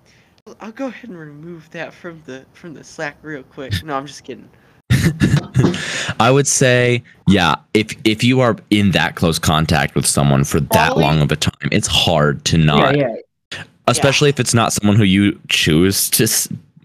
I'll 0.59 0.71
go 0.71 0.87
ahead 0.87 1.09
and 1.09 1.17
remove 1.17 1.69
that 1.71 1.93
from 1.93 2.21
the 2.25 2.45
from 2.53 2.73
the 2.73 2.83
Slack 2.83 3.17
real 3.21 3.43
quick. 3.43 3.83
No, 3.83 3.95
I'm 3.95 4.05
just 4.07 4.23
kidding. 4.23 4.49
I 6.19 6.29
would 6.31 6.47
say, 6.47 7.03
yeah, 7.27 7.55
if 7.73 7.95
if 8.03 8.23
you 8.23 8.39
are 8.41 8.55
in 8.69 8.91
that 8.91 9.15
close 9.15 9.39
contact 9.39 9.95
with 9.95 10.05
someone 10.05 10.43
for 10.43 10.59
that 10.59 10.69
Probably- 10.87 11.03
long 11.03 11.21
of 11.21 11.31
a 11.31 11.35
time, 11.35 11.69
it's 11.71 11.87
hard 11.87 12.45
to 12.45 12.57
not, 12.57 12.95
Yeah, 12.97 13.15
yeah. 13.53 13.63
especially 13.87 14.29
if 14.29 14.39
it's 14.39 14.53
not 14.53 14.71
someone 14.73 14.95
who 14.97 15.03
you 15.03 15.39
choose 15.49 16.09
to 16.11 16.27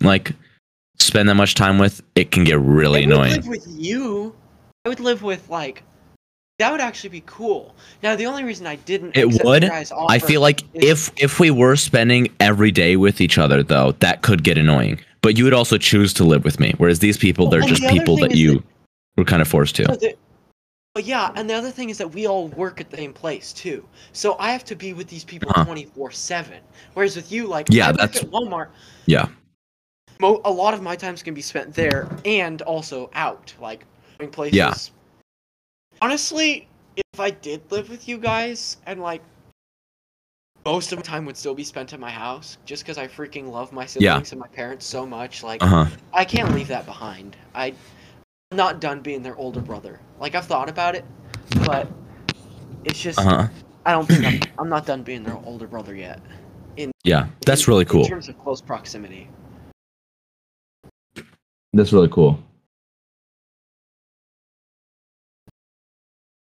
like 0.01 0.33
spend 0.99 1.29
that 1.29 1.35
much 1.35 1.55
time 1.55 1.79
with. 1.79 2.03
It 2.15 2.31
can 2.31 2.45
get 2.45 2.59
really 2.61 3.05
I 3.05 3.07
would 3.07 3.13
annoying. 3.15 3.33
live 3.35 3.47
with 3.49 3.67
you. 3.69 4.35
I 4.85 4.89
would 4.89 5.01
live 5.01 5.23
with 5.23 5.49
like. 5.51 5.83
That 6.59 6.73
would 6.73 6.81
actually 6.81 7.11
be 7.11 7.23
cool. 7.27 7.75
Now, 8.03 8.17
the 8.17 8.25
only 8.27 8.43
reason 8.43 8.67
I 8.67 8.77
didn't. 8.77 9.15
It 9.17 9.45
would. 9.45 9.65
I 9.65 10.19
feel 10.19 10.41
like 10.41 10.63
if 10.73 11.11
if 11.17 11.39
we 11.39 11.51
were 11.51 11.77
spending 11.77 12.29
every 12.41 12.71
day 12.71 12.97
with 12.97 13.21
each 13.21 13.37
other, 13.37 13.63
though, 13.63 13.93
that 14.01 14.23
could 14.23 14.43
get 14.43 14.57
annoying. 14.57 14.99
But 15.21 15.37
you 15.37 15.45
would 15.45 15.53
also 15.53 15.77
choose 15.77 16.15
to 16.15 16.25
live 16.25 16.45
with 16.45 16.59
me, 16.59 16.73
whereas 16.79 17.01
these 17.01 17.19
people, 17.19 17.51
they're 17.51 17.61
Well, 17.61 17.69
just 17.69 17.83
the 17.83 17.89
people 17.89 18.17
that 18.19 18.35
you 18.37 18.55
that- 18.55 18.65
were 19.19 19.25
kind 19.25 19.43
of 19.43 19.49
forced 19.49 19.77
to. 19.77 20.15
But 20.95 21.05
yeah, 21.05 21.31
and 21.35 21.51
the 21.51 21.53
other 21.53 21.71
thing 21.71 21.91
is 21.91 21.99
that 21.99 22.15
we 22.15 22.27
all 22.27 22.49
work 22.49 22.81
at 22.81 22.89
the 22.91 22.97
same 22.97 23.13
place 23.13 23.53
too. 23.53 23.87
So 24.15 24.37
I 24.39 24.51
have 24.51 24.65
to 24.65 24.75
be 24.75 24.95
with 24.95 25.09
these 25.09 25.25
people 25.25 25.51
Uh-huh. 25.51 25.65
twenty 25.67 25.85
four 25.85 26.11
seven. 26.11 26.61
Whereas 26.95 27.17
with 27.17 27.31
you, 27.31 27.47
like 27.47 27.67
Yeah, 27.71 27.89
I 27.91 27.93
that's- 27.93 28.23
at 28.25 28.31
Walmart. 28.31 28.69
Yeah. 29.05 29.27
Mo- 30.21 30.41
a 30.47 30.51
lot 30.51 30.73
of 30.73 30.81
my 30.81 30.97
time's 30.97 31.23
gonna 31.23 31.35
be 31.35 31.43
spent 31.43 31.75
there 31.75 32.09
and 32.25 32.63
also 32.63 33.11
out, 33.15 33.53
like 33.61 33.85
places. 34.33 34.57
Yeah. 34.57 34.73
Honestly, 36.03 36.69
if 36.97 37.21
I 37.21 37.31
did 37.31 37.71
live 37.71 37.89
with 37.89 38.09
you 38.09 38.19
guys 38.19 38.77
and 38.87 39.01
like 39.01 39.23
most 40.65 40.93
of 40.93 40.99
my 40.99 41.03
time 41.03 41.25
would 41.25 41.37
still 41.37 41.55
be 41.55 41.65
spent 41.65 41.93
at 41.93 42.01
my 42.01 42.11
house, 42.11 42.59
just 42.65 42.83
because 42.83 42.99
I 42.99 43.07
freaking 43.07 43.51
love 43.51 43.73
my 43.73 43.83
Yeah. 43.83 44.15
siblings 44.15 44.33
and 44.33 44.41
my 44.41 44.49
parents 44.49 44.85
so 44.85 45.07
much, 45.07 45.43
like 45.43 45.63
Uh 45.63 45.67
huh. 45.67 45.87
I 46.13 46.25
can't 46.25 46.53
leave 46.55 46.69
that 46.69 46.87
behind. 46.87 47.37
I, 47.55 47.75
I'm 48.51 48.57
not 48.57 48.81
done 48.81 49.01
being 49.01 49.23
their 49.23 49.37
older 49.37 49.61
brother. 49.61 50.01
Like 50.19 50.35
I've 50.35 50.47
thought 50.47 50.69
about 50.69 50.95
it, 50.95 51.05
but 51.65 51.89
it's 52.85 53.01
just 53.01 53.19
Uh 53.19 53.23
huh. 53.23 53.49
I 53.85 53.93
don't 53.93 54.07
think 54.07 54.25
I'm, 54.25 54.41
I'm 54.59 54.69
not 54.69 54.85
done 54.87 55.03
being 55.03 55.23
their 55.23 55.39
older 55.45 55.67
brother 55.67 55.95
yet. 55.95 56.21
Yeah, 57.05 57.29
that's 57.47 57.67
in- 57.67 57.73
really 57.73 57.85
cool. 57.85 58.03
In 58.03 58.09
terms 58.11 58.29
of 58.29 58.39
close 58.39 58.61
proximity. 58.61 59.29
That's 61.73 61.93
really 61.93 62.09
cool. 62.09 62.43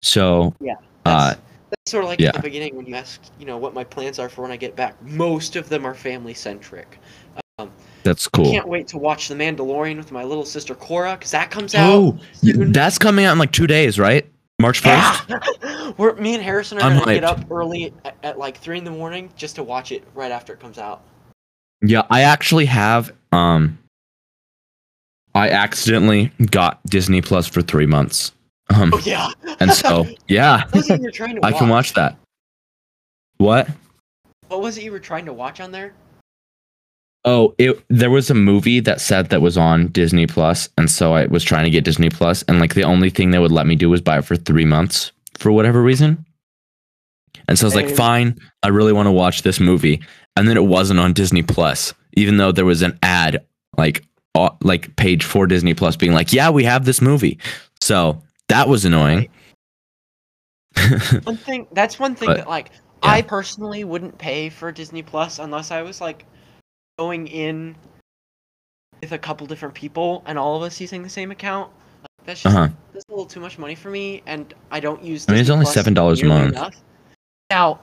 So, 0.01 0.53
Yeah. 0.59 0.73
uh, 1.05 1.29
That's, 1.29 1.39
that's 1.69 1.91
sort 1.91 2.03
of 2.03 2.09
like 2.09 2.19
yeah. 2.19 2.29
at 2.29 2.35
the 2.35 2.41
beginning 2.41 2.75
when 2.75 2.85
you 2.85 2.95
asked, 2.95 3.31
you 3.39 3.45
know, 3.45 3.57
what 3.57 3.73
my 3.73 3.83
plans 3.83 4.19
are 4.19 4.29
for 4.29 4.41
when 4.41 4.51
I 4.51 4.57
get 4.57 4.75
back. 4.75 5.01
Most 5.03 5.55
of 5.55 5.69
them 5.69 5.85
are 5.85 5.93
family 5.93 6.33
centric. 6.33 6.99
that's 8.03 8.27
cool. 8.27 8.47
I 8.47 8.51
Can't 8.51 8.67
wait 8.67 8.87
to 8.89 8.97
watch 8.97 9.27
The 9.27 9.35
Mandalorian 9.35 9.97
with 9.97 10.11
my 10.11 10.23
little 10.23 10.45
sister 10.45 10.73
Cora 10.73 11.13
because 11.13 11.31
that 11.31 11.51
comes 11.51 11.75
out. 11.75 11.91
Oh, 11.91 12.19
soon. 12.33 12.71
that's 12.71 12.97
coming 12.97 13.25
out 13.25 13.33
in 13.33 13.37
like 13.37 13.51
two 13.51 13.67
days, 13.67 13.99
right? 13.99 14.27
March 14.59 14.79
first. 14.79 15.29
Yeah. 15.29 15.91
We're 15.97 16.15
me 16.15 16.35
and 16.35 16.43
Harrison 16.43 16.77
are 16.77 16.83
I'm 16.83 16.99
gonna 16.99 17.13
get 17.15 17.23
up 17.23 17.49
early 17.51 17.93
at, 18.05 18.15
at 18.23 18.39
like 18.39 18.57
three 18.57 18.77
in 18.77 18.83
the 18.83 18.91
morning 18.91 19.29
just 19.35 19.55
to 19.55 19.63
watch 19.63 19.91
it 19.91 20.03
right 20.13 20.31
after 20.31 20.53
it 20.53 20.59
comes 20.59 20.77
out. 20.77 21.01
Yeah, 21.81 22.03
I 22.09 22.21
actually 22.21 22.65
have. 22.65 23.11
Um, 23.31 23.77
I 25.33 25.49
accidentally 25.49 26.31
got 26.51 26.79
Disney 26.85 27.21
Plus 27.21 27.47
for 27.47 27.61
three 27.61 27.85
months. 27.87 28.33
Um, 28.73 28.93
Oh 28.93 29.01
yeah. 29.05 29.29
and 29.59 29.71
so 29.71 30.07
yeah, 30.27 30.63
what 30.65 30.75
was 30.75 30.89
it 30.89 30.99
you 30.99 31.05
were 31.05 31.11
trying 31.11 31.35
to 31.35 31.41
I 31.45 31.51
can 31.51 31.69
watch 31.69 31.93
that. 31.93 32.17
What? 33.37 33.67
What 34.47 34.61
was 34.61 34.77
it 34.77 34.83
you 34.83 34.91
were 34.91 34.99
trying 34.99 35.25
to 35.25 35.33
watch 35.33 35.59
on 35.59 35.71
there? 35.71 35.93
Oh, 37.23 37.53
it 37.59 37.83
there 37.89 38.09
was 38.09 38.29
a 38.29 38.33
movie 38.33 38.79
that 38.79 38.99
said 38.99 39.29
that 39.29 39.41
was 39.41 39.57
on 39.57 39.87
Disney 39.89 40.25
Plus, 40.25 40.69
and 40.77 40.89
so 40.89 41.13
I 41.13 41.25
was 41.27 41.43
trying 41.43 41.65
to 41.65 41.69
get 41.69 41.83
Disney 41.83 42.09
Plus, 42.09 42.43
and 42.43 42.59
like 42.59 42.73
the 42.73 42.83
only 42.83 43.09
thing 43.09 43.29
they 43.31 43.39
would 43.39 43.51
let 43.51 43.67
me 43.67 43.75
do 43.75 43.89
was 43.89 44.01
buy 44.01 44.17
it 44.19 44.25
for 44.25 44.35
three 44.35 44.65
months 44.65 45.11
for 45.37 45.51
whatever 45.51 45.81
reason. 45.83 46.25
And 47.47 47.57
so 47.59 47.65
I 47.65 47.67
was 47.67 47.75
like, 47.75 47.89
fine, 47.89 48.39
I 48.63 48.69
really 48.69 48.93
want 48.93 49.07
to 49.07 49.11
watch 49.11 49.41
this 49.43 49.59
movie, 49.59 50.01
and 50.35 50.47
then 50.47 50.57
it 50.57 50.65
wasn't 50.65 50.99
on 50.99 51.13
Disney 51.13 51.43
Plus, 51.43 51.93
even 52.13 52.37
though 52.37 52.51
there 52.51 52.65
was 52.65 52.81
an 52.81 52.97
ad 53.03 53.45
like 53.77 54.03
uh, 54.33 54.49
like 54.61 54.95
page 54.95 55.23
for 55.23 55.45
Disney 55.45 55.73
Plus 55.75 55.95
being 55.95 56.13
like, 56.13 56.33
yeah, 56.33 56.49
we 56.49 56.63
have 56.63 56.85
this 56.85 57.01
movie. 57.01 57.37
So 57.81 58.21
that 58.51 58.67
was 58.67 58.85
annoying. 58.85 59.29
One 61.23 61.37
thing 61.37 61.67
that's 61.73 61.99
one 61.99 62.15
thing 62.15 62.27
But, 62.27 62.37
that 62.37 62.47
like 62.49 62.71
yeah. 63.03 63.11
I 63.11 63.21
personally 63.21 63.83
wouldn't 63.83 64.17
pay 64.17 64.49
for 64.49 64.71
Disney 64.71 65.03
Plus 65.03 65.39
unless 65.39 65.71
I 65.71 65.81
was 65.81 65.99
like 65.99 66.25
going 66.97 67.27
in 67.27 67.75
with 69.01 69.11
a 69.11 69.17
couple 69.17 69.45
different 69.47 69.73
people 69.73 70.23
and 70.27 70.37
all 70.37 70.55
of 70.55 70.63
us 70.63 70.79
using 70.79 71.01
the 71.03 71.09
same 71.09 71.31
account. 71.31 71.71
Like, 72.01 72.25
that's 72.25 72.41
just 72.41 72.55
Uh-huh. 72.55 72.69
that's 72.93 73.05
a 73.09 73.11
little 73.11 73.25
too 73.25 73.39
much 73.39 73.57
money 73.57 73.75
for 73.75 73.89
me, 73.89 74.21
and 74.27 74.53
I 74.69 74.79
don't 74.79 75.03
use. 75.03 75.25
I 75.27 75.33
mean, 75.33 75.41
it's 75.41 75.49
only 75.49 75.65
$7 75.65 76.21
a 76.21 76.25
month. 76.25 76.53
enough. 76.53 76.75
Now, 77.49 77.79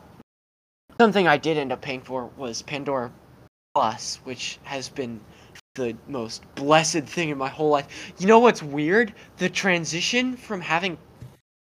something 1.00 1.26
I 1.26 1.36
did 1.36 1.56
end 1.58 1.72
up 1.72 1.80
paying 1.82 2.00
for 2.00 2.30
was 2.36 2.62
Pandora 2.62 3.10
Plus, 3.74 4.16
which 4.24 4.58
has 4.62 4.88
been 4.88 5.20
the 5.78 5.96
most 6.08 6.42
blessed 6.56 7.04
thing 7.04 7.30
in 7.30 7.38
my 7.38 7.48
whole 7.48 7.70
life. 7.70 8.12
You 8.18 8.26
know 8.26 8.38
what's 8.40 8.62
weird? 8.62 9.14
The 9.38 9.48
transition 9.48 10.36
from 10.36 10.60
having 10.60 10.98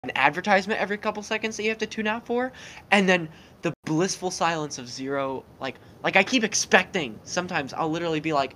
an 0.04 0.12
advertisement 0.14 0.80
every 0.80 0.96
couple 0.96 1.22
seconds 1.22 1.56
that 1.56 1.64
you 1.64 1.68
have 1.68 1.78
to 1.78 1.86
tune 1.86 2.06
out 2.06 2.24
for, 2.24 2.52
and 2.90 3.06
then 3.08 3.28
the 3.62 3.72
blissful 3.84 4.30
silence 4.30 4.78
of 4.78 4.88
zero. 4.88 5.44
Like, 5.60 5.76
like 6.02 6.16
I 6.16 6.22
keep 6.22 6.44
expecting. 6.44 7.18
Sometimes 7.24 7.74
I'll 7.74 7.90
literally 7.90 8.20
be 8.20 8.32
like, 8.32 8.54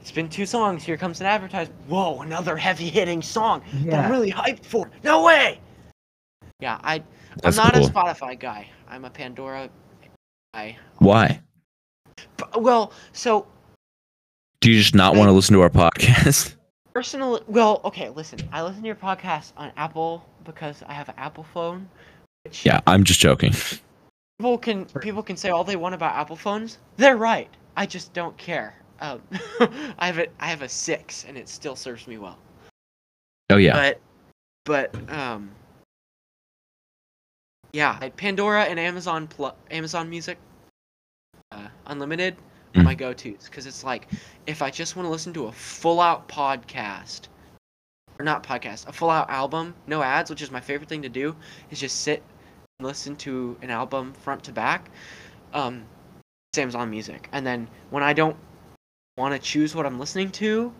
"It's 0.00 0.10
been 0.12 0.28
two 0.28 0.46
songs. 0.46 0.82
Here 0.84 0.96
comes 0.96 1.20
an 1.20 1.26
advertisement. 1.26 1.78
Whoa, 1.88 2.20
another 2.20 2.56
heavy 2.56 2.88
hitting 2.90 3.22
song 3.22 3.62
that 3.84 4.04
I'm 4.04 4.10
really 4.10 4.32
hyped 4.32 4.64
for. 4.66 4.90
No 5.04 5.22
way." 5.22 5.60
Yeah, 6.60 6.80
I. 6.82 7.02
That's 7.42 7.58
I'm 7.58 7.64
not 7.66 7.74
cool. 7.74 7.86
a 7.86 7.90
Spotify 7.90 8.38
guy. 8.38 8.68
I'm 8.88 9.04
a 9.04 9.10
Pandora 9.10 9.68
guy. 10.54 10.76
Why? 10.98 11.40
But- 12.38 12.62
Well, 12.62 12.92
so 13.12 13.46
Do 14.60 14.70
you 14.70 14.78
just 14.80 14.94
not 14.94 15.16
want 15.16 15.28
to 15.28 15.32
listen 15.32 15.54
to 15.54 15.62
our 15.62 15.70
podcast? 15.70 16.54
personally, 16.96 17.42
well, 17.46 17.82
okay. 17.84 18.08
Listen, 18.08 18.38
I 18.52 18.62
listen 18.62 18.80
to 18.80 18.86
your 18.86 18.96
podcast 18.96 19.52
on 19.58 19.70
Apple 19.76 20.26
because 20.44 20.82
I 20.86 20.94
have 20.94 21.10
an 21.10 21.14
Apple 21.18 21.44
phone. 21.44 21.86
Which 22.44 22.64
yeah, 22.64 22.80
I'm 22.86 23.04
just 23.04 23.20
joking. 23.20 23.52
people 24.38 24.56
can 24.56 24.86
people 24.86 25.22
can 25.22 25.36
say 25.36 25.50
all 25.50 25.62
they 25.62 25.76
want 25.76 25.94
about 25.94 26.14
Apple 26.14 26.36
phones. 26.36 26.78
They're 26.96 27.18
right. 27.18 27.50
I 27.76 27.84
just 27.84 28.14
don't 28.14 28.34
care. 28.38 28.74
Um, 29.00 29.20
I 29.98 30.06
have 30.06 30.18
a 30.18 30.26
I 30.40 30.46
have 30.46 30.62
a 30.62 30.68
six, 30.70 31.26
and 31.28 31.36
it 31.36 31.50
still 31.50 31.76
serves 31.76 32.08
me 32.08 32.16
well. 32.16 32.38
Oh 33.50 33.58
yeah. 33.58 33.74
But 34.64 34.94
but 34.94 35.12
um 35.12 35.50
yeah, 37.74 37.98
like 38.00 38.16
Pandora 38.16 38.62
and 38.62 38.80
Amazon 38.80 39.26
Plu- 39.26 39.52
Amazon 39.70 40.08
Music 40.08 40.38
uh, 41.52 41.68
Unlimited 41.88 42.36
Mm. 42.80 42.84
my 42.84 42.94
go-tos 42.94 43.44
because 43.44 43.66
it's 43.66 43.84
like 43.84 44.08
if 44.46 44.62
I 44.62 44.70
just 44.70 44.96
want 44.96 45.06
to 45.06 45.10
listen 45.10 45.32
to 45.34 45.46
a 45.46 45.52
full-out 45.52 46.28
podcast 46.28 47.28
or 48.18 48.24
not 48.24 48.42
podcast, 48.42 48.86
a 48.88 48.92
full-out 48.92 49.28
album, 49.30 49.74
no 49.86 50.02
ads, 50.02 50.30
which 50.30 50.42
is 50.42 50.50
my 50.50 50.60
favorite 50.60 50.88
thing 50.88 51.02
to 51.02 51.08
do, 51.08 51.36
is 51.70 51.78
just 51.80 52.00
sit 52.02 52.22
and 52.78 52.86
listen 52.86 53.14
to 53.16 53.56
an 53.62 53.70
album 53.70 54.12
front 54.14 54.42
to 54.44 54.52
back. 54.52 54.90
Um, 55.52 55.84
it's 56.52 56.58
Amazon 56.58 56.90
Music, 56.90 57.28
and 57.32 57.46
then 57.46 57.68
when 57.90 58.02
I 58.02 58.12
don't 58.12 58.36
want 59.18 59.34
to 59.34 59.38
choose 59.38 59.74
what 59.74 59.84
I'm 59.86 59.98
listening 59.98 60.30
to, 60.32 60.72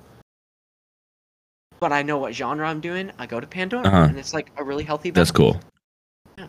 but 1.81 1.93
I 1.93 2.03
know 2.03 2.17
what 2.19 2.35
genre 2.35 2.69
I'm 2.69 2.81
doing, 2.81 3.11
I 3.19 3.27
go 3.27 3.39
to 3.41 3.47
Pandora, 3.47 3.87
Uh-huh. 3.87 3.97
and 4.09 4.19
it's 4.19 4.33
like 4.33 4.51
a 4.57 4.65
really 4.65 4.85
healthy. 4.85 5.11
That's 5.11 5.31
balance. 5.31 5.59
cool. 6.39 6.49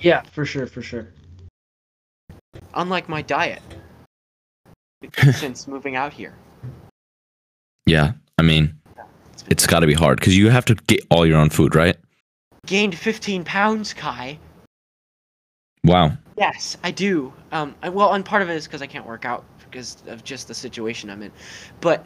Yeah, 0.00 0.22
for 0.22 0.44
sure, 0.44 0.66
for 0.66 0.82
sure. 0.82 1.08
Unlike 2.74 3.08
my 3.08 3.22
diet, 3.22 3.62
since 5.34 5.68
moving 5.68 5.96
out 5.96 6.12
here. 6.12 6.34
Yeah. 7.86 8.12
I 8.38 8.42
mean, 8.42 8.74
it's 9.48 9.66
got 9.66 9.80
to 9.80 9.86
be 9.86 9.94
hard 9.94 10.20
because 10.20 10.36
you 10.36 10.50
have 10.50 10.64
to 10.66 10.74
get 10.74 11.04
all 11.10 11.26
your 11.26 11.38
own 11.38 11.50
food, 11.50 11.74
right? 11.74 11.96
Gained 12.66 12.96
15 12.96 13.44
pounds, 13.44 13.94
Kai. 13.94 14.38
Wow. 15.84 16.12
Yes, 16.36 16.76
I 16.84 16.90
do. 16.90 17.32
Um, 17.52 17.74
I, 17.82 17.88
well, 17.88 18.12
and 18.12 18.24
part 18.24 18.42
of 18.42 18.50
it 18.50 18.54
is 18.54 18.66
because 18.66 18.82
I 18.82 18.86
can't 18.86 19.06
work 19.06 19.24
out 19.24 19.44
because 19.70 20.02
of 20.06 20.22
just 20.24 20.48
the 20.48 20.54
situation 20.54 21.10
I'm 21.10 21.22
in. 21.22 21.32
But 21.80 22.04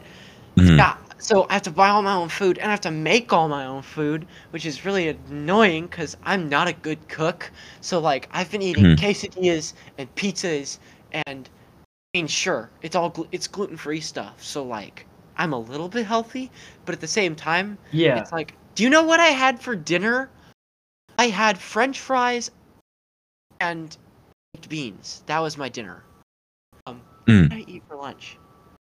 Mhm. 0.55 0.77
Yeah, 0.77 0.97
so 1.17 1.47
I 1.49 1.53
have 1.53 1.63
to 1.63 1.71
buy 1.71 1.89
all 1.89 2.03
my 2.03 2.13
own 2.13 2.29
food 2.29 2.59
and 2.59 2.67
I 2.67 2.71
have 2.71 2.81
to 2.81 2.91
make 2.91 3.33
all 3.33 3.47
my 3.47 3.65
own 3.65 3.81
food, 3.81 4.27
which 4.51 4.67
is 4.67 4.85
really 4.85 5.07
annoying 5.07 5.87
because 5.87 6.15
I'm 6.23 6.47
not 6.47 6.67
a 6.67 6.73
good 6.73 7.07
cook. 7.09 7.51
So 7.81 7.99
like 7.99 8.29
I've 8.31 8.51
been 8.51 8.61
eating 8.61 8.85
Hmm. 8.85 8.93
quesadillas 8.93 9.73
and 9.97 10.13
pizzas 10.15 10.77
and 11.25 11.49
mean 12.13 12.27
sure 12.27 12.69
it's 12.81 12.95
all 12.95 13.09
glu- 13.09 13.27
it's 13.31 13.47
gluten 13.47 13.75
free 13.77 13.99
stuff. 13.99 14.41
So 14.43 14.63
like 14.63 15.05
I'm 15.37 15.53
a 15.53 15.59
little 15.59 15.89
bit 15.89 16.05
healthy, 16.05 16.51
but 16.85 16.93
at 16.93 17.01
the 17.01 17.07
same 17.07 17.35
time 17.35 17.77
Yeah. 17.91 18.19
it's 18.19 18.31
like 18.31 18.55
do 18.75 18.83
you 18.83 18.89
know 18.89 19.03
what 19.03 19.19
I 19.19 19.27
had 19.27 19.59
for 19.61 19.75
dinner? 19.75 20.29
I 21.19 21.27
had 21.27 21.57
French 21.57 21.99
fries 21.99 22.49
and 23.59 23.95
baked 24.53 24.69
beans. 24.69 25.23
That 25.27 25.39
was 25.39 25.57
my 25.57 25.69
dinner. 25.69 26.03
Um, 26.87 27.01
Mm. 27.27 27.43
what 27.43 27.49
did 27.49 27.67
I 27.67 27.71
eat 27.71 27.83
for 27.87 27.95
lunch? 27.95 28.37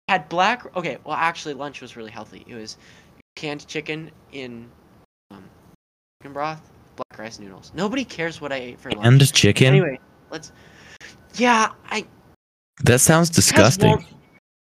Had 0.08 0.30
black. 0.30 0.76
Okay, 0.76 0.98
well, 1.04 1.16
actually, 1.16 1.54
lunch 1.56 1.82
was 1.82 1.96
really 1.96 2.12
healthy. 2.12 2.44
It 2.48 2.54
was 2.56 2.78
canned 3.36 3.66
chicken 3.68 4.12
in 4.32 4.70
um, 5.32 5.44
chicken 6.22 6.34
broth, 6.34 6.62
black 6.96 7.20
rice 7.20 7.40
noodles. 7.40 7.72
Nobody 7.74 8.06
cares 8.06 8.40
what 8.40 8.52
I 8.52 8.58
ate 8.58 8.80
for 8.80 8.92
lunch. 8.92 9.06
And 9.06 9.34
chicken. 9.34 9.68
Anyway, 9.68 10.00
let's. 10.30 10.52
Yeah, 11.36 11.72
I. 11.90 12.06
that 12.84 13.00
sounds 13.02 13.30
'cause 13.30 13.36
disgusting. 13.36 13.92
Wal- 13.92 14.06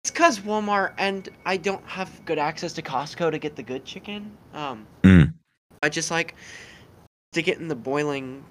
It's 0.04 0.12
because 0.12 0.40
Walmart 0.40 0.94
and 1.00 1.28
I 1.46 1.58
don't 1.58 1.84
have 1.88 2.24
good 2.26 2.38
access 2.38 2.74
to 2.74 2.82
Costco 2.84 3.32
to 3.32 3.40
get 3.40 3.56
the 3.56 3.64
good 3.64 3.86
chicken. 3.86 4.38
Um, 4.54 4.86
Mm. 5.02 5.34
I 5.82 5.90
just 5.90 6.12
like 6.12 6.36
to 7.34 7.42
get 7.42 7.58
in 7.58 7.68
the 7.68 7.76
boiling 7.76 8.46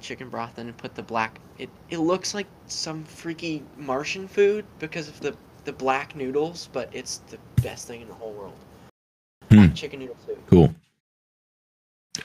chicken 0.00 0.28
broth 0.28 0.58
and 0.58 0.76
put 0.76 0.94
the 0.94 1.02
black. 1.02 1.38
It 1.58 1.70
it 1.88 1.98
looks 1.98 2.34
like 2.34 2.46
some 2.66 3.04
freaky 3.04 3.62
Martian 3.78 4.28
food 4.28 4.66
because 4.78 5.08
of 5.08 5.18
the 5.20 5.34
the 5.64 5.72
black 5.72 6.14
noodles, 6.14 6.68
but 6.74 6.90
it's 6.92 7.18
the 7.30 7.38
best 7.62 7.86
thing 7.88 8.02
in 8.02 8.08
the 8.08 8.14
whole 8.14 8.32
world. 8.34 8.58
Hmm. 9.50 9.72
Chicken 9.72 10.00
noodle 10.00 10.16
soup. 10.26 10.46
Cool. 10.50 10.74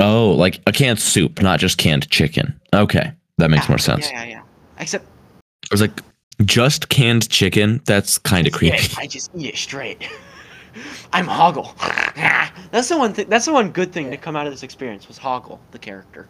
Oh, 0.02 0.32
like 0.32 0.60
a 0.68 0.74
canned 0.74 1.00
soup, 1.00 1.42
not 1.42 1.60
just 1.62 1.78
canned 1.78 2.10
chicken. 2.10 2.60
Okay, 2.74 3.14
that 3.38 3.50
makes 3.50 3.66
Yeah, 3.66 3.72
more 3.72 3.78
sense. 3.78 4.10
Yeah, 4.12 4.24
yeah, 4.24 4.30
yeah. 4.30 4.42
Except 4.80 5.06
I 5.06 5.68
was 5.72 5.82
like, 5.82 6.02
just 6.46 6.90
canned 6.90 7.30
chicken. 7.30 7.82
That's 7.86 8.18
kind 8.18 8.48
of 8.48 8.54
creepy. 8.54 8.94
I 8.98 9.08
just 9.08 9.30
eat 9.36 9.48
it 9.54 9.58
straight. 9.58 10.10
I'm 11.14 11.26
Hoggle. 11.26 11.76
that's 12.72 12.90
the 12.90 12.98
one. 12.98 13.14
thing. 13.14 13.28
that's 13.30 13.46
the 13.46 13.54
one 13.54 13.72
good 13.72 13.92
thing 13.92 14.12
to 14.12 14.18
come 14.18 14.36
out 14.36 14.48
of 14.48 14.54
this 14.54 14.64
experience 14.64 15.08
was 15.08 15.18
Hoggle, 15.18 15.60
the 15.72 15.80
character 15.80 16.28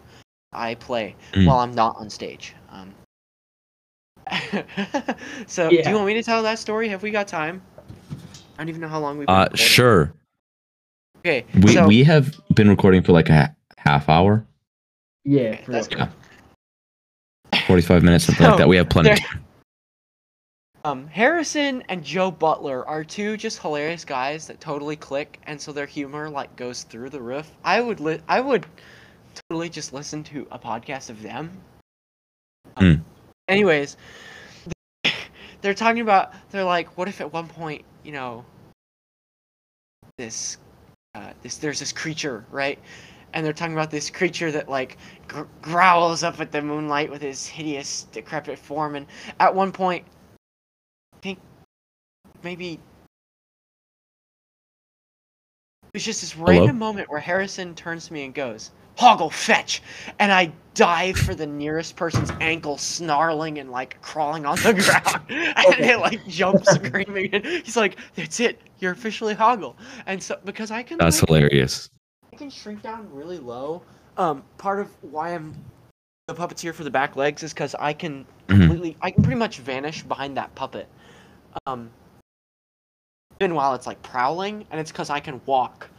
I 0.54 0.76
play 0.76 1.16
mm. 1.34 1.45
while 1.45 1.60
I'm 1.60 1.76
not 1.76 1.95
on 1.97 2.10
stage. 2.10 2.56
Um, 2.72 2.93
so, 5.47 5.70
yeah. 5.70 5.84
do 5.84 5.89
you 5.89 5.95
want 5.95 6.08
me 6.08 6.14
to 6.16 6.24
tell 6.24 6.41
that 6.43 6.60
story? 6.60 6.88
Have 6.89 7.04
we 7.04 7.12
got 7.12 7.28
time? 7.28 7.62
I 8.58 8.62
don't 8.62 8.70
even 8.70 8.82
know 8.82 8.88
how 8.88 9.00
long 9.00 9.18
we've. 9.18 9.28
Been 9.28 9.36
uh, 9.36 9.43
recording. 9.43 9.66
sure. 9.66 10.14
Okay. 11.20 11.45
We 11.62 11.74
so, 11.74 11.88
we 11.88 12.04
have 12.04 12.39
been 12.56 12.70
recording 12.70 13.04
for 13.04 13.12
like 13.12 13.30
a 13.30 13.54
half 13.78 14.10
hour. 14.10 14.45
Yeah, 15.26 15.41
okay, 15.41 15.64
that's 15.68 15.88
good. 15.88 16.00
Yeah. 16.00 16.10
45 17.70 18.04
minutes, 18.04 18.26
something 18.26 18.44
so 18.44 18.50
like 18.50 18.58
that. 18.58 18.68
We 18.68 18.78
have 18.78 18.90
plenty. 18.90 19.24
Um, 20.84 21.06
Harrison 21.06 21.84
and 21.88 22.04
Joe 22.04 22.32
Butler 22.32 22.84
are 22.88 23.04
two 23.04 23.38
just 23.38 23.60
hilarious 23.60 24.04
guys 24.04 24.48
that 24.48 24.60
totally 24.60 24.96
click, 24.96 25.40
and 25.44 25.62
so 25.62 25.72
their 25.72 25.86
humor 25.86 26.30
like 26.30 26.56
goes 26.56 26.82
through 26.82 27.12
the 27.12 27.22
roof. 27.22 27.52
I 27.64 27.80
would 27.80 28.00
li- 28.00 28.22
I 28.28 28.40
would 28.40 28.66
totally 29.50 29.70
just 29.70 29.94
listen 29.94 30.24
to 30.26 30.48
a 30.50 30.58
podcast 30.58 31.12
of 31.12 31.22
them. 31.22 31.52
Um, 32.78 32.86
mm. 32.86 33.02
Anyways, 33.50 33.98
they're 35.62 35.76
talking 35.76 36.02
about 36.02 36.34
they're 36.50 36.64
like, 36.64 36.98
what 36.98 37.08
if 37.08 37.22
at 37.22 37.32
one 37.32 37.48
point 37.48 37.86
you 38.04 38.14
know 38.14 38.44
this 40.18 40.58
uh, 41.14 41.34
this 41.44 41.58
there's 41.58 41.80
this 41.80 41.92
creature 41.92 42.46
right 42.50 42.80
and 43.34 43.46
they're 43.46 43.54
talking 43.54 43.74
about 43.74 43.92
this 43.92 44.10
creature 44.10 44.52
that 44.52 44.70
like 44.70 44.98
gr- 45.28 45.44
growls 45.62 46.24
up 46.24 46.40
at 46.40 46.52
the 46.52 46.62
moonlight 46.62 47.10
with 47.10 47.22
his 47.22 47.46
hideous 47.46 48.04
decrepit 48.12 48.58
form 48.58 48.96
and 48.96 49.06
at 49.40 49.54
one 49.54 49.72
point 49.72 50.06
i 51.14 51.18
think 51.22 51.40
maybe 52.44 52.80
there's 55.94 56.06
just 56.06 56.22
this 56.22 56.36
random 56.36 56.78
moment 56.78 57.10
where 57.10 57.20
harrison 57.20 57.76
turns 57.76 58.08
to 58.08 58.14
me 58.14 58.26
and 58.26 58.34
goes 58.34 58.72
hoggle 58.98 59.32
fetch! 59.32 59.82
And 60.20 60.32
i 60.32 60.52
dive 60.80 61.18
for 61.18 61.36
the 61.36 61.46
nearest 61.46 61.98
person's 61.98 62.32
ankle 62.40 62.78
snarling 62.78 63.60
and 63.60 63.70
like 63.70 64.02
crawling 64.02 64.46
on 64.46 64.56
the 64.60 64.74
ground. 64.86 65.26
And 65.30 65.86
it 65.86 66.00
like 66.00 66.26
jumps 66.26 66.72
screaming. 66.76 67.34
And 67.34 67.46
he's 67.46 67.76
like 67.76 67.98
that's 68.16 68.40
it. 68.40 68.62
You're 68.80 68.94
officially 68.94 69.36
hoggle. 69.36 69.76
And 70.06 70.24
so 70.24 70.40
because 70.46 70.72
i 70.72 70.82
can 70.82 70.98
That's 70.98 71.22
like, 71.22 71.28
hilarious. 71.28 71.90
I 72.40 72.44
can 72.44 72.50
shrink 72.50 72.82
down 72.82 73.14
really 73.14 73.38
low. 73.38 73.82
Um, 74.16 74.46
part 74.58 74.80
of 74.80 74.88
why 75.02 75.36
I'm 75.36 75.54
the 76.30 76.34
puppeteer 76.34 76.74
for 76.74 76.86
the 76.86 76.90
back 76.90 77.18
legs 77.18 77.44
is 77.44 77.54
because 77.54 77.76
I 77.76 77.92
can 77.92 78.24
Mhm. 78.48 78.48
completely, 78.48 78.98
I 79.02 79.12
can 79.12 79.22
pretty 79.22 79.38
much 79.38 79.58
vanish 79.58 80.04
behind 80.04 80.38
that 80.38 80.56
puppet. 80.56 80.88
Um, 81.68 81.92
even 83.42 83.56
while 83.56 83.74
it's 83.76 83.86
like 83.86 84.02
prowling, 84.04 84.66
and 84.72 84.80
it's 84.80 84.90
because 84.90 85.10
I 85.10 85.20
can 85.20 85.42
walk 85.46 85.90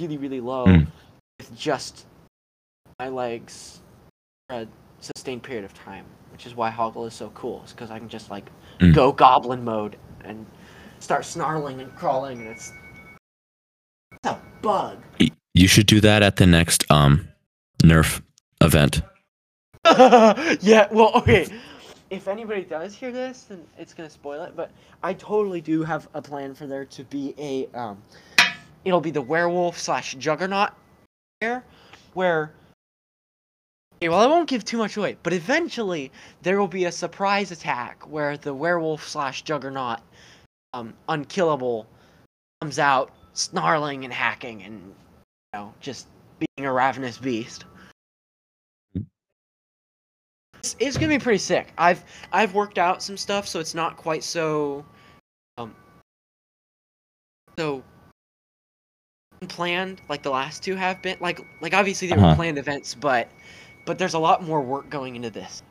really, 0.00 0.16
really 0.16 0.40
low 0.40 0.68
Mm. 0.68 0.86
with 1.38 1.54
just 1.54 2.06
my 2.98 3.10
legs 3.10 3.82
for 4.48 4.62
a 4.62 4.68
sustained 5.00 5.42
period 5.42 5.66
of 5.66 5.74
time, 5.74 6.06
which 6.32 6.46
is 6.46 6.54
why 6.54 6.70
Hoggle 6.70 7.06
is 7.06 7.12
so 7.12 7.28
cool. 7.34 7.62
Is 7.64 7.72
because 7.72 7.90
I 7.90 7.98
can 7.98 8.08
just 8.08 8.30
like 8.30 8.48
Mm. 8.80 8.94
go 8.94 9.12
goblin 9.12 9.62
mode 9.62 9.98
and 10.24 10.46
start 10.98 11.26
snarling 11.26 11.82
and 11.82 11.94
crawling, 11.94 12.38
and 12.40 12.48
it's 12.48 12.72
it's 14.12 14.32
a 14.32 14.40
bug. 14.62 15.02
You 15.54 15.68
should 15.68 15.86
do 15.86 16.00
that 16.00 16.22
at 16.22 16.36
the 16.36 16.46
next 16.46 16.84
um 16.90 17.28
Nerf 17.82 18.20
event. 18.60 19.02
yeah, 20.60 20.88
well, 20.90 21.12
okay. 21.16 21.46
If 22.10 22.28
anybody 22.28 22.62
does 22.62 22.94
hear 22.94 23.12
this, 23.12 23.44
then 23.44 23.64
it's 23.78 23.94
gonna 23.94 24.10
spoil 24.10 24.42
it. 24.42 24.56
But 24.56 24.70
I 25.02 25.14
totally 25.14 25.60
do 25.60 25.82
have 25.82 26.08
a 26.14 26.22
plan 26.22 26.54
for 26.54 26.66
there 26.66 26.84
to 26.86 27.04
be 27.04 27.34
a 27.38 27.68
um, 27.78 28.02
it'll 28.84 29.00
be 29.00 29.10
the 29.10 29.22
werewolf 29.22 29.78
slash 29.78 30.14
juggernaut 30.16 30.70
there, 31.40 31.64
where. 32.14 32.52
Okay, 33.96 34.08
well, 34.08 34.20
I 34.20 34.26
won't 34.26 34.48
give 34.48 34.64
too 34.64 34.78
much 34.78 34.96
away, 34.96 35.16
but 35.22 35.32
eventually 35.32 36.10
there 36.42 36.58
will 36.58 36.68
be 36.68 36.86
a 36.86 36.92
surprise 36.92 37.52
attack 37.52 38.08
where 38.10 38.36
the 38.36 38.52
werewolf 38.52 39.06
slash 39.06 39.42
juggernaut, 39.42 40.00
um, 40.72 40.94
unkillable, 41.08 41.86
comes 42.60 42.78
out 42.78 43.12
snarling 43.34 44.04
and 44.04 44.12
hacking 44.12 44.62
and 44.62 44.94
know 45.54 45.72
just 45.80 46.08
being 46.38 46.66
a 46.66 46.72
ravenous 46.72 47.16
beast 47.18 47.64
it's, 50.64 50.76
it's 50.78 50.96
gonna 50.96 51.08
be 51.08 51.18
pretty 51.18 51.38
sick. 51.38 51.72
I've 51.76 52.02
I've 52.32 52.54
worked 52.54 52.78
out 52.78 53.02
some 53.02 53.16
stuff, 53.18 53.46
so 53.46 53.60
it's 53.60 53.74
not 53.74 53.96
quite 53.98 54.24
so 54.24 54.84
um 55.58 55.74
so 57.58 57.82
planned 59.46 60.00
like 60.08 60.22
the 60.22 60.30
last 60.30 60.62
two 60.62 60.74
have 60.74 61.02
been. 61.02 61.18
Like 61.20 61.40
like 61.60 61.74
obviously 61.74 62.08
they 62.08 62.16
were 62.16 62.22
Uh-huh. 62.22 62.34
planned 62.34 62.58
events, 62.58 62.94
but 62.94 63.28
but 63.84 63.98
there's 63.98 64.14
a 64.14 64.18
lot 64.18 64.42
more 64.42 64.62
work 64.62 64.88
going 64.88 65.16
into 65.16 65.28
this. 65.28 65.62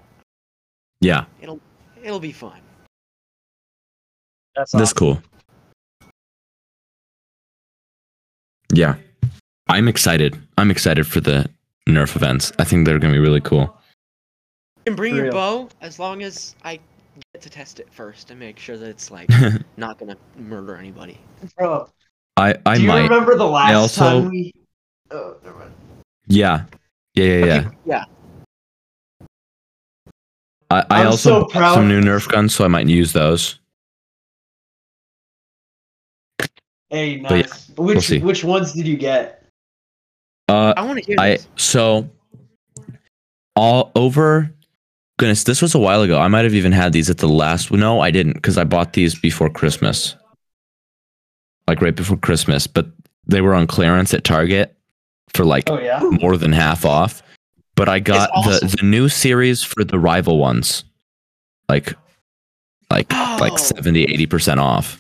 Yeah, 1.02 1.26
It'll 1.42 1.60
it'll 2.04 2.20
be 2.20 2.32
fun. 2.32 2.62
That's 4.56 4.72
that's 4.72 4.94
cool. 4.94 5.22
Yeah, 8.72 8.96
I'm 9.74 9.88
excited. 9.88 10.40
I'm 10.58 10.70
excited 10.70 11.08
for 11.08 11.20
the 11.20 11.50
Nerf 11.90 12.16
events. 12.16 12.52
I 12.60 12.64
think 12.64 12.86
they're 12.86 13.00
gonna 13.00 13.14
be 13.14 13.20
really 13.20 13.42
cool. 13.42 13.62
You 14.78 14.92
can 14.92 14.96
bring 14.96 15.16
your 15.16 15.32
bow 15.32 15.68
as 15.82 15.98
long 15.98 16.22
as 16.24 16.56
I 16.64 16.80
get 17.34 17.42
to 17.42 17.50
test 17.50 17.80
it 17.80 17.88
first 17.92 18.30
and 18.32 18.40
make 18.40 18.60
sure 18.60 18.78
that 18.78 18.88
it's 18.88 19.10
like 19.10 19.30
not 19.78 19.98
gonna 19.98 20.16
murder 20.38 20.76
anybody. 20.76 21.20
Bro, 21.58 21.90
I 22.38 22.56
I 22.66 22.76
do 22.76 22.84
you 22.84 22.88
might. 22.88 23.02
remember 23.04 23.36
the 23.36 23.46
last 23.48 23.74
also- 23.76 24.22
time 24.22 24.30
we? 24.30 24.54
Oh, 25.12 25.36
never 25.44 25.58
mind. 25.60 25.74
Yeah, 26.28 26.66
yeah, 27.16 27.26
yeah, 27.26 27.46
yeah. 27.46 27.60
Okay, 27.60 27.78
yeah. 27.86 28.06
I, 30.70 30.80
I 30.90 31.02
I'm 31.02 31.08
also 31.08 31.30
so 31.30 31.42
bought 31.42 31.52
proud. 31.52 31.74
some 31.76 31.88
new 31.88 32.02
Nerf 32.02 32.28
guns, 32.30 32.54
so 32.56 32.64
I 32.64 32.68
might 32.68 32.88
use 32.88 33.12
those. 33.14 33.60
Hey, 36.90 37.18
But 37.18 37.32
yeah, 37.32 37.42
nice. 37.42 37.70
which 37.76 38.08
see. 38.08 38.20
which 38.20 38.44
ones 38.44 38.74
did 38.74 38.88
you 38.88 38.98
get? 38.98 39.43
Uh, 40.50 40.74
I 40.76 40.84
want 40.84 41.00
to 41.00 41.06
hear 41.06 41.16
I 41.20 41.30
this. 41.38 41.48
so 41.56 42.10
all 43.56 43.92
over. 43.96 44.52
Goodness, 45.20 45.44
this 45.44 45.62
was 45.62 45.76
a 45.76 45.80
while 45.80 46.02
ago. 46.02 46.20
I 46.20 46.28
might 46.28 46.44
have 46.44 46.56
even 46.56 46.72
had 46.72 46.92
these 46.92 47.10
at 47.10 47.20
the 47.20 47.28
last. 47.30 47.72
No, 47.72 48.00
I 48.00 48.12
didn't 48.12 48.34
because 48.34 48.58
I 48.58 48.64
bought 48.64 48.94
these 48.94 49.18
before 49.18 49.50
Christmas, 49.50 50.16
like 51.68 51.82
right 51.82 51.96
before 51.96 52.18
Christmas. 52.18 52.66
But 52.68 52.88
they 53.28 53.42
were 53.42 53.54
on 53.54 53.68
clearance 53.68 54.14
at 54.14 54.24
Target 54.24 54.76
for 55.34 55.46
like 55.46 55.70
Oh 55.70 55.80
yeah. 55.80 56.00
more 56.22 56.36
than 56.38 56.52
half 56.52 56.84
off. 56.86 57.22
But 57.76 57.90
I 57.90 58.00
got 58.00 58.30
awesome. 58.34 58.68
the 58.70 58.78
the 58.78 58.84
new 58.86 59.08
series 59.08 59.64
for 59.64 59.84
the 59.84 60.00
rival 60.00 60.40
ones, 60.40 60.84
like 61.70 61.94
like 62.92 63.12
like 63.40 63.54
Oh. 63.54 63.58
70 63.58 64.04
80 64.04 64.26
percent 64.26 64.60
off. 64.60 65.00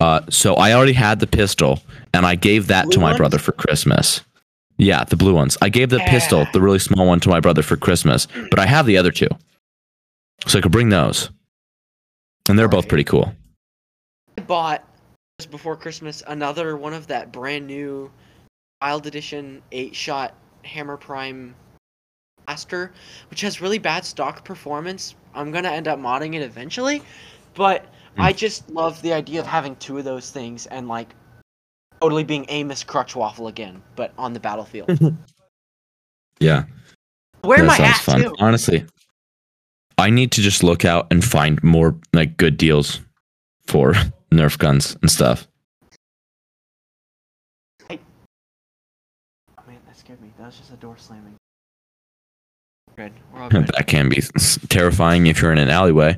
Uh, 0.00 0.20
so 0.30 0.54
I 0.54 0.72
already 0.74 0.92
had 0.92 1.18
the 1.20 1.26
pistol, 1.26 1.80
and 2.14 2.24
I 2.26 2.34
gave 2.36 2.68
that 2.68 2.84
Blue 2.84 2.92
to 2.92 2.98
my 3.00 3.06
ones? 3.10 3.16
brother 3.18 3.38
for 3.38 3.50
Christmas. 3.52 4.20
Yeah, 4.78 5.02
the 5.04 5.16
blue 5.16 5.34
ones. 5.34 5.58
I 5.60 5.68
gave 5.68 5.90
the 5.90 5.98
pistol, 6.06 6.46
the 6.52 6.60
really 6.60 6.78
small 6.78 7.06
one, 7.06 7.20
to 7.20 7.28
my 7.28 7.40
brother 7.40 7.62
for 7.62 7.76
Christmas, 7.76 8.28
but 8.50 8.58
I 8.58 8.66
have 8.66 8.86
the 8.86 8.96
other 8.96 9.10
two, 9.10 9.28
so 10.46 10.58
I 10.58 10.62
could 10.62 10.72
bring 10.72 10.88
those, 10.88 11.30
and 12.48 12.58
they're 12.58 12.68
both 12.68 12.88
pretty 12.88 13.04
cool. 13.04 13.32
I 14.38 14.42
bought 14.42 14.84
just 15.40 15.50
before 15.50 15.76
Christmas 15.76 16.22
another 16.28 16.76
one 16.76 16.94
of 16.94 17.08
that 17.08 17.32
brand 17.32 17.66
new 17.66 18.10
Wild 18.80 19.06
Edition 19.08 19.62
eight 19.72 19.96
shot 19.96 20.34
Hammer 20.64 20.96
Prime 20.96 21.56
blaster, 22.46 22.92
which 23.30 23.40
has 23.40 23.60
really 23.60 23.78
bad 23.78 24.04
stock 24.04 24.44
performance. 24.44 25.16
I'm 25.34 25.50
gonna 25.50 25.70
end 25.70 25.88
up 25.88 25.98
modding 25.98 26.34
it 26.34 26.42
eventually, 26.42 27.02
but 27.54 27.84
Hmm. 28.14 28.22
I 28.22 28.32
just 28.32 28.68
love 28.70 29.00
the 29.02 29.12
idea 29.12 29.38
of 29.40 29.46
having 29.46 29.76
two 29.76 29.98
of 29.98 30.04
those 30.04 30.30
things 30.30 30.66
and 30.66 30.88
like 30.88 31.14
totally 32.00 32.24
being 32.24 32.46
Amos 32.48 32.84
Crutchwaffle 32.84 33.48
again, 33.48 33.82
but 33.96 34.12
on 34.18 34.32
the 34.32 34.40
battlefield. 34.40 34.90
Yeah, 36.40 36.66
Wear 37.42 37.58
that 37.58 37.66
my 37.66 37.76
sounds 37.76 37.88
hat 37.96 38.00
fun. 38.02 38.20
too. 38.22 38.34
Honestly, 38.38 38.84
I 39.98 40.08
need 40.08 40.30
to 40.32 40.40
just 40.40 40.62
look 40.62 40.84
out 40.84 41.08
and 41.10 41.24
find 41.24 41.60
more 41.64 41.96
like 42.12 42.36
good 42.36 42.56
deals 42.56 43.00
for 43.66 43.92
Nerf 44.30 44.56
guns 44.56 44.96
and 45.02 45.10
stuff. 45.10 45.48
Oh, 47.90 47.96
man, 49.66 49.78
that 49.86 49.96
scared 49.96 50.20
me. 50.20 50.30
That 50.38 50.46
was 50.46 50.56
just 50.58 50.72
a 50.72 50.76
door 50.76 50.96
slamming. 50.96 51.34
Good. 52.96 53.12
We're 53.34 53.42
all 53.42 53.48
good. 53.50 53.66
that 53.76 53.86
can 53.88 54.08
be 54.08 54.22
terrifying 54.68 55.26
if 55.26 55.42
you're 55.42 55.50
in 55.52 55.58
an 55.58 55.70
alleyway 55.70 56.16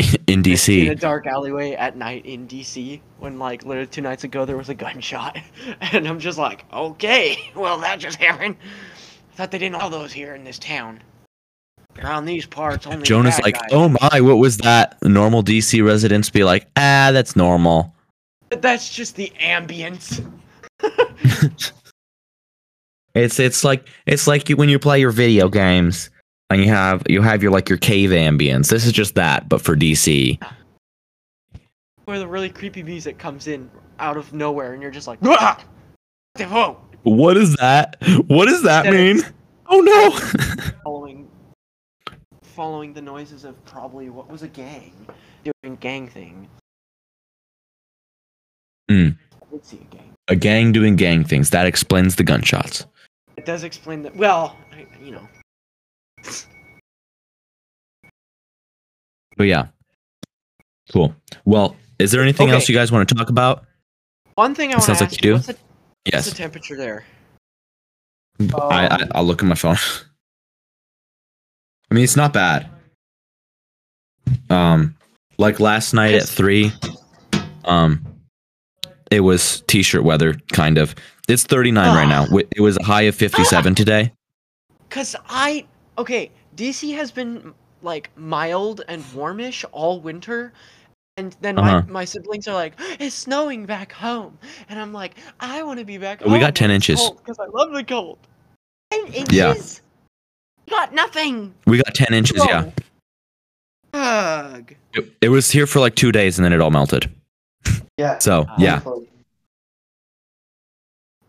in 0.26 0.42
DC. 0.42 0.84
in 0.86 0.90
a 0.90 0.94
dark 0.94 1.26
alleyway 1.26 1.72
at 1.72 1.96
night 1.96 2.24
in 2.26 2.46
DC 2.46 3.00
when 3.18 3.38
like 3.38 3.64
literally 3.64 3.86
two 3.86 4.00
nights 4.00 4.24
ago 4.24 4.44
there 4.44 4.56
was 4.56 4.68
a 4.68 4.74
gunshot 4.74 5.38
and 5.92 6.06
I'm 6.06 6.18
just 6.18 6.38
like 6.38 6.64
okay 6.72 7.38
well 7.54 7.78
that 7.80 7.98
just 7.98 8.18
happened 8.18 8.56
I 9.32 9.36
thought 9.36 9.50
they 9.50 9.58
didn't 9.58 9.76
allow 9.76 9.88
those 9.88 10.12
here 10.12 10.34
in 10.34 10.44
this 10.44 10.58
town 10.58 11.00
around 12.02 12.24
these 12.24 12.46
parts 12.46 12.86
only 12.86 13.04
Jonah's 13.04 13.38
like, 13.40 13.54
guys." 13.54 13.68
"Oh 13.72 13.88
my, 13.88 14.20
what 14.20 14.36
was 14.38 14.58
that?" 14.58 14.96
Normal 15.02 15.42
DC 15.42 15.84
residents 15.84 16.30
be 16.30 16.44
like, 16.44 16.68
"Ah, 16.76 17.10
that's 17.12 17.34
normal." 17.34 17.92
But 18.48 18.62
that's 18.62 18.88
just 18.94 19.16
the 19.16 19.32
ambience 19.40 20.24
It's 23.14 23.40
it's 23.40 23.64
like 23.64 23.88
it's 24.06 24.26
like 24.26 24.48
you, 24.48 24.56
when 24.56 24.68
you 24.68 24.78
play 24.78 25.00
your 25.00 25.10
video 25.10 25.48
games 25.48 26.10
and 26.50 26.62
you 26.62 26.68
have 26.68 27.02
you 27.08 27.22
have 27.22 27.42
your 27.42 27.52
like 27.52 27.68
your 27.68 27.78
cave 27.78 28.10
ambience. 28.10 28.68
This 28.68 28.84
is 28.84 28.92
just 28.92 29.14
that, 29.14 29.48
but 29.48 29.60
for 29.60 29.76
DC. 29.76 30.38
where 32.04 32.18
the 32.18 32.26
really 32.26 32.50
creepy 32.50 32.82
music 32.82 33.18
comes 33.18 33.46
in 33.46 33.70
out 33.98 34.16
of 34.16 34.32
nowhere 34.32 34.72
and 34.72 34.82
you're 34.82 34.90
just 34.90 35.06
like 35.06 35.18
"Ah! 35.24 35.62
whoa 36.38 36.76
What 37.02 37.36
is 37.36 37.54
that? 37.56 37.96
What 38.26 38.46
does 38.46 38.62
that 38.62 38.84
That 38.84 38.92
mean? 38.92 39.22
Oh 39.66 39.80
no! 39.80 40.10
following 40.84 41.28
following 42.42 42.92
the 42.92 43.02
noises 43.02 43.44
of 43.44 43.62
probably 43.64 44.10
what 44.10 44.28
was 44.28 44.42
a 44.42 44.48
gang 44.48 44.92
doing 45.62 45.76
gang 45.76 46.08
thing 46.08 46.48
Mm. 48.90 49.16
I 49.32 49.52
did 49.52 49.64
see 49.64 49.78
a 49.78 49.94
gang 49.94 50.14
A 50.26 50.34
gang 50.36 50.72
doing 50.72 50.96
gang 50.96 51.22
things. 51.24 51.50
That 51.50 51.64
explains 51.64 52.16
the 52.16 52.24
gunshots. 52.24 52.86
It 53.36 53.46
does 53.46 53.62
explain 53.62 54.02
that. 54.02 54.16
Well, 54.16 54.56
I, 54.72 54.84
you 55.00 55.12
know, 55.12 55.28
But 59.36 59.44
yeah, 59.44 59.68
cool. 60.92 61.14
Well, 61.44 61.76
is 61.98 62.10
there 62.12 62.22
anything 62.22 62.48
Okay. 62.48 62.54
else 62.54 62.68
you 62.68 62.74
guys 62.74 62.92
want 62.92 63.08
to 63.08 63.14
talk 63.14 63.30
about? 63.30 63.64
one 64.34 64.54
thing 64.54 64.70
I 64.70 64.74
want 64.74 64.82
to 64.82 64.86
Sounds 64.86 65.02
ask 65.02 65.12
like 65.12 65.24
you 65.24 65.30
do. 65.30 65.34
What's 65.34 65.46
the, 65.48 65.52
what's 65.52 65.62
Yes, 66.12 66.30
the 66.30 66.34
temperature 66.36 66.76
there? 66.76 67.04
I, 68.54 68.86
I 68.88 69.08
I'll 69.14 69.24
look 69.24 69.42
at 69.42 69.46
my 69.46 69.54
phone. 69.54 69.76
I 71.90 71.94
mean, 71.94 72.04
it's 72.04 72.16
not 72.16 72.32
bad. 72.32 72.68
Um, 74.48 74.96
like 75.38 75.60
last 75.60 75.92
night 75.92 76.14
at 76.14 76.26
three, 76.28 76.72
um, 77.64 78.02
it 79.10 79.20
was 79.20 79.62
t-shirt 79.66 80.04
weather, 80.04 80.34
kind 80.52 80.78
of. 80.78 80.94
It's 81.28 81.44
39 81.44 81.94
right 81.94 82.08
now. 82.08 82.26
Ah. 82.30 82.38
It 82.56 82.60
was 82.60 82.76
a 82.78 82.84
high 82.84 83.02
of 83.02 83.14
57 83.14 83.74
today. 83.74 84.12
Cause 84.88 85.14
I 85.28 85.66
okay, 86.00 86.30
DC 86.56 86.94
has 86.94 87.10
been 87.12 87.54
like 87.82 88.10
mild 88.16 88.82
and 88.88 89.04
warmish 89.14 89.64
all 89.72 90.00
winter. 90.00 90.52
And 91.16 91.36
then 91.40 91.58
Uh-huh. 91.58 91.82
my, 91.86 91.92
my 91.92 92.04
siblings 92.04 92.48
are 92.48 92.54
like, 92.54 92.74
it's 92.98 93.14
snowing 93.14 93.66
back 93.66 93.92
home. 93.92 94.38
And 94.68 94.78
I'm 94.80 94.92
like, 94.92 95.16
I 95.40 95.62
want 95.62 95.78
to 95.78 95.84
be 95.84 95.98
back 95.98 96.22
home. 96.22 96.32
We 96.32 96.38
got 96.38 96.54
10 96.54 96.70
inches. 96.70 97.10
Because 97.10 97.38
I 97.38 97.46
love 97.46 97.72
the 97.72 97.84
cold. 97.84 98.18
10 98.92 99.06
inches? 99.12 99.34
Yeah. 99.36 99.54
You 100.66 100.70
got 100.70 100.94
nothing. 100.94 101.54
We 101.66 101.76
got 101.78 101.94
10 101.94 102.14
inches, 102.14 102.42
yeah. 102.46 102.70
Ugh. 103.92 104.74
It, 104.94 105.12
it 105.20 105.28
was 105.28 105.50
here 105.50 105.66
for 105.66 105.80
like 105.80 105.94
two 105.96 106.12
days 106.12 106.38
and 106.38 106.44
then 106.44 106.52
it 106.52 106.60
all 106.60 106.70
melted. 106.70 107.10
Yeah. 107.98 108.18
So, 108.20 108.46
Ah. 108.48 108.54
yeah. 108.58 108.80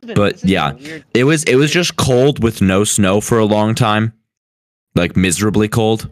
It's 0.03 0.13
But, 0.15 0.33
this 0.41 0.41
has 0.53 0.73
been 0.73 0.85
yeah. 0.85 0.99
It 1.13 1.23
was 1.25 1.43
it 1.43 1.55
was 1.55 1.69
just 1.71 1.95
cold 1.97 2.41
with 2.43 2.61
no 2.61 2.83
snow 2.83 3.21
for 3.21 3.37
a 3.39 3.45
long 3.45 3.75
time. 3.75 4.13
Like 4.95 5.15
miserably 5.15 5.67
cold. 5.67 6.09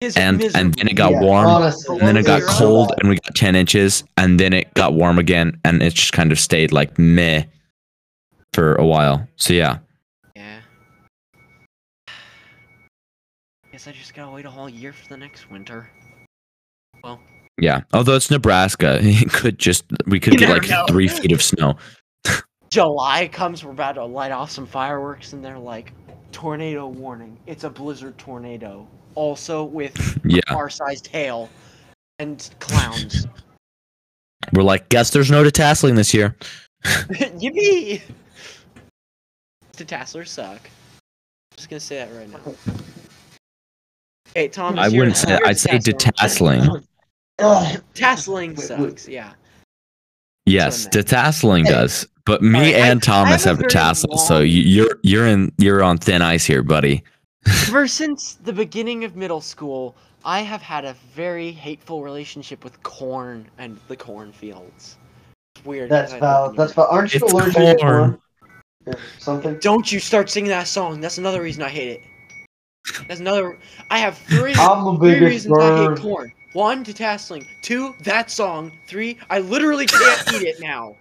It's 0.00 0.16
And 0.16 0.40
and 0.54 0.74
then 0.74 0.88
it 0.88 0.94
got 0.94 1.12
Yeah, 1.12 1.20
warm. 1.22 1.48
honestly, 1.48 1.98
and 1.98 2.06
then 2.06 2.16
it 2.16 2.24
got 2.24 2.42
cold 2.42 2.92
and 3.00 3.08
we 3.08 3.16
got 3.16 3.34
10 3.34 3.56
inches 3.56 4.04
and 4.16 4.38
then 4.38 4.52
it 4.52 4.72
got 4.74 4.94
warm 4.94 5.18
again 5.18 5.58
and 5.64 5.82
it 5.82 5.92
just 5.94 6.12
kind 6.12 6.30
of 6.30 6.38
stayed 6.38 6.70
like 6.72 6.96
meh 6.98 7.42
for 8.54 8.74
a 8.76 8.86
while 8.86 9.26
so 9.36 9.52
yeah 9.52 9.78
Yeah. 10.36 10.60
Guess 13.72 13.88
I 13.88 13.92
just 13.92 14.14
gotta 14.14 14.30
wait 14.30 14.44
a 14.46 14.50
whole 14.50 14.68
year 14.68 14.92
for 14.92 15.08
the 15.08 15.16
next 15.16 15.50
winter. 15.50 15.90
Well, 17.02 17.20
yeah 17.60 17.80
although 17.92 18.14
it's 18.14 18.30
nebraska 18.30 18.98
it 19.02 19.32
could 19.32 19.58
just 19.58 19.84
we 20.06 20.20
could 20.20 20.34
You 20.34 20.38
get 20.38 20.48
like 20.50 20.68
know. 20.68 20.84
three 20.88 21.08
feet 21.08 21.32
of 21.32 21.42
snow 21.42 21.74
July 22.70 23.28
comes, 23.28 23.64
we're 23.64 23.72
about 23.72 23.92
to 23.94 24.04
light 24.04 24.30
off 24.30 24.50
some 24.50 24.66
fireworks, 24.66 25.32
and 25.32 25.42
they're 25.42 25.58
like, 25.58 25.92
tornado 26.38 26.86
warning. 26.86 27.36
It's 27.48 27.64
a 27.64 27.70
blizzard 27.70 28.16
tornado. 28.16 28.86
Also 29.16 29.64
with 29.64 30.20
yeah 30.24 30.40
car-sized 30.46 31.08
hail 31.08 31.50
and 32.20 32.48
clowns. 32.60 33.26
we're 34.52 34.62
like 34.62 34.88
guess 34.88 35.10
there's 35.10 35.32
no 35.32 35.42
detasseling 35.42 35.96
this 35.96 36.14
year 36.14 36.36
Yippee! 36.84 38.02
The 39.72 39.84
Tasslers 39.84 40.28
suck. 40.28 40.60
I'm 40.62 41.56
just 41.56 41.70
gonna 41.70 41.80
say 41.80 41.96
that 41.96 42.12
right 42.16 42.30
now. 42.30 42.54
Hey, 44.32 44.46
Thomas. 44.46 44.78
i 44.78 44.96
wouldn't 44.96 45.16
say 45.16 45.30
you're 45.30 45.44
a 45.44 45.48
i'd 45.48 45.58
say 45.58 45.70
Tasseler. 45.72 46.12
detasseling 46.12 46.84
Ugh. 47.40 47.82
Tasseling 47.94 48.56
Wait, 48.56 48.60
sucks, 48.60 49.08
yeah. 49.08 49.32
yes 50.46 50.84
what 50.84 50.94
I 50.94 50.98
meant. 50.98 51.08
detasseling 51.08 51.64
does 51.64 52.06
but 52.28 52.42
me 52.42 52.58
Alright, 52.58 52.74
I- 52.76 52.78
and 52.88 53.02
thomas 53.02 53.44
I 53.46 53.48
have 53.48 53.56
have 53.58 53.64
a 53.64 53.66
a 53.66 53.70
tassel 53.70 54.16
so 54.18 54.34
long- 54.34 54.42
you- 54.46 54.62
you're 54.62 54.98
you're 55.02 55.26
in 55.26 55.50
you're 55.58 55.82
on 55.82 55.98
thin 55.98 56.22
ice 56.22 56.44
here 56.44 56.62
buddy 56.62 57.02
Ever 57.66 57.88
since 57.88 58.34
the 58.44 58.52
beginning 58.52 59.04
of 59.04 59.16
middle 59.16 59.40
school, 59.40 59.96
I 60.24 60.40
have 60.42 60.60
had 60.60 60.84
a 60.84 60.94
very 61.14 61.50
hateful 61.50 62.02
relationship 62.02 62.62
with 62.62 62.82
corn 62.82 63.48
and 63.56 63.78
the 63.88 63.96
cornfields. 63.96 64.96
It's 65.56 65.64
weird. 65.64 65.88
'cause 65.88 66.10
That's 66.10 66.12
I 66.12 66.14
live 66.16 66.20
valid. 66.20 66.52
near 66.52 66.56
That's 66.58 66.72
valid. 66.74 66.90
Aren't 66.90 67.14
you 67.14 67.20
It's 67.22 67.32
allergic 67.32 67.54
to 67.54 67.76
corn. 67.76 67.78
corn? 68.10 68.20
Or 68.86 68.94
something? 69.18 69.58
Don't 69.60 69.90
you 69.90 69.98
start 69.98 70.28
singing 70.28 70.50
that 70.50 70.66
song. 70.68 71.00
That's 71.00 71.16
another 71.16 71.40
reason 71.40 71.62
I 71.62 71.68
hate 71.70 71.88
it. 71.88 72.00
That's 73.06 73.20
another. 73.20 73.56
I 73.90 73.98
have 73.98 74.18
three, 74.18 74.52
I'm 74.54 74.84
the 74.84 74.98
three 74.98 75.14
biggest 75.14 75.46
reasons 75.46 75.58
I 75.58 75.88
hate 75.88 75.98
corn. 76.00 76.32
One, 76.52 76.84
detasseling. 76.84 77.46
Two, 77.62 77.94
that 78.02 78.30
song. 78.30 78.72
Three, 78.88 79.16
I 79.30 79.38
literally 79.38 79.86
can't 79.86 80.32
eat 80.34 80.42
it 80.42 80.60
now. 80.60 80.96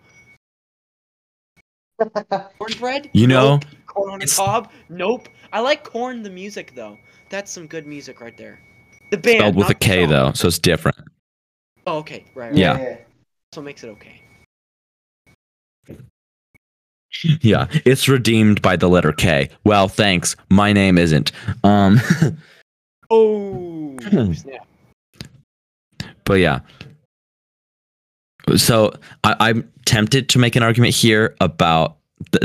Cornbread? 2.59 3.09
You 3.13 3.27
know, 3.27 3.55
Nope. 3.55 3.65
Corn 3.87 4.09
on 4.11 4.21
it's- 4.21 4.37
cob? 4.37 4.71
Nope. 4.89 5.29
I 5.53 5.59
like 5.61 5.83
Korn 5.83 6.23
the 6.23 6.29
music 6.29 6.73
though. 6.75 6.97
That's 7.29 7.51
some 7.51 7.67
good 7.67 7.85
music 7.87 8.21
right 8.21 8.35
there. 8.37 8.59
The 9.11 9.17
band. 9.17 9.39
spelled 9.39 9.55
with 9.55 9.69
a 9.69 9.73
k 9.75 10.01
song. 10.03 10.09
though 10.09 10.31
so 10.33 10.47
it's 10.49 10.59
different 10.59 10.97
Oh, 11.85 11.97
okay. 11.99 12.25
Right. 12.35 12.49
right. 12.49 12.55
Yeah. 12.57 12.77
yeah. 12.77 12.97
So 13.53 13.61
makes 13.61 13.83
it 13.83 13.87
okay. 13.89 14.21
Yeah, 17.41 17.67
it's 17.85 18.07
redeemed 18.07 18.61
by 18.61 18.75
the 18.75 18.87
letter 18.89 19.11
K. 19.11 19.49
Well, 19.63 19.87
thanks. 19.87 20.35
My 20.51 20.71
name 20.73 20.97
isn't. 20.99 21.31
Um, 21.63 21.99
Oh 23.09 23.95
snap! 24.33 24.67
but 26.25 26.35
yeah. 26.35 26.59
So 28.57 28.93
I, 29.23 29.35
I'm 29.39 29.71
tempted 29.87 30.27
to 30.29 30.37
make 30.37 30.55
an 30.55 30.61
argument 30.61 30.93
here 30.93 31.35
about 31.41 31.95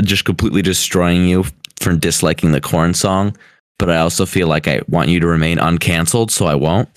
just 0.01 0.25
completely 0.25 0.61
destroying 0.61 1.27
you 1.27 1.43
for 1.79 1.93
disliking 1.93 2.53
the 2.53 2.61
corn 2.61 2.93
song, 2.93 3.35
but 3.77 3.89
I 3.89 3.97
also 3.97 4.25
feel 4.25 4.47
like 4.47 4.67
I 4.67 4.81
want 4.87 5.09
you 5.09 5.19
to 5.19 5.27
remain 5.27 5.57
uncanceled, 5.57 6.31
so 6.31 6.45
I 6.45 6.55
won't. 6.55 6.89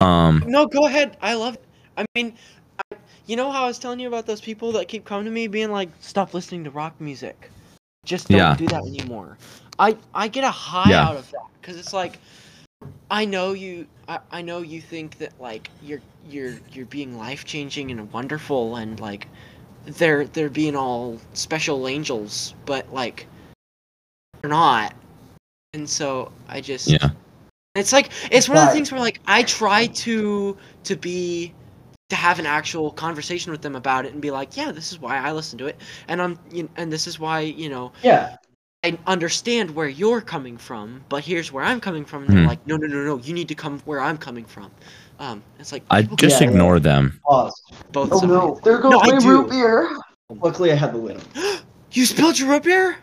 Um, 0.00 0.44
No, 0.46 0.66
go 0.66 0.86
ahead. 0.86 1.16
I 1.22 1.34
love. 1.34 1.56
I 1.96 2.04
mean, 2.14 2.34
You 3.26 3.36
know 3.36 3.50
how 3.50 3.64
I 3.64 3.66
was 3.68 3.78
telling 3.78 4.00
you 4.00 4.08
about 4.08 4.26
those 4.26 4.42
people 4.42 4.72
that 4.72 4.86
keep 4.86 5.06
coming 5.06 5.24
to 5.24 5.30
me 5.30 5.46
being 5.46 5.70
like, 5.70 5.88
"Stop 6.00 6.34
listening 6.34 6.62
to 6.64 6.70
rock 6.70 7.00
music. 7.00 7.50
Just 8.04 8.28
don't 8.28 8.36
Yeah. 8.38 8.54
do 8.54 8.66
that 8.66 8.82
anymore." 8.82 9.38
I 9.78 9.96
I 10.14 10.28
get 10.28 10.44
a 10.44 10.50
high 10.50 10.90
Yeah. 10.90 11.08
out 11.08 11.16
of 11.16 11.30
that 11.30 11.46
because 11.58 11.78
it's 11.78 11.94
like, 11.94 12.18
I 13.10 13.24
know 13.24 13.54
you. 13.54 13.86
I, 14.08 14.18
I 14.30 14.42
know 14.42 14.60
you 14.60 14.82
think 14.82 15.16
that 15.18 15.32
like 15.40 15.70
you're 15.82 16.02
you're 16.28 16.60
you're 16.70 16.84
being 16.84 17.16
life 17.16 17.46
changing 17.46 17.90
and 17.90 18.12
wonderful 18.12 18.76
and 18.76 19.00
like 19.00 19.26
they're 19.86 20.26
they're 20.26 20.50
being 20.50 20.76
all 20.76 21.18
special 21.34 21.86
angels, 21.88 22.54
but 22.66 22.92
like 22.92 23.26
they're 24.42 24.50
not. 24.50 24.94
And 25.74 25.88
so 25.88 26.32
I 26.48 26.60
just 26.60 26.88
Yeah. 26.88 27.10
it's 27.74 27.92
like 27.92 28.10
it's 28.30 28.48
one 28.48 28.58
of 28.58 28.64
the 28.66 28.72
things 28.72 28.90
where 28.92 29.00
like 29.00 29.20
I 29.26 29.42
try 29.42 29.86
to 29.86 30.56
to 30.84 30.96
be 30.96 31.52
to 32.10 32.16
have 32.16 32.38
an 32.38 32.46
actual 32.46 32.90
conversation 32.92 33.50
with 33.52 33.62
them 33.62 33.74
about 33.74 34.04
it 34.06 34.12
and 34.12 34.20
be 34.20 34.30
like, 34.30 34.56
yeah, 34.56 34.70
this 34.70 34.92
is 34.92 34.98
why 35.00 35.18
I 35.18 35.32
listen 35.32 35.58
to 35.58 35.66
it, 35.66 35.76
and 36.08 36.20
I'm 36.22 36.38
you 36.50 36.68
and 36.76 36.92
this 36.92 37.06
is 37.06 37.18
why 37.18 37.40
you 37.40 37.68
know 37.68 37.92
Yeah. 38.02 38.36
I 38.84 38.98
understand 39.06 39.74
where 39.74 39.88
you're 39.88 40.20
coming 40.20 40.58
from, 40.58 41.04
but 41.08 41.24
here's 41.24 41.50
where 41.50 41.64
I'm 41.64 41.80
coming 41.80 42.04
from. 42.04 42.24
And 42.24 42.30
they're 42.30 42.40
Hmm. 42.40 42.46
like, 42.46 42.66
no, 42.66 42.76
no, 42.76 42.86
no, 42.86 43.02
no, 43.02 43.16
you 43.18 43.32
need 43.32 43.48
to 43.48 43.54
come 43.54 43.80
where 43.86 44.00
I'm 44.00 44.18
coming 44.18 44.44
from. 44.44 44.70
Um, 45.18 45.42
it's 45.58 45.70
like 45.72 45.82
I 45.90 46.02
just 46.02 46.40
Yeah, 46.40 46.46
yeah. 46.46 46.50
ignore 46.52 46.80
them. 46.80 47.20
Pause. 47.24 47.62
both 47.92 48.10
Oh 48.12 48.18
sides. 48.20 48.28
no, 48.32 48.60
there 48.64 48.78
goes 48.78 48.92
No, 48.92 49.00
I 49.00 49.12
my 49.12 49.18
do. 49.18 49.28
root 49.28 49.50
beer. 49.50 49.96
Luckily, 50.30 50.72
I 50.72 50.74
had 50.74 50.92
the 50.92 50.98
lid. 50.98 51.20
You 51.92 52.04
spilled 52.06 52.36
your 52.40 52.48
root 52.50 52.64
beer? 52.64 52.96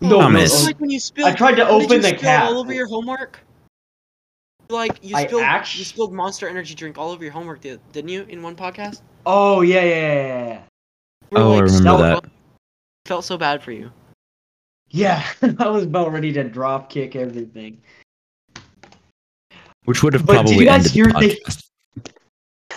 No, 0.00 0.16
Oh, 0.16 0.20
Thomas. 0.22 0.52
it's 0.54 0.66
like 0.66 0.78
when 0.80 0.90
you 0.90 1.00
spilled. 1.00 1.28
I 1.28 1.34
tried 1.34 1.56
to 1.56 1.64
when 1.64 1.78
did 1.80 1.84
open 1.86 1.96
you 1.96 2.02
the 2.02 2.16
cap. 2.16 2.44
all 2.44 2.58
over 2.58 2.72
your 2.72 2.86
homework. 2.86 3.40
Like 4.68 4.98
you 5.02 5.16
I 5.16 5.26
spilled, 5.26 5.42
actu- 5.42 5.78
you 5.80 5.84
spilled 5.84 6.12
Monster 6.12 6.48
Energy 6.48 6.74
drink 6.74 6.98
all 6.98 7.10
over 7.10 7.22
your 7.24 7.32
homework, 7.32 7.60
di- 7.60 7.78
didn't 7.92 8.10
you? 8.10 8.22
In 8.28 8.42
one 8.42 8.54
podcast. 8.56 9.02
Oh 9.26 9.60
yeah, 9.62 9.82
yeah, 9.82 9.88
yeah, 9.90 10.12
yeah, 10.12 10.46
yeah. 10.48 10.60
We 11.30 11.38
were 11.40 11.44
Oh, 11.44 11.52
I 11.54 11.60
remember 11.60 12.02
that. 12.20 12.24
Felt 13.06 13.24
so 13.24 13.36
bad 13.36 13.62
for 13.62 13.72
you. 13.72 13.90
Yeah, 14.90 15.24
I 15.58 15.68
was 15.68 15.84
about 15.84 16.12
ready 16.12 16.32
to 16.32 16.44
drop 16.44 16.90
kick 16.90 17.16
everything. 17.16 17.80
Which 19.84 20.02
would 20.02 20.12
have 20.14 20.26
But 20.26 20.46
did 20.46 20.58
you 20.58 20.64
guys 20.66 20.94
ended 20.94 21.14
the 21.14 21.20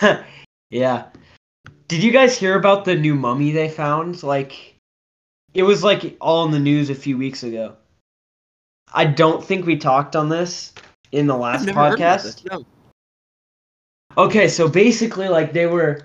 they- 0.00 0.24
yeah. 0.70 1.04
Did 1.88 2.02
you 2.02 2.10
guys 2.10 2.36
hear 2.36 2.56
about 2.56 2.84
the 2.84 2.96
new 2.96 3.14
mummy 3.14 3.52
they 3.52 3.68
found? 3.68 4.22
Like, 4.22 4.76
it 5.54 5.62
was 5.62 5.84
like 5.84 6.16
all 6.20 6.44
in 6.44 6.50
the 6.50 6.58
news 6.58 6.90
a 6.90 6.94
few 6.94 7.16
weeks 7.16 7.44
ago. 7.44 7.76
I 8.92 9.04
don't 9.04 9.44
think 9.44 9.66
we 9.66 9.76
talked 9.76 10.16
on 10.16 10.28
this 10.28 10.72
in 11.12 11.26
the 11.26 11.34
I've 11.34 11.40
last 11.40 11.64
never 11.66 11.80
heard 11.80 11.94
about 12.00 12.18
podcast. 12.20 12.22
this, 12.22 12.44
No. 12.44 12.66
Okay, 14.18 14.48
so 14.48 14.68
basically, 14.68 15.28
like 15.28 15.52
they 15.52 15.66
were, 15.66 16.02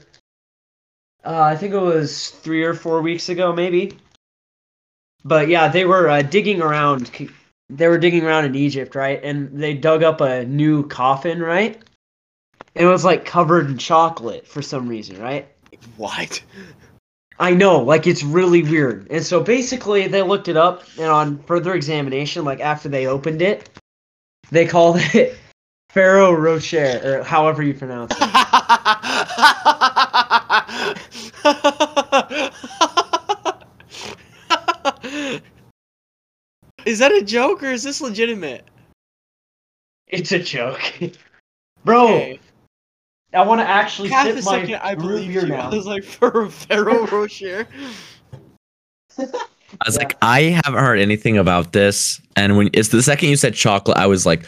uh, 1.24 1.42
I 1.42 1.56
think 1.56 1.74
it 1.74 1.80
was 1.80 2.30
three 2.30 2.64
or 2.64 2.74
four 2.74 3.02
weeks 3.02 3.30
ago, 3.30 3.54
maybe. 3.54 3.98
But 5.24 5.48
yeah, 5.48 5.68
they 5.68 5.86
were 5.86 6.10
uh, 6.10 6.22
digging 6.22 6.62
around. 6.62 7.10
They 7.72 7.88
were 7.88 7.98
digging 7.98 8.26
around 8.26 8.46
in 8.46 8.56
Egypt, 8.56 8.96
right? 8.96 9.24
And 9.24 9.50
they 9.60 9.74
dug 9.74 10.04
up 10.04 10.20
a 10.22 10.46
new 10.46 10.86
coffin, 10.88 11.40
right? 11.42 11.82
And 12.76 12.86
It 12.86 12.90
was 12.90 13.06
like 13.06 13.26
covered 13.26 13.70
in 13.70 13.78
chocolate 13.78 14.46
for 14.46 14.62
some 14.62 14.88
reason, 14.88 15.20
right? 15.22 15.48
What? 15.98 16.44
I 17.40 17.52
know, 17.56 17.80
like 17.80 18.06
it's 18.08 18.24
really 18.24 18.62
weird. 18.62 19.08
And 19.10 19.26
so 19.26 19.42
basically, 19.42 20.08
they 20.08 20.22
looked 20.22 20.48
it 20.48 20.58
up, 20.58 20.84
and 20.98 21.08
on 21.08 21.42
further 21.44 21.74
examination, 21.74 22.46
like 22.46 22.60
after 22.60 22.88
they 22.90 23.08
opened 23.08 23.42
it, 23.42 23.70
they 24.52 24.68
called 24.68 24.98
it 25.14 25.38
Pharaoh 25.90 26.34
Rocher, 26.34 27.02
or 27.04 27.24
however 27.24 27.64
you 27.64 27.74
pronounce 27.74 28.14
it. 28.16 28.22
is 36.86 37.00
that 37.00 37.12
a 37.12 37.22
joke 37.22 37.64
or 37.64 37.68
is 37.72 37.84
this 37.84 38.02
legitimate? 38.02 38.66
It's 40.08 40.32
a 40.32 40.40
joke. 40.40 40.82
Bro, 41.86 42.08
Okay. 42.08 42.40
I 43.34 43.42
want 43.44 43.62
to 43.62 43.68
actually 43.68 44.10
Half 44.10 44.26
sip 44.28 44.38
a 44.38 44.42
my 44.44 44.60
second, 44.62 44.76
I 44.84 44.92
root 44.92 45.00
believe 45.00 45.28
beer 45.34 45.42
you. 45.44 45.48
now. 45.50 45.70
I 45.72 45.76
was 45.76 45.86
like, 45.86 46.04
for 46.04 46.50
Pharaoh 46.50 47.06
Rocher. 47.12 47.66
I 49.18 49.24
was 49.86 49.96
Yeah. 49.96 50.04
like, 50.04 50.18
I 50.22 50.42
haven't 50.66 50.84
heard 50.84 51.00
anything 51.00 51.38
about 51.38 51.72
this. 51.72 52.22
And 52.36 52.58
when 52.58 52.70
it's 52.74 52.90
the 52.90 53.02
second 53.02 53.30
you 53.30 53.38
said 53.38 53.54
chocolate, 53.54 53.98
I 53.98 54.06
was 54.06 54.26
like, 54.26 54.46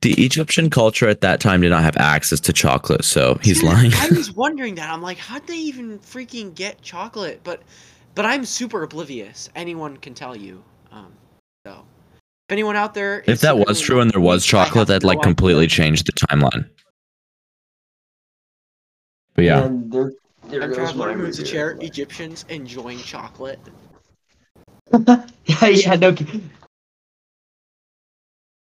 the 0.00 0.12
Egyptian 0.14 0.70
culture 0.70 1.08
at 1.08 1.20
that 1.20 1.40
time 1.40 1.60
did 1.60 1.68
not 1.70 1.82
have 1.82 1.96
access 1.98 2.40
to 2.40 2.52
chocolate, 2.54 3.04
so 3.04 3.38
he's 3.42 3.60
Dude, 3.60 3.68
lying. 3.68 3.92
I 3.94 4.08
was 4.16 4.32
wondering 4.32 4.74
that. 4.76 4.90
I'm 4.90 5.02
like, 5.02 5.18
how'd 5.18 5.46
they 5.46 5.58
even 5.58 5.98
freaking 5.98 6.54
get 6.54 6.80
chocolate? 6.80 7.40
But, 7.44 7.62
but 8.14 8.24
I'm 8.24 8.46
super 8.46 8.82
oblivious. 8.82 9.50
Anyone 9.54 9.98
can 9.98 10.14
tell 10.14 10.34
you. 10.34 10.62
So, 11.64 11.84
if 12.48 12.52
anyone 12.52 12.76
out 12.76 12.94
there, 12.94 13.22
if 13.26 13.40
that 13.40 13.56
was 13.58 13.80
true 13.80 14.00
and 14.00 14.10
there 14.10 14.20
was 14.20 14.44
chocolate, 14.44 14.88
that 14.88 15.04
like 15.04 15.22
completely 15.22 15.66
changed 15.66 16.06
the 16.06 16.12
timeline. 16.12 16.68
But 19.34 19.44
yeah, 19.44 19.64
And 19.64 19.90
there, 19.90 20.12
there 20.48 20.60
Time 20.60 20.68
goes 20.70 20.78
traveler 20.78 21.08
my 21.08 21.14
moves 21.14 21.38
a 21.38 21.42
root 21.42 21.50
chair. 21.50 21.78
Egyptians 21.80 22.44
enjoying 22.48 22.98
chocolate. 22.98 23.60
yeah, 24.92 25.26
yeah, 25.66 25.94
no, 25.94 26.14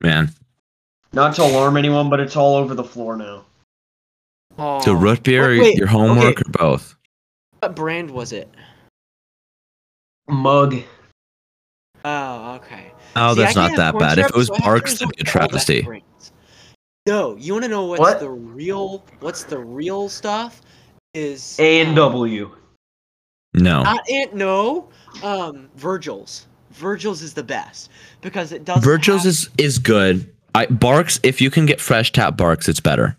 man. 0.01 0.31
not 1.11 1.35
to 1.35 1.43
alarm 1.43 1.75
anyone, 1.77 2.09
but 2.09 2.19
it's 2.19 2.35
all 2.35 2.55
over 2.55 2.73
the 2.75 2.83
floor 2.83 3.17
now. 3.17 3.45
Oh, 4.57 4.79
So 4.81 4.93
root 4.93 5.23
beer, 5.23 5.49
wait, 5.59 5.75
your 5.75 5.87
homework, 5.87 6.39
okay, 6.39 6.43
or 6.47 6.51
both? 6.51 6.95
What 7.59 7.75
brand 7.75 8.11
was 8.11 8.31
it? 8.31 8.49
Mug. 10.27 10.77
Oh, 12.03 12.55
okay. 12.55 12.91
Oh, 13.15 13.33
See, 13.33 13.41
that's 13.41 13.53
can't 13.53 13.75
that 13.77 13.91
corn 13.91 14.03
bad. 14.03 14.19
If 14.19 14.27
it 14.27 14.35
was 14.35 14.47
so 14.47 14.55
I 14.55 14.57
have 14.57 14.63
to 14.63 14.69
Barq's, 14.69 14.91
resort 14.91 14.99
that'd 14.99 15.17
be 15.17 15.21
a 15.21 15.25
to 15.25 15.39
all 15.41 15.47
that 15.49 15.65
travesty. 15.65 16.03
No, 17.07 17.35
you 17.35 17.53
want 17.53 17.63
to 17.63 17.69
know 17.69 17.85
what's 17.85 17.99
What? 17.99 18.19
the 18.19 18.29
real? 18.29 19.03
What's 19.19 19.43
the 19.43 19.57
real 19.59 20.09
stuff? 20.09 20.61
Is 21.13 21.59
A 21.59 21.81
and 21.81 21.89
um, 21.89 21.95
W. 21.95 22.55
No. 23.53 23.83
Not 23.83 24.09
Ant. 24.09 24.33
No. 24.33 24.89
Um, 25.23 25.69
Virgil's. 25.75 26.47
Virgil's 26.71 27.21
is 27.21 27.33
the 27.33 27.43
best 27.43 27.89
because 28.21 28.51
it 28.51 28.65
does. 28.65 28.83
Virgil's 28.83 29.25
is 29.25 29.49
is 29.57 29.77
good. 29.77 30.31
I 30.55 30.67
Barq's, 30.67 31.19
if 31.23 31.41
you 31.41 31.49
can 31.49 31.65
get 31.65 31.81
fresh 31.81 32.11
tap 32.11 32.37
Barq's, 32.37 32.69
it's 32.69 32.79
better. 32.79 33.17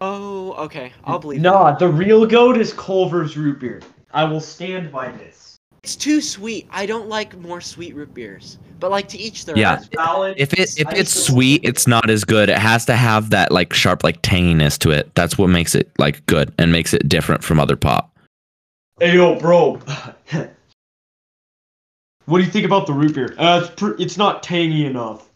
Oh, 0.00 0.52
okay. 0.54 0.92
I'll 1.04 1.18
believe. 1.18 1.40
Nah, 1.40 1.72
it. 1.72 1.78
the 1.78 1.88
real 1.88 2.26
goat 2.26 2.56
is 2.58 2.72
Culver's 2.72 3.36
root 3.36 3.60
beer. 3.60 3.80
I 4.12 4.24
will 4.24 4.40
stand 4.40 4.90
by 4.90 5.10
this. 5.12 5.43
It's 5.84 5.96
too 5.96 6.22
sweet. 6.22 6.66
I 6.70 6.86
don't 6.86 7.10
like 7.10 7.36
more 7.36 7.60
sweet 7.60 7.94
root 7.94 8.14
beers. 8.14 8.56
But 8.80 8.90
like 8.90 9.06
to 9.08 9.18
each 9.18 9.44
their 9.44 9.54
Yeah. 9.56 9.80
own. 9.80 9.88
Valid. 9.94 10.34
If 10.38 10.54
it 10.54 10.80
if 10.80 10.90
it's 10.94 11.12
sweet, 11.12 11.60
it's 11.62 11.86
not 11.86 12.08
as 12.08 12.24
good. 12.24 12.48
It 12.48 12.56
has 12.56 12.86
to 12.86 12.96
have 12.96 13.28
that 13.30 13.52
like 13.52 13.74
sharp 13.74 14.02
like 14.02 14.22
tanginess 14.22 14.78
to 14.78 14.90
it. 14.92 15.14
That's 15.14 15.36
what 15.36 15.48
makes 15.48 15.74
it 15.74 15.90
like 15.98 16.24
good 16.24 16.54
and 16.58 16.72
makes 16.72 16.94
it 16.94 17.06
different 17.06 17.44
from 17.44 17.60
other 17.60 17.76
pop. 17.76 18.10
Hey 18.98 19.14
yo, 19.16 19.38
bro. 19.38 19.74
what 22.24 22.38
do 22.38 22.44
you 22.44 22.50
think 22.50 22.64
about 22.64 22.86
the 22.86 22.94
root 22.94 23.14
beer? 23.14 23.34
Uh, 23.36 23.60
it's 23.64 23.74
pr- 23.78 24.00
it's 24.00 24.16
not 24.16 24.42
tangy 24.42 24.86
enough. 24.86 25.28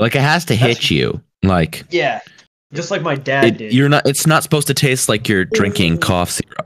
Like 0.00 0.16
it 0.16 0.22
has 0.22 0.44
to 0.46 0.54
That's- 0.56 0.78
hit 0.78 0.90
you. 0.90 1.20
Like 1.44 1.84
Yeah. 1.90 2.20
Just 2.72 2.90
like 2.90 3.02
my 3.02 3.14
dad 3.14 3.44
it, 3.46 3.58
did. 3.58 3.72
you're 3.72 3.88
not. 3.88 4.06
It's 4.06 4.26
not 4.28 4.42
supposed 4.44 4.66
to 4.68 4.74
taste 4.74 5.08
like 5.08 5.28
you're 5.28 5.44
drinking 5.44 5.98
cough 5.98 6.30
syrup. 6.30 6.59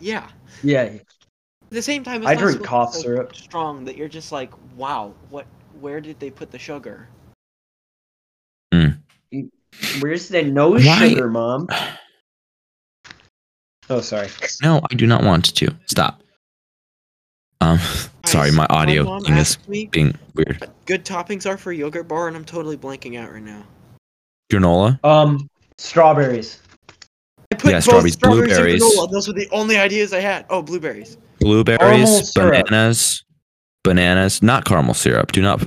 Right. 0.00 0.06
Yeah. 0.06 0.28
Yeah. 0.62 0.82
At 0.82 1.00
the 1.70 1.82
same 1.82 2.02
time, 2.02 2.22
it's 2.22 2.30
I 2.30 2.34
not 2.34 2.40
drink 2.40 2.52
supposed 2.54 2.68
cough 2.68 2.94
so 2.94 3.00
syrup. 3.02 3.34
Strong 3.36 3.84
that 3.84 3.96
you're 3.96 4.08
just 4.08 4.32
like, 4.32 4.50
wow, 4.76 5.14
what? 5.28 5.46
Where 5.80 6.00
did 6.00 6.18
they 6.18 6.30
put 6.30 6.50
the 6.50 6.58
sugar? 6.58 7.06
Mm. 8.74 8.98
Where's 10.00 10.28
the 10.28 10.42
no 10.42 10.70
Why- 10.72 11.08
sugar, 11.08 11.30
mom? 11.30 11.68
Oh, 13.88 14.00
sorry. 14.00 14.28
No, 14.62 14.80
I 14.90 14.94
do 14.94 15.06
not 15.06 15.24
want 15.24 15.54
to. 15.56 15.74
Stop. 15.86 16.22
Um, 17.60 17.78
sorry, 18.24 18.50
my 18.52 18.66
audio 18.70 19.04
mom 19.04 19.22
thing 19.22 19.36
is 19.36 19.58
me 19.68 19.86
being 19.86 20.14
weird. 20.34 20.68
good 20.86 21.04
toppings 21.04 21.48
are 21.48 21.58
for 21.58 21.72
yogurt 21.72 22.08
bar, 22.08 22.26
and 22.28 22.36
I'm 22.36 22.44
totally 22.44 22.76
blanking 22.76 23.18
out 23.18 23.32
right 23.32 23.42
now. 23.42 23.64
Granola. 24.50 25.02
Um, 25.04 25.48
strawberries. 25.76 26.60
I 27.52 27.56
put 27.56 27.70
Yeah, 27.70 27.76
both 27.78 27.84
strawberries, 27.84 28.12
strawberries, 28.14 28.48
blueberries. 28.56 28.82
and 28.82 28.92
granola. 28.92 29.10
Those 29.10 29.26
were 29.28 29.34
the 29.34 29.48
only 29.50 29.76
ideas 29.76 30.12
I 30.12 30.20
had. 30.20 30.46
Oh, 30.50 30.62
blueberries. 30.62 31.16
blueberries, 31.40 31.80
Caramel 31.80 32.06
syrup. 32.22 32.66
bananas, 32.66 33.24
bananas, 33.82 34.42
not 34.42 34.64
caramel 34.64 34.94
syrup. 34.94 35.32
Do 35.32 35.42
not. 35.42 35.60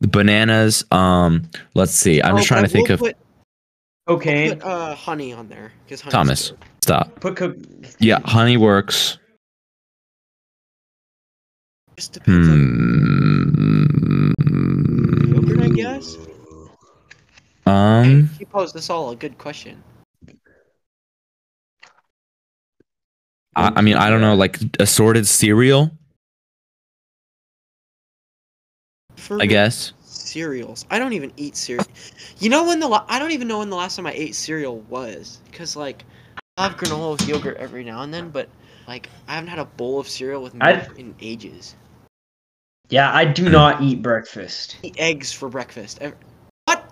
The 0.00 0.08
bananas. 0.08 0.84
Um, 0.90 1.48
let's 1.74 1.92
see. 1.92 2.22
I'm 2.22 2.34
Oh, 2.34 2.38
just 2.38 2.48
trying 2.48 2.62
but 2.62 2.68
to 2.68 2.72
think 2.72 2.88
we'll 2.88 2.94
of 2.94 3.00
Put, 3.00 3.16
Cocaine. 4.08 4.54
put 4.54 4.62
uh, 4.64 4.94
honey 4.94 5.32
on 5.32 5.48
there 5.48 5.72
because 5.84 6.00
Thomas. 6.00 6.52
Stop. 6.80 7.20
Put 7.20 7.36
co- 7.36 7.54
Yeah, 8.00 8.18
honey 8.24 8.56
works. 8.56 9.18
Just 11.96 12.14
depends 12.14 12.48
on 12.48 14.32
Hmm. 14.40 15.32
yogurt, 15.34 15.60
I 15.62 15.68
guess. 15.68 16.16
Um, 17.66 18.28
He 18.38 18.44
posed 18.46 18.74
us 18.76 18.88
all 18.90 19.10
a 19.10 19.16
good 19.16 19.36
question. 19.38 19.82
I, 23.54 23.72
I 23.76 23.80
mean, 23.82 23.96
I 23.96 24.10
don't 24.10 24.20
know, 24.20 24.34
like 24.34 24.58
assorted 24.80 25.26
cereal, 25.26 25.90
For 29.16 29.40
I 29.40 29.46
guess. 29.46 29.92
cereals. 30.04 30.84
I 30.90 30.98
don't 30.98 31.12
even 31.12 31.32
eat 31.36 31.56
cereal. 31.56 31.86
You 32.38 32.50
know 32.50 32.66
when 32.66 32.80
the 32.80 32.88
la- 32.88 33.04
I 33.08 33.18
don't 33.18 33.30
even 33.30 33.46
know 33.46 33.58
when 33.58 33.70
the 33.70 33.76
last 33.76 33.96
time 33.96 34.06
I 34.06 34.12
ate 34.12 34.34
cereal 34.34 34.80
was 34.88 35.40
because 35.50 35.76
like 35.76 36.04
I 36.56 36.64
have 36.64 36.76
granola 36.76 37.12
with 37.12 37.28
yogurt 37.28 37.56
every 37.58 37.84
now 37.84 38.02
and 38.02 38.12
then, 38.12 38.30
but 38.30 38.48
like 38.88 39.08
I 39.28 39.34
haven't 39.34 39.48
had 39.48 39.58
a 39.58 39.64
bowl 39.64 40.00
of 40.00 40.08
cereal 40.08 40.42
with 40.42 40.54
I- 40.60 40.74
milk 40.74 40.98
in 40.98 41.14
ages. 41.20 41.76
Yeah, 42.88 43.14
I 43.14 43.24
do 43.24 43.46
hmm. 43.46 43.52
not 43.52 43.82
eat 43.82 44.02
breakfast. 44.02 44.76
Eat 44.82 44.96
eggs 44.98 45.32
for 45.32 45.48
breakfast. 45.48 45.98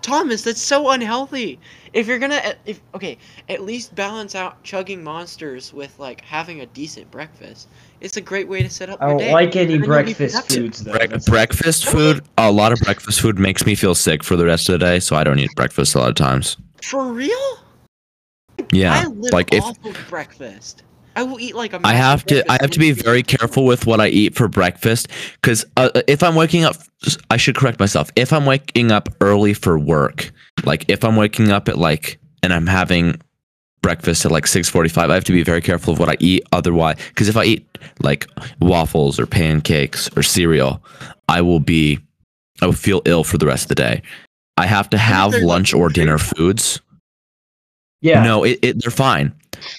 Ev- 0.01 0.11
What, 0.11 0.19
Thomas? 0.19 0.41
That's 0.43 0.61
so 0.61 0.89
unhealthy. 0.89 1.59
If 1.93 2.07
you're 2.07 2.19
gonna, 2.19 2.55
if 2.65 2.81
okay, 2.95 3.17
at 3.49 3.61
least 3.61 3.93
balance 3.95 4.35
out 4.35 4.63
chugging 4.63 5.03
monsters 5.03 5.73
with 5.73 5.97
like 5.99 6.21
having 6.21 6.61
a 6.61 6.65
decent 6.67 7.11
breakfast. 7.11 7.67
It's 7.99 8.17
a 8.17 8.21
great 8.21 8.47
way 8.47 8.63
to 8.63 8.69
set 8.69 8.89
up 8.89 9.01
I 9.01 9.09
your 9.09 9.17
don't 9.17 9.27
day. 9.27 9.33
like 9.33 9.55
any 9.55 9.75
and 9.75 9.83
then 9.83 9.89
you'll 9.89 10.05
be 10.05 10.13
breakfast 10.13 10.49
foods 10.49 10.83
though. 10.83 10.97
Bre- 10.97 11.17
breakfast 11.27 11.85
food, 11.85 12.23
a 12.37 12.51
lot 12.51 12.71
of 12.71 12.79
breakfast 12.79 13.21
food 13.21 13.37
makes 13.37 13.65
me 13.65 13.75
feel 13.75 13.93
sick 13.93 14.23
for 14.23 14.35
the 14.35 14.45
rest 14.45 14.69
of 14.69 14.73
the 14.73 14.85
day, 14.85 14.99
so 14.99 15.15
I 15.15 15.23
don't 15.23 15.37
eat 15.39 15.55
breakfast 15.55 15.93
a 15.95 15.99
lot 15.99 16.09
of 16.09 16.15
times. 16.15 16.57
For 16.81 17.11
real? 17.11 17.59
Yeah, 18.71 18.93
I 18.93 19.05
live 19.05 19.33
like 19.33 19.53
if 19.53 19.63
off 19.63 19.77
of 19.85 19.97
breakfast. 20.09 20.83
I 21.15 21.23
will 21.23 21.39
eat 21.39 21.55
like 21.55 21.73
a. 21.73 21.77
I 21.77 21.93
massive 21.93 21.97
have 21.97 22.25
to, 22.25 22.51
I 22.51 22.57
have 22.61 22.71
to 22.71 22.79
be 22.79 22.91
very 22.91 23.23
careful 23.23 23.65
with 23.65 23.85
what 23.85 23.99
I 23.99 24.07
eat 24.07 24.35
for 24.35 24.47
breakfast 24.47 25.07
because 25.35 25.65
uh, 25.77 25.89
if 26.07 26.23
I'm 26.23 26.35
waking 26.35 26.63
up, 26.63 26.75
I 27.29 27.37
should 27.37 27.55
correct 27.55 27.79
myself. 27.79 28.09
If 28.15 28.31
I'm 28.31 28.45
waking 28.45 28.91
up 28.91 29.09
early 29.21 29.53
for 29.53 29.77
work, 29.77 30.31
like 30.63 30.85
if 30.87 31.03
I'm 31.03 31.15
waking 31.15 31.51
up 31.51 31.67
at 31.67 31.77
like 31.77 32.19
and 32.43 32.53
I'm 32.53 32.67
having 32.67 33.19
breakfast 33.81 34.25
at 34.25 34.31
like 34.31 34.45
6:45, 34.45 35.09
I 35.09 35.13
have 35.13 35.23
to 35.25 35.31
be 35.31 35.43
very 35.43 35.61
careful 35.61 35.93
of 35.93 35.99
what 35.99 36.09
I 36.09 36.17
eat. 36.19 36.43
Otherwise, 36.51 36.97
because 37.09 37.27
if 37.27 37.37
I 37.37 37.43
eat 37.45 37.77
like 37.99 38.27
waffles 38.59 39.19
or 39.19 39.25
pancakes 39.25 40.09
or 40.15 40.23
cereal, 40.23 40.83
I 41.27 41.41
will 41.41 41.59
be, 41.59 41.99
I 42.61 42.65
will 42.67 42.73
feel 42.73 43.01
ill 43.05 43.23
for 43.23 43.37
the 43.37 43.47
rest 43.47 43.65
of 43.65 43.69
the 43.69 43.75
day. 43.75 44.01
I 44.57 44.65
have 44.65 44.89
to 44.91 44.97
have 44.97 45.33
lunch 45.33 45.73
or 45.73 45.89
dinner 45.89 46.17
foods. 46.17 46.81
Yeah. 48.01 48.23
No, 48.23 48.43
it, 48.43 48.59
it, 48.61 48.81
they're 48.81 48.91
fine. 48.91 49.33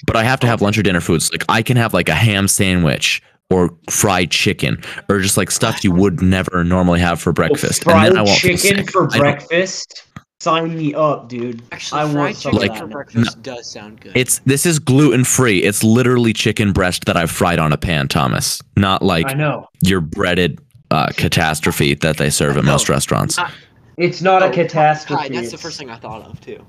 But 0.06 0.16
I 0.16 0.24
have 0.24 0.40
to 0.40 0.46
have 0.46 0.62
lunch 0.62 0.78
or 0.78 0.82
dinner 0.82 1.00
foods. 1.00 1.30
Like 1.32 1.44
I 1.48 1.62
can 1.62 1.76
have 1.76 1.92
like 1.94 2.08
a 2.08 2.14
ham 2.14 2.48
sandwich 2.48 3.22
or 3.50 3.70
fried 3.90 4.30
chicken 4.30 4.82
or 5.08 5.20
just 5.20 5.36
like 5.36 5.50
stuff 5.50 5.84
you 5.84 5.92
would 5.92 6.22
never 6.22 6.64
normally 6.64 7.00
have 7.00 7.20
for 7.20 7.32
breakfast. 7.32 7.84
Fried 7.84 8.08
and 8.08 8.16
then 8.16 8.18
I 8.20 8.22
won't 8.22 8.38
chicken 8.38 8.86
for 8.86 9.04
I 9.06 9.08
don't- 9.10 9.20
breakfast. 9.20 10.06
Sign 10.40 10.76
me 10.76 10.92
up, 10.92 11.28
dude. 11.28 11.62
Actually, 11.70 12.00
I 12.00 12.04
want 12.04 12.14
fried 12.16 12.36
some 12.36 12.52
chicken 12.54 12.68
Like- 12.68 12.78
for 12.78 12.84
of 12.84 12.90
that. 12.90 12.94
breakfast 12.94 13.42
does 13.42 13.70
sound 13.70 14.00
good. 14.00 14.16
It's 14.16 14.40
this 14.40 14.66
is 14.66 14.80
gluten 14.80 15.22
free. 15.22 15.62
It's 15.62 15.84
literally 15.84 16.32
chicken 16.32 16.72
breast 16.72 17.04
that 17.04 17.16
I've 17.16 17.30
fried 17.30 17.60
on 17.60 17.72
a 17.72 17.76
pan, 17.76 18.08
Thomas. 18.08 18.60
Not 18.76 19.02
like 19.02 19.26
I 19.28 19.34
know. 19.34 19.68
your 19.84 20.00
breaded 20.00 20.58
uh, 20.90 21.06
catastrophe 21.16 21.94
that 21.94 22.16
they 22.16 22.28
serve 22.28 22.56
at 22.56 22.64
No. 22.64 22.72
most 22.72 22.88
restaurants. 22.88 23.36
Not- 23.38 23.52
It's 23.98 24.20
not 24.20 24.42
Oh, 24.42 24.48
a 24.48 24.52
catastrophe. 24.52 25.22
Hi, 25.22 25.28
that's 25.28 25.52
the 25.52 25.58
first 25.58 25.78
thing 25.78 25.90
I 25.90 25.96
thought 25.96 26.22
of 26.22 26.40
too. 26.40 26.64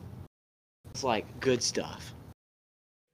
It's 0.91 1.03
like 1.03 1.26
good 1.39 1.64
stuff. 1.64 2.12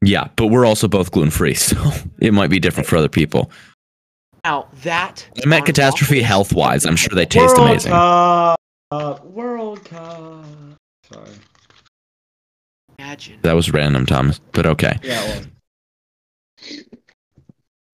Yeah, 0.01 0.29
but 0.35 0.47
we're 0.47 0.65
also 0.65 0.87
both 0.87 1.11
gluten 1.11 1.31
free, 1.31 1.53
so 1.55 1.77
it 2.19 2.33
might 2.33 2.49
be 2.49 2.59
different 2.59 2.87
for 2.87 2.97
other 2.97 3.09
people. 3.09 3.51
Now 4.45 4.67
that 4.83 5.27
I 5.43 5.47
meant 5.47 5.63
on 5.63 5.65
catastrophe 5.65 6.21
health 6.21 6.53
wise. 6.53 6.85
I'm 6.85 6.95
sure 6.95 7.13
they 7.13 7.25
taste 7.25 7.57
World 7.57 7.69
amazing. 7.69 7.91
Cup. 7.91 8.59
World 9.25 9.83
Cup. 9.83 10.45
Sorry. 11.11 11.29
Imagine. 12.97 13.39
That 13.41 13.53
was 13.53 13.71
random, 13.71 14.05
Thomas, 14.05 14.39
but 14.53 14.65
okay. 14.65 14.97
Yeah, 15.03 15.41
it. 16.61 16.87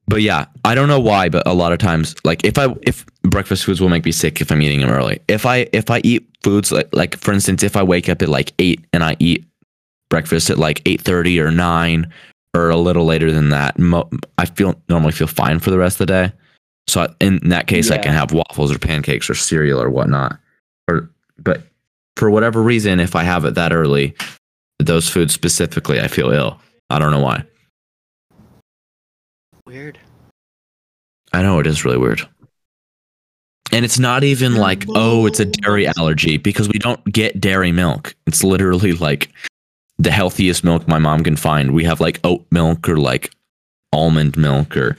But 0.07 0.21
yeah, 0.21 0.45
I 0.63 0.75
don't 0.75 0.87
know 0.87 0.99
why, 0.99 1.29
but 1.29 1.47
a 1.47 1.53
lot 1.53 1.71
of 1.73 1.79
times, 1.79 2.15
like 2.23 2.43
if 2.45 2.57
I 2.57 2.75
if 2.83 3.05
breakfast 3.23 3.65
foods 3.65 3.81
will 3.81 3.89
make 3.89 4.05
me 4.05 4.11
sick 4.11 4.39
if 4.39 4.51
I'm 4.51 4.61
eating 4.61 4.81
them 4.81 4.91
early. 4.91 5.19
If 5.27 5.45
I 5.45 5.67
if 5.73 5.89
I 5.89 6.01
eat 6.03 6.27
foods 6.43 6.71
like 6.71 6.89
like 6.93 7.17
for 7.17 7.33
instance, 7.33 7.63
if 7.63 7.75
I 7.75 7.83
wake 7.83 8.07
up 8.07 8.21
at 8.21 8.29
like 8.29 8.53
eight 8.59 8.85
and 8.93 9.03
I 9.03 9.17
eat 9.19 9.45
breakfast 10.15 10.49
at 10.49 10.57
like 10.57 10.81
eight 10.85 11.01
thirty 11.01 11.41
or 11.41 11.51
nine 11.51 12.09
or 12.53 12.69
a 12.69 12.77
little 12.77 13.03
later 13.03 13.33
than 13.33 13.49
that, 13.49 13.77
mo- 13.77 14.09
I 14.37 14.45
feel 14.45 14.81
normally 14.87 15.11
feel 15.11 15.27
fine 15.27 15.59
for 15.59 15.71
the 15.71 15.77
rest 15.77 15.95
of 15.99 16.07
the 16.07 16.13
day. 16.13 16.31
So 16.87 17.01
I- 17.01 17.09
in 17.19 17.39
that 17.49 17.67
case, 17.67 17.91
I 17.91 17.97
can 17.97 18.13
have 18.13 18.31
waffles 18.31 18.71
or 18.73 18.79
pancakes 18.79 19.29
or 19.29 19.33
cereal 19.35 19.81
or 19.81 19.89
whatnot. 19.89 20.39
Or 20.87 21.09
but 21.37 21.63
for 22.15 22.29
whatever 22.29 22.61
reason, 22.63 23.01
if 23.01 23.13
I 23.13 23.23
have 23.23 23.43
it 23.43 23.55
that 23.55 23.73
early, 23.73 24.15
those 24.79 25.09
foods 25.09 25.33
specifically, 25.33 25.99
I 25.99 26.07
feel 26.07 26.31
ill. 26.31 26.61
I 26.89 26.97
don't 26.97 27.11
know 27.11 27.19
why. 27.19 27.43
Weird. 29.65 29.99
I 31.33 31.41
know 31.41 31.59
it 31.59 31.67
is 31.67 31.83
really 31.83 31.97
weird. 31.97 32.21
And 33.73 33.83
it's 33.83 33.99
not 33.99 34.23
even 34.23 34.55
like, 34.55 34.85
oh, 34.89 35.25
it's 35.25 35.41
a 35.41 35.45
dairy 35.45 35.87
allergy 35.97 36.37
because 36.37 36.69
we 36.69 36.79
don't 36.79 37.03
get 37.11 37.41
dairy 37.41 37.73
milk. 37.73 38.15
It's 38.27 38.43
literally 38.45 38.93
like 38.93 39.29
the 39.97 40.11
healthiest 40.11 40.63
milk 40.63 40.87
my 40.87 40.99
mom 40.99 41.23
can 41.23 41.35
find. 41.35 41.73
We 41.73 41.83
have 41.85 42.01
like 42.01 42.19
oat 42.23 42.45
milk 42.51 42.87
or 42.89 42.97
like 42.97 43.31
almond 43.93 44.37
milk 44.37 44.75
or 44.75 44.97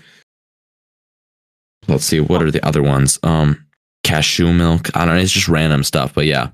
let's 1.89 2.05
see, 2.05 2.21
what 2.21 2.43
are 2.43 2.51
the 2.51 2.65
other 2.67 2.83
ones? 2.83 3.19
Um 3.23 3.67
cashew 4.05 4.53
milk. 4.53 4.95
I 4.97 5.05
don't 5.05 5.17
know, 5.17 5.21
it's 5.21 5.33
just 5.33 5.49
random 5.49 5.83
stuff, 5.85 6.15
but 6.15 6.27
yeah. 6.27 6.51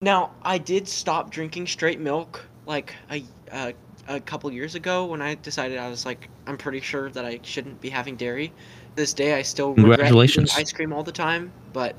Now 0.00 0.30
I 0.42 0.58
did 0.58 0.88
stop 0.88 1.30
drinking 1.30 1.66
straight 1.66 2.00
milk 2.00 2.44
like 2.66 2.94
a 3.10 3.24
uh, 3.50 3.72
a 4.08 4.20
couple 4.20 4.50
years 4.52 4.74
ago 4.74 5.04
when 5.06 5.20
I 5.22 5.34
decided 5.36 5.78
I 5.78 5.88
was 5.88 6.06
like 6.06 6.28
I'm 6.46 6.56
pretty 6.56 6.80
sure 6.80 7.10
that 7.10 7.24
I 7.24 7.40
shouldn't 7.42 7.80
be 7.80 7.90
having 7.90 8.16
dairy. 8.16 8.52
This 8.94 9.12
day 9.12 9.34
I 9.34 9.42
still 9.42 9.74
regret 9.74 10.12
eating 10.12 10.46
ice 10.56 10.72
cream 10.72 10.92
all 10.92 11.02
the 11.02 11.12
time, 11.12 11.52
but 11.72 11.94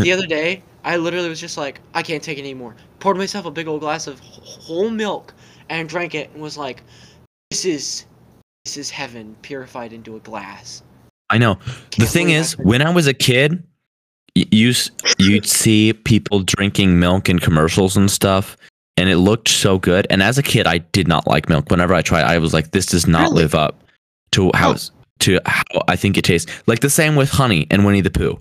the 0.00 0.12
other 0.12 0.26
day 0.26 0.62
I 0.84 0.96
literally 0.96 1.28
was 1.28 1.40
just 1.40 1.56
like 1.56 1.80
I 1.94 2.02
can't 2.02 2.22
take 2.22 2.38
it 2.38 2.42
anymore. 2.42 2.76
Poured 3.00 3.16
myself 3.16 3.46
a 3.46 3.50
big 3.50 3.66
old 3.68 3.80
glass 3.80 4.06
of 4.06 4.20
whole 4.20 4.90
milk 4.90 5.34
and 5.68 5.88
drank 5.88 6.14
it 6.14 6.30
and 6.32 6.42
was 6.42 6.56
like 6.56 6.82
this 7.50 7.64
is 7.64 8.06
this 8.64 8.76
is 8.76 8.90
heaven 8.90 9.36
purified 9.42 9.92
into 9.92 10.16
a 10.16 10.20
glass. 10.20 10.82
I 11.30 11.38
know. 11.38 11.54
The 11.54 11.96
Can't 11.98 12.08
thing 12.10 12.30
is, 12.30 12.56
when 12.58 12.82
I 12.82 12.90
was 12.90 13.06
a 13.06 13.14
kid, 13.14 13.62
you 14.34 14.72
you'd 15.18 15.46
see 15.46 15.92
people 15.92 16.40
drinking 16.40 16.98
milk 16.98 17.28
in 17.28 17.38
commercials 17.38 17.96
and 17.96 18.10
stuff, 18.10 18.56
and 18.96 19.08
it 19.08 19.16
looked 19.18 19.48
so 19.48 19.78
good. 19.78 20.06
And 20.10 20.22
as 20.22 20.38
a 20.38 20.42
kid, 20.42 20.66
I 20.66 20.78
did 20.78 21.08
not 21.08 21.26
like 21.26 21.48
milk. 21.48 21.70
Whenever 21.70 21.94
I 21.94 22.02
tried, 22.02 22.24
I 22.24 22.38
was 22.38 22.52
like, 22.52 22.72
"This 22.72 22.86
does 22.86 23.06
not 23.06 23.22
Really? 23.30 23.42
live 23.42 23.54
up 23.54 23.82
to 24.32 24.50
how 24.54 24.70
oh. 24.70 24.72
Huh. 24.72 24.78
to 25.20 25.40
how 25.46 25.84
I 25.88 25.96
think 25.96 26.16
it 26.16 26.22
tastes." 26.22 26.50
Like 26.66 26.80
the 26.80 26.90
same 26.90 27.16
with 27.16 27.30
honey 27.30 27.66
and 27.70 27.84
Winnie 27.84 28.02
the 28.02 28.10
Pooh. 28.10 28.40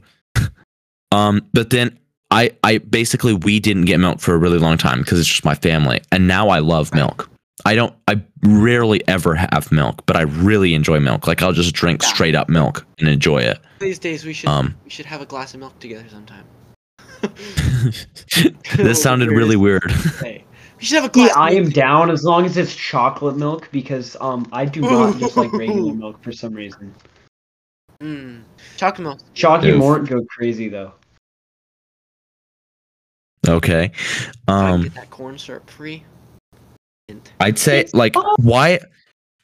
Um, 1.11 1.45
but 1.53 1.69
then 1.69 1.97
I 2.31 2.51
I 2.63 2.79
basically 2.79 3.33
we 3.33 3.59
didn't 3.59 3.85
get 3.85 3.99
milk 3.99 4.19
for 4.19 4.33
a 4.33 4.37
really 4.37 4.57
long 4.57 4.77
time 4.77 4.99
because 4.99 5.19
it's 5.19 5.29
just 5.29 5.45
my 5.45 5.55
family, 5.55 6.01
and 6.11 6.27
now 6.27 6.49
I 6.49 6.59
love 6.59 6.93
milk. 6.93 7.29
I 7.65 7.73
don't. 7.75 7.95
I 8.07 8.21
rarely 8.43 9.01
ever 9.07 9.33
have 9.35 9.71
milk, 9.71 10.05
but 10.05 10.15
I 10.15 10.21
really 10.21 10.73
enjoy 10.73 10.99
milk. 10.99 11.27
Like 11.27 11.41
I'll 11.41 11.53
just 11.53 11.73
drink 11.73 12.01
Yeah. 12.03 12.09
straight 12.09 12.35
up 12.35 12.49
milk 12.49 12.85
and 12.99 13.07
enjoy 13.07 13.39
it. 13.39 13.59
these 13.79 13.99
days 13.99 14.25
we 14.25 14.33
should 14.33 14.49
Um, 14.49 14.75
we 14.83 14.89
should 14.89 15.05
have 15.05 15.21
a 15.21 15.25
glass 15.25 15.53
of 15.53 15.59
milk 15.59 15.79
together 15.79 16.05
sometime. 16.09 16.45
this 18.77 19.01
sounded 19.01 19.29
really 19.29 19.55
weird. 19.55 19.91
Hey, 20.21 20.43
we 20.77 20.85
should 20.85 20.95
have 20.95 21.05
a 21.05 21.09
glass. 21.09 21.29
Yeah, 21.29 21.39
I 21.41 21.51
am 21.51 21.69
down 21.69 22.09
as 22.09 22.23
long 22.23 22.45
as 22.45 22.57
it's 22.57 22.75
chocolate 22.75 23.37
milk 23.37 23.69
because 23.71 24.15
um 24.21 24.47
I 24.51 24.65
do 24.65 24.81
not 24.81 25.17
just 25.17 25.37
like 25.37 25.51
regular 25.53 25.93
milk 26.03 26.21
for 26.23 26.31
some 26.31 26.53
reason. 26.53 26.93
Mm, 28.05 28.43
chocolate 28.77 29.03
milk. 29.03 29.19
Chalky 29.33 29.69
Oof. 29.71 29.79
Mort 29.79 30.07
go 30.07 30.23
crazy 30.29 30.69
though. 30.69 30.93
okay. 33.47 33.91
Um, 34.47 34.83
get 34.83 34.93
that 34.95 35.09
corn 35.09 35.37
syrup 35.39 35.67
free. 35.69 36.03
I'd 37.39 37.57
say 37.57 37.85
like 37.93 38.13
why? 38.37 38.79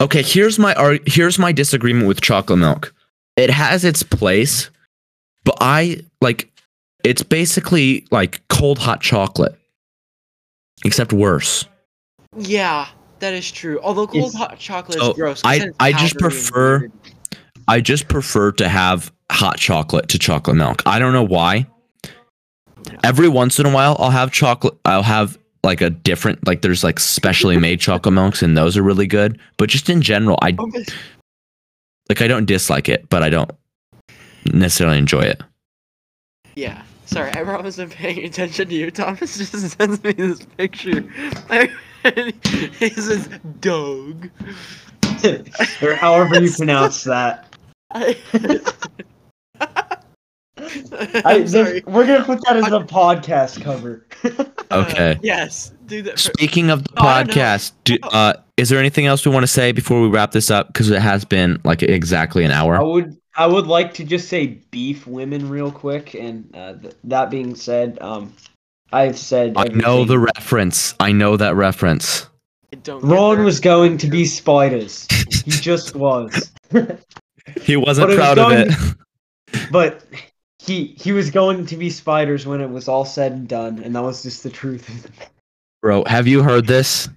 Okay, 0.01 0.21
here's 0.21 0.57
my 0.59 0.73
arg- 0.75 1.07
here's 1.07 1.37
my 1.39 1.51
disagreement 1.51 2.07
with 2.07 2.21
chocolate 2.21 2.59
milk. 2.59 2.93
It 3.35 3.49
has 3.49 3.83
its 3.85 4.03
place, 4.03 4.69
but 5.43 5.57
I 5.61 6.01
like 6.21 6.51
it's 7.03 7.23
basically 7.23 8.05
like 8.11 8.41
cold 8.49 8.77
hot 8.79 9.01
chocolate, 9.01 9.55
except 10.85 11.13
worse. 11.13 11.65
Yeah, 12.37 12.87
that 13.19 13.33
is 13.33 13.51
true. 13.51 13.79
Although 13.81 14.07
cold 14.07 14.29
It's- 14.29 14.35
hot 14.35 14.57
chocolate 14.59 14.99
So, 14.99 15.11
is 15.11 15.15
gross. 15.15 15.41
'cause 15.41 15.61
I- 15.61 15.69
I 15.79 15.91
just 15.93 16.15
powdery 16.19 16.37
and 16.37 16.45
prefer- 16.45 16.79
weird. 16.79 16.91
I 17.67 17.81
just 17.81 18.07
prefer 18.07 18.51
to 18.53 18.67
have 18.67 19.11
hot 19.31 19.57
chocolate 19.57 20.07
to 20.09 20.19
chocolate 20.19 20.57
milk. 20.57 20.81
I 20.85 20.99
don't 20.99 21.13
know 21.13 21.23
why. 21.23 21.67
Every 23.03 23.29
once 23.29 23.59
in 23.59 23.65
a 23.65 23.71
while, 23.71 23.95
I'll 23.99 24.09
have 24.09 24.31
chocolate. 24.31 24.73
I'll 24.85 25.03
have 25.03 25.37
like 25.63 25.81
a 25.81 25.89
different, 25.89 26.45
like 26.47 26.61
there's 26.61 26.83
like 26.83 26.99
specially 26.99 27.57
made 27.57 27.79
chocolate 27.79 28.13
milks, 28.13 28.41
and 28.41 28.57
those 28.57 28.75
are 28.77 28.83
really 28.83 29.07
good. 29.07 29.39
But 29.57 29.69
just 29.69 29.89
in 29.89 30.01
general, 30.01 30.37
I 30.41 30.55
Okay. 30.57 30.85
like 32.09 32.21
I 32.21 32.27
don't 32.27 32.45
dislike 32.45 32.89
it, 32.89 33.07
but 33.09 33.23
I 33.23 33.29
don't 33.29 33.51
necessarily 34.51 34.97
enjoy 34.97 35.21
it. 35.21 35.41
Yeah, 36.55 36.81
Sorry, 37.11 37.29
I 37.31 37.43
wasn't 37.43 37.91
paying 37.91 38.23
attention 38.23 38.69
to 38.69 38.73
you. 38.73 38.89
Thomas 38.89 39.37
just 39.51 39.77
sends 39.77 40.01
me 40.01 40.13
this 40.13 40.45
picture. 40.57 41.03
And 42.03 42.33
he 42.79 42.89
says, 42.89 43.27
dog. 43.59 44.29
or 45.81 45.95
however 45.95 46.41
you 46.41 46.49
pronounce 46.53 47.03
that. 47.03 47.50
I, 47.93 48.17
I, 49.59 49.97
I'm 51.25 51.45
this- 51.47 51.83
we're 51.85 52.05
gonna 52.07 52.23
put 52.23 52.43
that 52.45 52.57
as 52.57 52.67
a 52.67 52.79
podcast 52.79 53.61
cover. 53.61 54.05
Okay. 54.71 55.19
yes, 55.23 55.73
do 55.87 56.01
that. 56.03 56.13
For, 56.13 56.17
Speaking 56.17 56.69
of 56.69 56.83
the 56.85 56.91
Oh, 56.95 57.01
podcast, 57.01 57.73
do, 57.83 57.97
uh, 58.03 58.35
is 58.55 58.69
there 58.69 58.79
anything 58.79 59.05
else 59.05 59.25
we 59.25 59.31
want 59.33 59.43
to 59.43 59.47
say 59.47 59.73
before 59.73 60.01
we 60.01 60.07
wrap 60.07 60.31
this 60.31 60.49
up? 60.49 60.67
Because 60.67 60.89
it 60.89 61.01
has 61.01 61.25
been 61.25 61.59
like 61.65 61.83
exactly 61.83 62.45
an 62.45 62.51
hour. 62.51 62.75
I 62.75 62.77
hour. 62.77 62.87
would 62.87 63.17
I 63.35 63.47
would 63.47 63.67
like 63.67 63.93
to 63.95 64.05
just 64.05 64.29
say 64.29 64.59
beef 64.71 65.05
women 65.07 65.49
real 65.49 65.71
quick, 65.73 66.13
and 66.13 66.49
uh, 66.55 66.75
th- 66.75 66.93
that 67.03 67.29
being 67.29 67.53
said, 67.53 67.97
um, 68.01 68.33
I've 68.93 69.17
said 69.17 69.55
I 69.57 69.65
know 69.65 70.05
the 70.05 70.19
reference. 70.19 70.95
I 71.01 71.11
know 71.11 71.35
that 71.35 71.55
reference. 71.55 72.27
I 72.71 72.77
don't 72.77 73.03
Ron 73.03 73.43
was 73.43 73.59
going 73.59 73.97
to 73.97 74.07
be 74.07 74.23
spiders. 74.23 75.05
He 75.43 75.51
just 75.51 75.97
was. 75.97 76.49
He 77.61 77.75
wasn't 77.77 78.07
But 78.09 78.13
it 78.13 78.17
was 78.17 78.25
proud 78.25 78.37
of 78.37 78.49
going- 78.51 78.71
it. 78.71 79.67
But 79.71 80.03
he 80.59 80.95
he 80.97 81.11
was 81.11 81.29
going 81.29 81.65
to 81.65 81.75
be 81.75 81.89
spiders 81.89 82.45
when 82.45 82.61
it 82.61 82.69
was 82.69 82.87
all 82.87 83.03
said 83.03 83.33
and 83.33 83.47
done, 83.47 83.79
and 83.83 83.93
that 83.95 84.01
was 84.03 84.23
just 84.23 84.43
the 84.43 84.49
truth. 84.49 85.09
Bro, 85.81 86.05
have 86.05 86.25
you 86.27 86.41
heard 86.43 86.67
this, 86.67 87.09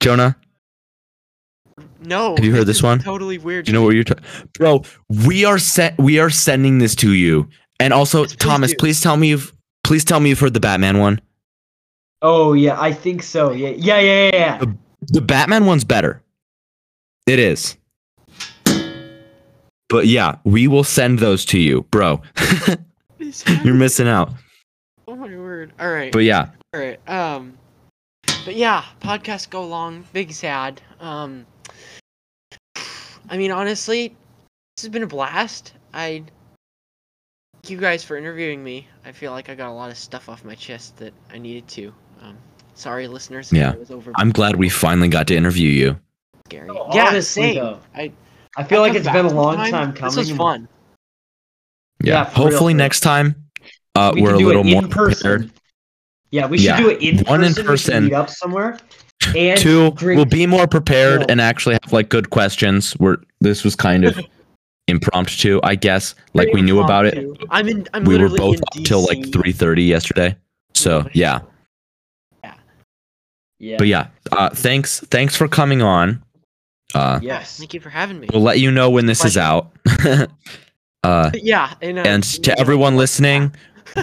Jonah? 0.00 0.36
No. 2.00 2.36
Have 2.36 2.44
you 2.44 2.52
heard 2.52 2.60
this 2.66 2.78
this 2.78 2.82
one? 2.82 3.00
Totally 3.00 3.36
weird. 3.38 3.66
Do 3.66 3.72
you 3.72 3.78
know 3.78 3.82
what 3.84 3.94
you're 3.94 4.04
talking? 4.04 4.24
Bro, 4.54 4.84
we 5.26 5.44
are 5.44 5.58
set. 5.58 5.98
We 5.98 6.18
are 6.18 6.30
sending 6.30 6.78
this 6.78 6.94
to 6.96 7.12
you. 7.12 7.48
And 7.80 7.92
also, 7.92 8.20
Yes, 8.22 8.30
please 8.34 8.36
Thomas, 8.38 8.70
do. 8.70 8.76
please 8.78 9.00
tell 9.00 9.16
me 9.16 9.28
you've. 9.28 9.52
Please 9.82 10.04
tell 10.04 10.20
me 10.20 10.30
you've 10.30 10.40
heard 10.40 10.54
the 10.54 10.60
Batman 10.60 10.98
one. 11.00 11.20
Oh 12.22 12.52
yeah, 12.54 12.80
I 12.80 12.92
think 12.92 13.22
so. 13.22 13.50
Yeah, 13.52 13.70
yeah, 13.70 13.98
yeah, 14.00 14.30
yeah. 14.32 14.58
yeah. 14.62 14.64
The 15.08 15.20
Batman 15.20 15.66
one's 15.66 15.84
better. 15.84 16.22
It 17.26 17.38
is. 17.38 17.76
But 19.94 20.08
yeah, 20.08 20.38
we 20.42 20.66
will 20.66 20.82
send 20.82 21.20
those 21.20 21.44
to 21.44 21.60
you, 21.60 21.82
bro. 21.92 22.20
You're 23.62 23.74
missing 23.76 24.08
out. 24.08 24.32
Oh 25.06 25.14
my 25.14 25.28
word. 25.28 25.72
All 25.78 25.88
right. 25.88 26.10
But 26.10 26.24
yeah, 26.24 26.50
All 26.74 26.80
right. 26.80 27.08
Um, 27.08 27.56
but 28.44 28.56
yeah, 28.56 28.82
podcasts 29.00 29.48
go 29.48 29.64
long. 29.64 30.04
Big 30.12 30.32
sad. 30.32 30.82
Um, 30.98 31.46
I 33.30 33.36
mean, 33.36 33.52
honestly, 33.52 34.08
this 34.76 34.82
has 34.82 34.88
been 34.88 35.04
a 35.04 35.06
blast. 35.06 35.74
I 35.92 36.24
thank 37.52 37.70
you 37.70 37.78
guys 37.78 38.02
for 38.02 38.16
interviewing 38.16 38.64
me. 38.64 38.88
I 39.04 39.12
feel 39.12 39.30
like 39.30 39.48
I 39.48 39.54
got 39.54 39.68
a 39.68 39.74
lot 39.74 39.92
of 39.92 39.96
stuff 39.96 40.28
off 40.28 40.44
my 40.44 40.56
chest 40.56 40.96
that 40.96 41.14
I 41.32 41.38
needed 41.38 41.68
to. 41.68 41.94
Um, 42.20 42.36
sorry, 42.74 43.06
listeners. 43.06 43.52
Yeah. 43.52 43.70
I 43.70 43.76
was 43.76 43.92
over. 43.92 44.10
I'm 44.16 44.32
glad 44.32 44.56
we 44.56 44.68
finally 44.68 45.06
got 45.06 45.28
to 45.28 45.36
interview 45.36 45.68
you. 45.68 45.96
Scary. 46.48 46.66
No, 46.66 46.88
yeah, 46.92 47.06
honestly, 47.10 47.42
same. 47.42 47.54
though, 47.54 47.78
I 47.94 48.10
I 48.56 48.64
feel 48.64 48.80
like 48.80 48.94
it's 48.94 49.08
been 49.08 49.26
a 49.26 49.30
long 49.32 49.54
sometime. 49.56 49.70
time 49.70 49.92
coming. 49.94 50.14
This 50.16 50.28
was 50.28 50.36
fun. 50.36 50.68
Yeah. 52.02 52.12
Yeah, 52.14 52.24
Hopefully 52.24 52.74
real. 52.74 52.78
next 52.78 53.00
time, 53.00 53.34
uh, 53.94 54.12
we 54.14 54.22
we're 54.22 54.34
a 54.34 54.38
little 54.38 54.66
it 54.66 54.70
more 54.72 54.82
in 54.84 54.88
person. 54.90 55.14
prepared. 55.22 55.50
Yeah, 56.30 56.46
we 56.46 56.58
should 56.58 56.66
Yeah, 56.66 56.76
do 56.78 56.90
it 56.90 57.00
in 57.00 57.18
one 57.26 57.42
in 57.44 57.54
person. 57.54 57.56
We 57.56 57.62
should 57.62 57.66
person. 57.66 58.04
Meet 58.04 58.12
up 58.12 58.30
somewhere. 58.30 58.78
And 59.36 59.58
Two, 59.58 59.90
drink. 59.92 60.16
we'll 60.16 60.24
be 60.26 60.46
more 60.46 60.66
prepared 60.66 61.20
Yeah. 61.22 61.26
and 61.30 61.40
actually 61.40 61.78
have 61.82 61.92
like 61.92 62.08
good 62.08 62.30
questions. 62.30 62.92
Where 62.94 63.18
this 63.40 63.64
was 63.64 63.74
kind 63.76 64.04
of 64.04 64.18
impromptu, 64.88 65.60
I 65.62 65.76
guess. 65.76 66.14
Like 66.34 66.52
we 66.52 66.60
knew 66.62 66.80
about 66.80 67.06
it. 67.06 67.14
Impromptu. 67.14 67.46
I'm 67.50 67.68
in. 67.68 67.88
I'm 67.94 68.04
We 68.04 68.18
were 68.18 68.28
both 68.28 68.56
in 68.56 68.62
up 68.62 68.84
till 68.84 69.00
like 69.02 69.18
DC. 69.18 69.30
3:30 69.32 69.86
yesterday. 69.86 70.36
So 70.74 71.08
yeah, 71.12 71.40
yeah. 73.58 73.76
but 73.78 73.86
yeah. 73.86 74.08
Uh, 74.32 74.50
thanks, 74.50 75.00
thanks 75.10 75.36
for 75.36 75.46
coming 75.48 75.80
on. 75.82 76.22
Uh, 76.94 77.18
Yes. 77.22 77.58
Thank 77.58 77.74
you 77.74 77.80
for 77.80 77.90
having 77.90 78.20
me. 78.20 78.28
we'll 78.32 78.42
let 78.42 78.58
you 78.60 78.70
know 78.70 78.88
when 78.90 79.06
this 79.06 79.24
is 79.24 79.36
out. 79.36 79.72
uh, 81.02 81.30
yeah, 81.34 81.74
and, 81.82 81.98
uh, 81.98 82.02
and 82.02 82.22
to 82.44 82.58
everyone 82.58 82.96
listening, 82.96 83.54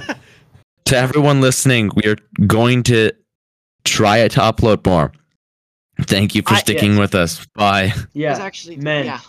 to 0.85 0.95
everyone 0.97 1.41
listening, 1.41 1.91
we 1.95 2.03
are 2.09 2.17
going 2.47 2.83
to 2.83 3.11
try 3.85 4.17
it 4.19 4.31
to 4.33 4.39
upload 4.41 4.85
more. 4.85 5.11
Thank 6.01 6.35
you 6.35 6.41
for 6.41 6.53
I- 6.55 6.59
sticking 6.59 6.91
yes. 6.91 6.99
with 6.99 7.15
us. 7.15 7.45
Bye. 7.55 7.83
It 7.85 7.95
was 7.95 8.05
Yeah. 8.13 8.37
actually 8.39 8.77
man. 8.77 9.05
yeah. 9.05 9.19